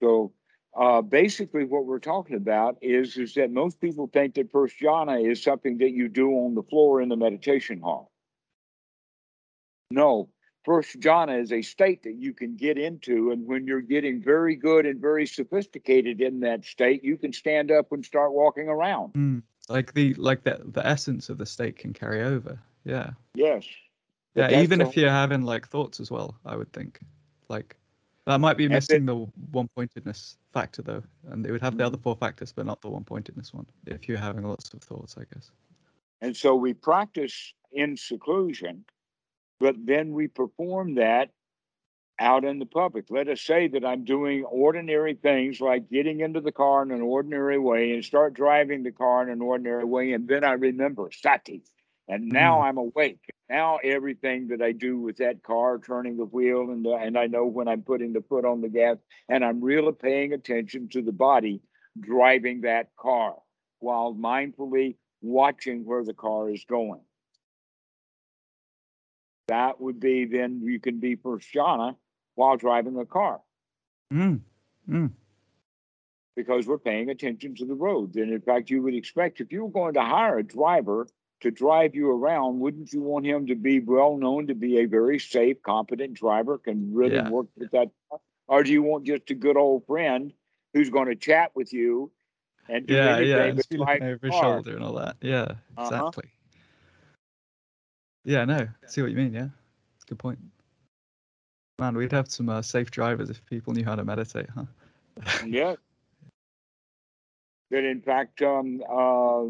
[0.00, 0.32] So
[0.78, 5.28] uh, basically, what we're talking about is, is that most people think that first jhana
[5.28, 8.12] is something that you do on the floor in the meditation hall.
[9.90, 10.28] No,
[10.64, 14.54] first jhana is a state that you can get into, and when you're getting very
[14.54, 19.14] good and very sophisticated in that state, you can stand up and start walking around.
[19.14, 22.58] Mm, like the like the the essence of the state can carry over.
[22.84, 23.10] Yeah.
[23.34, 23.64] Yes.
[24.34, 27.00] Yeah, even if you're having like thoughts as well, I would think.
[27.48, 27.76] Like
[28.26, 31.98] that might be missing the one pointedness factor though, and it would have the other
[31.98, 33.66] four factors, but not the one pointedness one.
[33.86, 35.50] If you're having lots of thoughts, I guess.
[36.20, 38.84] And so we practice in seclusion,
[39.58, 41.30] but then we perform that
[42.20, 43.06] out in the public.
[43.10, 47.00] Let us say that I'm doing ordinary things like getting into the car in an
[47.00, 51.10] ordinary way and start driving the car in an ordinary way, and then I remember
[51.12, 51.62] sati,
[52.08, 52.64] and now mm.
[52.64, 53.20] I'm awake.
[53.48, 57.46] Now everything that I do with that car, turning the wheel, and and I know
[57.46, 58.96] when I'm putting the foot on the gas,
[59.28, 61.62] and I'm really paying attention to the body
[61.98, 63.36] driving that car
[63.80, 67.00] while mindfully watching where the car is going.
[69.48, 71.96] that would be then you can be first jhana
[72.38, 73.40] while driving a car
[74.12, 74.40] Mm.
[74.88, 75.10] Mm.
[76.36, 78.16] because we're paying attention to the roads.
[78.16, 81.08] And in fact, you would expect if you were going to hire a driver
[81.40, 84.86] to drive you around, wouldn't you want him to be well known to be a
[84.86, 87.28] very safe, competent driver, can really Yeah.
[87.28, 87.90] work with that?
[88.46, 90.32] Or do you want just a good old friend
[90.74, 92.10] who's going to chat with you
[92.68, 93.44] and do Yeah, yeah.
[93.44, 95.16] And but looking over his shoulder and all that.
[95.20, 95.82] Yeah, Uh-huh.
[95.86, 96.30] exactly.
[98.24, 98.68] Yeah, no.
[98.86, 99.32] See what you mean.
[99.34, 99.48] Yeah,
[99.96, 100.38] it's a good point.
[101.78, 104.64] Man, we'd have some uh, safe drivers if people knew how to meditate, huh?
[105.46, 105.76] Yeah.
[107.70, 109.44] That in fact, um, uh,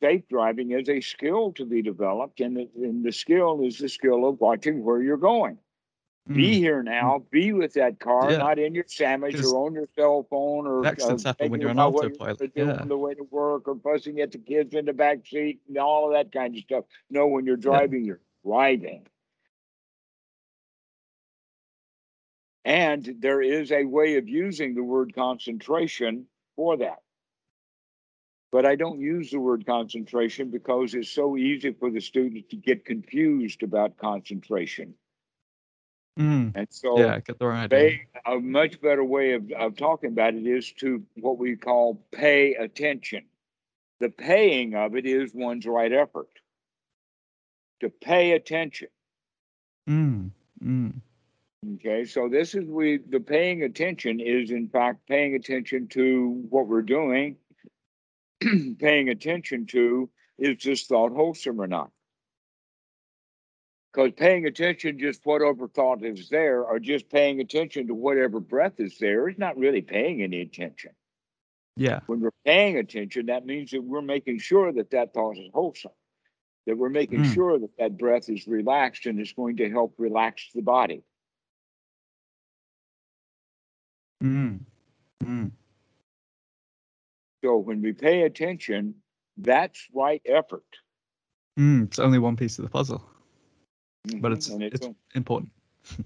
[0.00, 3.88] safe driving is a skill to be developed, and, it, and the skill is the
[3.88, 5.58] skill of watching where you're going.
[6.28, 6.58] Be Mm.
[6.58, 7.22] here now.
[7.30, 8.38] Be with that car, Yeah.
[8.38, 11.70] not in your sandwich or on your cell phone or accidents uh, happen when you're
[11.70, 12.80] on about what you're autopilot, yeah.
[12.80, 15.78] on the way to work or fussing at the kids in the back seat and
[15.78, 16.84] all of that kind of stuff.
[17.10, 19.06] No, when you're driving, you're driving.
[22.66, 26.26] And there is a way of using the word concentration
[26.56, 26.98] for that.
[28.50, 32.56] But I don't use the word concentration because it's so easy for the student to
[32.56, 34.94] get confused about concentration.
[36.18, 36.56] Mm.
[36.56, 38.00] And so Yeah, get the right idea.
[38.26, 42.54] a much better way of, of talking about it is to what we call pay
[42.54, 43.26] attention.
[44.00, 46.30] The paying of it is one's right effort.
[47.80, 48.88] To pay attention.
[49.88, 50.30] Mm.
[50.60, 51.00] Mm.
[51.64, 56.66] Okay, so this is we the paying attention is in fact paying attention to what
[56.68, 57.36] we're doing.
[58.78, 60.08] paying attention to
[60.38, 61.90] is this thought wholesome or not?
[63.92, 68.78] Because paying attention just whatever thought is there, or just paying attention to whatever breath
[68.78, 70.90] is there, is not really paying any attention.
[71.76, 72.00] Yeah.
[72.06, 75.92] When we're paying attention, that means that we're making sure that that thought is wholesome,
[76.66, 77.34] that we're making Mm.
[77.34, 81.02] sure that that breath is relaxed and is going to help relax the body.
[84.26, 84.60] Mm.
[85.24, 85.50] Mm.
[87.44, 88.94] So when we pay attention,
[89.36, 90.64] that's right effort.
[91.58, 91.84] Mm.
[91.84, 93.04] It's only one piece of the puzzle,
[94.20, 95.50] but Mhm, it's and it's a- important.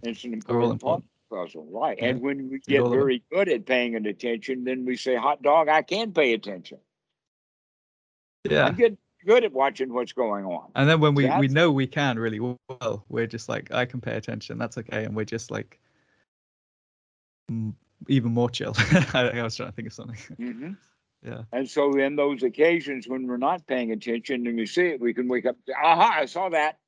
[0.02, 1.04] it's an important important.
[1.30, 1.96] puzzle, right?
[1.98, 2.06] Yeah.
[2.08, 5.82] And when we get very good at paying attention, then we say, "Hot dog, I
[5.82, 6.78] can pay attention.
[8.48, 8.66] Yeah.
[8.66, 11.86] I'm good, good at watching what's going on." And then when we, we know we
[11.86, 14.58] can really well, we're just like, I can pay attention.
[14.58, 15.04] That's okay.
[15.04, 15.78] And we're just like
[17.50, 17.74] mm,
[18.08, 18.74] even more chill.
[19.14, 20.18] I, I was trying to think of something.
[20.36, 20.72] hmm
[21.22, 21.42] Yeah.
[21.52, 25.14] And so, in those occasions when we're not paying attention and we see it, we
[25.14, 25.56] can wake up.
[25.82, 26.16] Aha!
[26.20, 26.78] I saw that.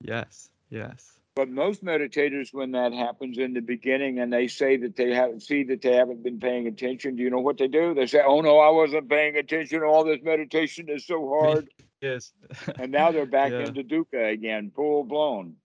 [0.00, 0.48] Yes.
[0.70, 1.12] Yes.
[1.34, 5.40] But most meditators, when that happens in the beginning, and they say that they haven't
[5.40, 7.94] see that they haven't been paying attention, do you know what they do?
[7.94, 9.82] They say, "Oh no, I wasn't paying attention.
[9.82, 11.68] All this meditation is so hard."
[12.00, 12.32] Yes.
[12.78, 13.66] and now they're back Yeah.
[13.66, 15.56] into dukkha again, full blown.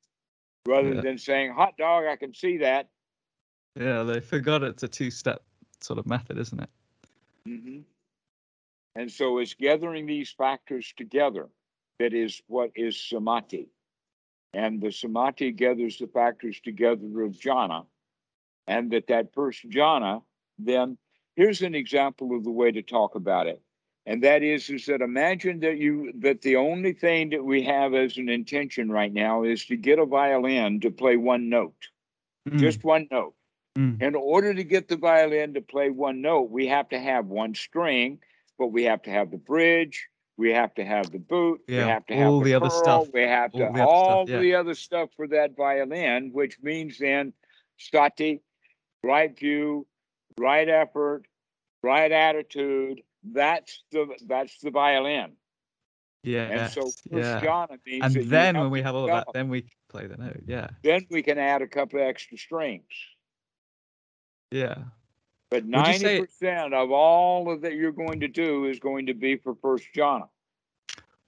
[0.67, 1.01] Rather Yeah.
[1.01, 2.89] than saying, "Hot dog, I can see that."
[3.79, 4.03] Yeah.
[4.03, 5.43] They forgot it's a two step
[5.81, 6.69] sort of method, isn't it?
[7.45, 7.79] hmm
[8.95, 11.49] And so it's gathering these factors together
[11.99, 13.69] that is what is samadhi.
[14.53, 17.85] And the samadhi gathers the factors together of jhana.
[18.67, 20.23] And that that first jhana,
[20.59, 20.97] then
[21.35, 23.61] here's an example of the way to talk about it.
[24.05, 27.93] And that is, is that imagine that you that the only thing that we have
[27.93, 31.89] as an intention right now is to get a violin to play one note,
[32.49, 33.33] Mm, just one note.
[33.77, 37.27] Mm, In order to get the violin to play one note, we have to have
[37.27, 38.19] one string,
[38.57, 42.05] but we have to have the bridge, we have to have the boot, we have
[42.07, 44.29] to have all the, the other stuff, we have to all the other stuff, all
[44.29, 44.39] yeah.
[44.39, 47.33] the other stuff for that violin, which means then
[47.77, 48.41] sati,
[49.03, 49.85] right view,
[50.39, 51.23] right effort,
[51.83, 53.01] right attitude.
[53.23, 55.33] That's the that's the violin.
[56.23, 56.43] yeah.
[56.43, 57.65] And so yeah.
[58.01, 60.41] And then when we have all of that, then we play the note.
[60.47, 60.67] Yeah.
[60.83, 62.83] then we can add a couple of extra strings.
[64.53, 64.75] Yeah.
[65.49, 69.35] But ninety percent of all of that you're going to do is going to be
[69.35, 70.27] for first jhana.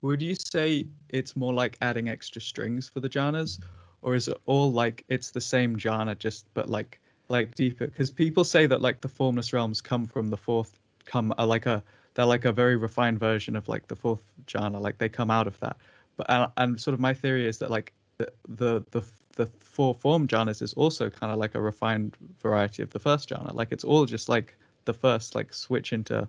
[0.02, 3.60] Would you say it's more like adding extra strings for the jhanas,
[4.04, 7.88] or is it all like it's the same jhana just but like like deeper?
[7.88, 11.66] Because people say that like the formless realms come from the fourth, come are like
[11.66, 11.84] a
[12.14, 15.48] they're like a very refined version of like the fourth jhana, like they come out
[15.48, 15.78] of that.
[16.18, 19.04] But and, and sort of my theory is that like the the the,
[19.36, 23.30] the four form jhanas is also kind of like a refined variety of the first
[23.30, 23.54] jhana.
[23.54, 24.56] Like it's all just like
[24.86, 26.28] the first like switch into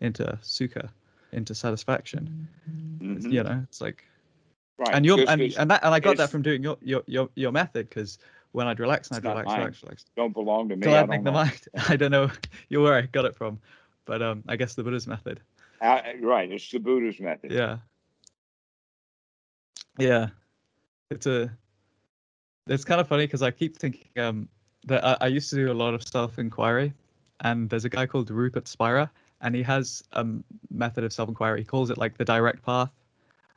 [0.00, 0.88] into sukha,
[1.32, 2.48] into satisfaction
[3.00, 3.30] Mhm.
[3.32, 4.04] you know it's like
[4.78, 4.94] Right.
[4.94, 7.52] and you're and, and that and i got that from doing your your your, your
[7.52, 8.18] method because
[8.52, 9.58] when i'd relax and i'd relax mine.
[9.58, 10.86] relax relax don't belong to me.
[10.86, 11.44] I gladdening don't the know.
[11.44, 12.30] mind i don't know
[12.68, 13.58] you're where i got it from
[14.04, 15.40] but um i guess the buddha's method
[15.80, 16.50] Uh, right.
[16.50, 17.52] It's the Buddha's method.
[17.52, 17.78] yeah
[19.98, 20.28] Yeah,
[21.10, 21.50] it's a.
[22.66, 24.48] It's kind of funny because I keep thinking um
[24.86, 26.92] that I, I used to do a lot of self inquiry,
[27.40, 29.10] and there's a guy called Rupert Spira,
[29.40, 30.26] and he has a
[30.70, 31.60] method of self inquiry.
[31.60, 32.90] He calls it like the direct path.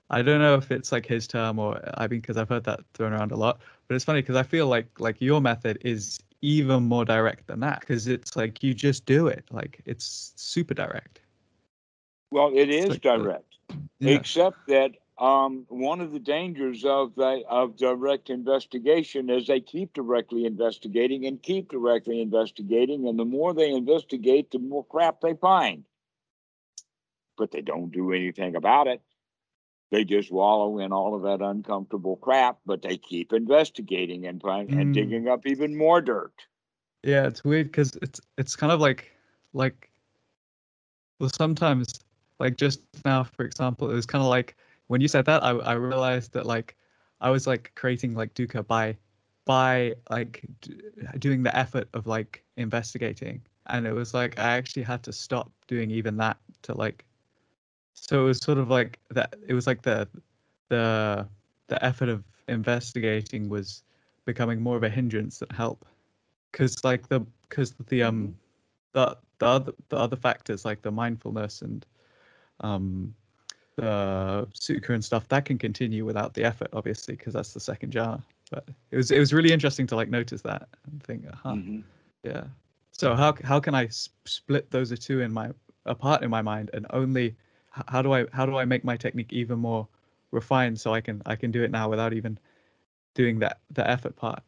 [0.09, 2.81] I don't know if it's like his term or I mean because I've heard that
[2.93, 6.19] thrown around a lot, but it's funny because I feel like like your method is
[6.41, 10.73] even more direct than that because it's like you just do it like it's super
[10.73, 11.21] direct.
[12.31, 13.55] Well, it is like direct,
[13.99, 14.17] Yeah.
[14.17, 19.93] except that um, one of the dangers of the, of direct investigation is they keep
[19.93, 25.33] directly investigating and keep directly investigating, and the more they investigate, the more crap they
[25.33, 25.85] find.
[27.37, 29.01] But they don't do anything about it.
[29.89, 34.69] They just wallow in all of that uncomfortable crap, but they keep investigating and find
[34.69, 34.93] and Mm.
[34.93, 36.33] digging up even more dirt.
[37.03, 39.11] Yeah, it's weird because it's it's kind of like
[39.53, 39.89] like
[41.19, 42.01] well sometimes
[42.39, 44.57] like just now for example it was kind of like
[44.87, 46.75] when you said that I I realized that like
[47.21, 48.97] I was like creating like Dukkha by
[49.45, 50.81] by like d-
[51.19, 53.41] doing the effort of like investigating.
[53.67, 57.05] And it was like I actually had to stop doing even that to like
[57.93, 60.07] so it was sort of like that it was like the
[60.69, 61.27] the
[61.67, 63.83] the effort of investigating was
[64.25, 65.85] becoming more of a hindrance than help.
[66.51, 68.35] Because like the because the um
[68.93, 71.85] the the other the other factors like the mindfulness and
[72.61, 73.13] um
[73.77, 77.93] the sukha and stuff that can continue without the effort obviously because that's the second
[77.93, 78.21] jhana.
[78.51, 81.83] but it was it was really interesting to like notice that and think huh Mhm.
[82.23, 82.43] yeah
[82.91, 85.51] so how how can i s- split those two in my
[85.85, 87.35] apart in my mind and only
[87.69, 89.87] how do i how do i make my technique even more
[90.31, 92.37] refined so i can i can do it now without even
[93.13, 94.41] doing that the effort part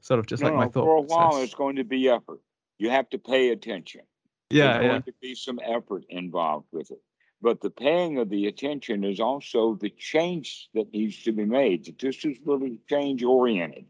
[0.00, 2.08] sort of just no, like my no, thought for a while, it's going to be
[2.08, 2.40] effort.
[2.78, 4.02] You have to pay attention.
[4.50, 7.00] yeah There's yeah going to be some effort involved with it.
[7.42, 11.84] But the paying of the attention is also the change that needs to be made.
[11.86, 13.86] That this is really change oriented.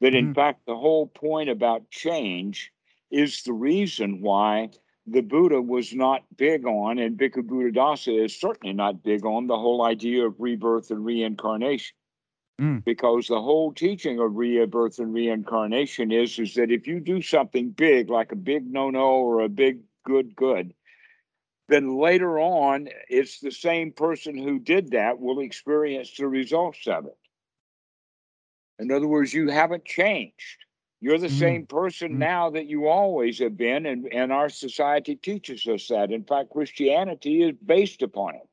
[0.00, 0.34] That in Mhm.
[0.34, 2.72] fact, the whole point about change
[3.10, 4.70] is the reason why
[5.06, 9.58] the Buddha was not big on, and Bhikkhu Buddhadasa is certainly not big on the
[9.58, 11.96] whole idea of rebirth and reincarnation.
[12.60, 12.84] Mm.
[12.84, 17.70] Because the whole teaching of rebirth and reincarnation is, is that if you do something
[17.70, 20.72] big, like a big no-no or a big good good,
[21.68, 27.06] then later on, it's the same person who did that will experience the results of
[27.06, 27.18] it.
[28.78, 30.64] In other words, you haven't changed.
[31.00, 31.38] You're the Mm.
[31.38, 32.18] same person Mm.
[32.18, 36.12] now that you always have been, and, and our society teaches us that.
[36.12, 38.48] In fact, Christianity is based upon it.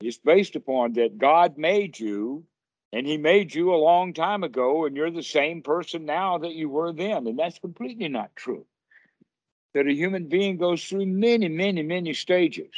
[0.00, 2.46] It's based upon that God made you,
[2.92, 6.54] and He made you a long time ago, and you're the same person now that
[6.54, 7.26] you were then.
[7.26, 8.64] And that's completely not true.
[9.74, 12.74] That a human being goes through many, many, many stages.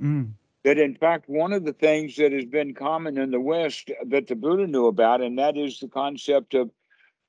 [0.00, 0.32] Mm.
[0.64, 4.28] that in fact one of the things that has been common in the west that
[4.28, 6.70] the buddha knew about and that is the concept of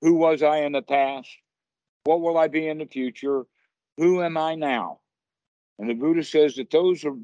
[0.01, 1.29] who was i in the past?
[2.03, 3.45] What will i be in the future?
[3.97, 4.99] Who am i now?
[5.79, 7.15] And the buddha says that those are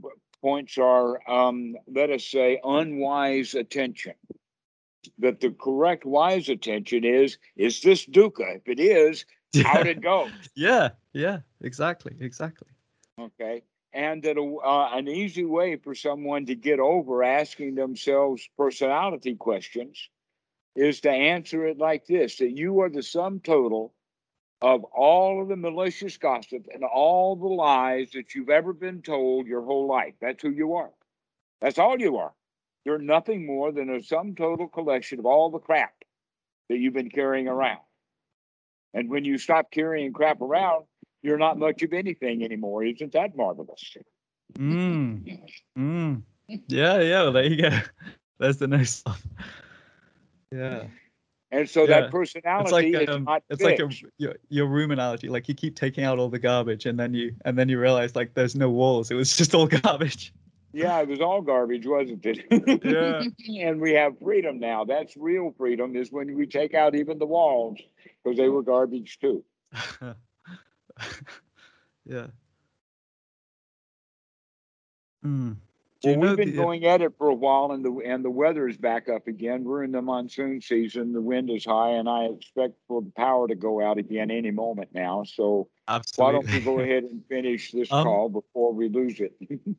[0.41, 4.13] points are um, let us say unwise attention.
[5.19, 8.57] That the correct wise attention is is this dukkha?
[8.57, 9.25] If it is
[9.63, 10.29] how'd it go?
[10.55, 12.69] Yeah yeah exactly exactly.
[13.19, 13.63] Okay
[13.93, 19.35] and that a, uh, an easy way for someone to get over asking themselves personality
[19.35, 20.09] questions
[20.75, 23.93] is to answer it like this that you are the sum total
[24.61, 29.47] of all of the malicious gossip and all the lies that you've ever been told
[29.47, 30.13] your whole life.
[30.21, 30.91] That's who you are.
[31.61, 32.33] That's all you are.
[32.85, 35.93] You're nothing more than a sum total collection of all the crap
[36.69, 37.79] that you've been carrying around
[38.97, 40.85] and when you stop carrying crap around
[41.21, 43.95] you're not much of anything anymore isn't that marvelous
[44.57, 45.41] mm.
[45.77, 46.21] Mm.
[46.67, 47.69] yeah yeah well, there you go
[48.39, 49.25] there's the no stuff
[50.51, 50.83] yeah
[51.51, 52.01] And so Yeah.
[52.01, 55.47] that personality it's like is um, not it's like a, your, your room analogy like
[55.47, 58.33] you keep taking out all the garbage and then you and then you realize like
[58.33, 60.33] there's no walls it was just all garbage
[60.73, 62.45] yeah, it was all garbage, wasn't it?
[62.83, 63.23] Yeah.
[63.67, 64.85] and we have freedom now.
[64.85, 67.79] That's real freedom is when we take out even the walls
[68.27, 69.43] because they were garbage too.
[72.05, 72.27] yeah
[75.25, 75.55] mm.
[76.03, 77.91] Well, Do you know we've been uh, going at it for a while, and the
[78.05, 79.63] and the weather is back up again.
[79.63, 81.11] We're in the monsoon season.
[81.11, 84.51] The wind is high, and I expect for the power to go out again any
[84.51, 85.23] moment now.
[85.23, 85.69] So
[86.15, 89.35] why don't we go ahead and finish this Um, call before we lose it?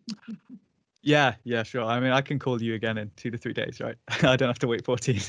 [1.02, 1.84] Yeah, yeah, sure.
[1.84, 3.96] I mean, I can call you again in two to three days, right?
[4.22, 5.20] I don't have to wait 14.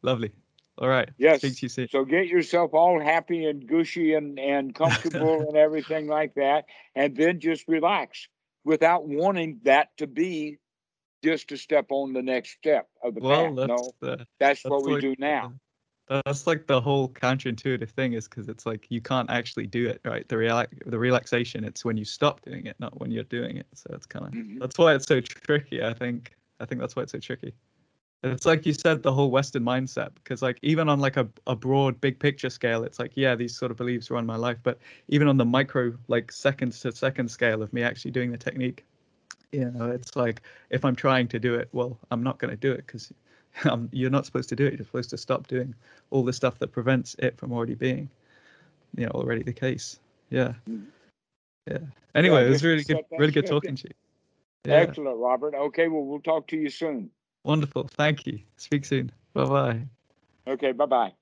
[0.00, 0.32] Lovely.
[0.78, 1.08] All right.
[1.18, 1.42] Yes.
[1.90, 6.64] So get yourself all happy and gushy and, and comfortable and everything like that.
[6.94, 8.28] And then just relax.
[8.64, 10.58] without wanting that to be
[11.22, 13.56] just to step on the next step of the Well, path.
[13.56, 15.52] that's No, the that's, that's what we like do now.
[16.08, 20.00] That's like the whole counterintuitive thing is because it's like you can't actually do it,
[20.04, 20.28] right?
[20.28, 23.66] The real the relaxation, it's when you stop doing it, not when you're doing it.
[23.74, 24.60] So it's kind of Mhm.
[24.60, 25.82] that's why it's so tricky.
[25.82, 27.54] I think I think that's why it's so tricky.
[28.24, 31.56] It's like you said, the whole Western mindset, because like even on like a, a
[31.56, 34.78] broad big picture scale, it's like yeah, these sort of beliefs run my life, but
[35.08, 38.84] even on the micro like seconds to second scale of me actually doing the technique,
[39.50, 42.56] you know, it's like if I'm trying to do it, well, I'm not going to
[42.56, 43.12] do it because
[43.64, 44.74] um, you're not supposed to do it.
[44.74, 45.74] You're supposed to stop doing
[46.10, 48.08] all the stuff that prevents it from already being,
[48.96, 49.98] you know, already the case.
[50.30, 50.54] Yeah.
[51.68, 51.78] Yeah.
[52.14, 53.94] Anyway, I it was really good, really good talking to you.
[54.64, 54.74] Yeah.
[54.74, 55.56] Excellent, Robert.
[55.56, 57.10] Okay, well, we'll talk to you soon.
[57.44, 57.88] Wonderful.
[57.88, 58.40] Thank you.
[58.56, 59.12] Speak soon.
[59.34, 59.86] Bye bye.
[60.46, 61.12] Okay, bye bye.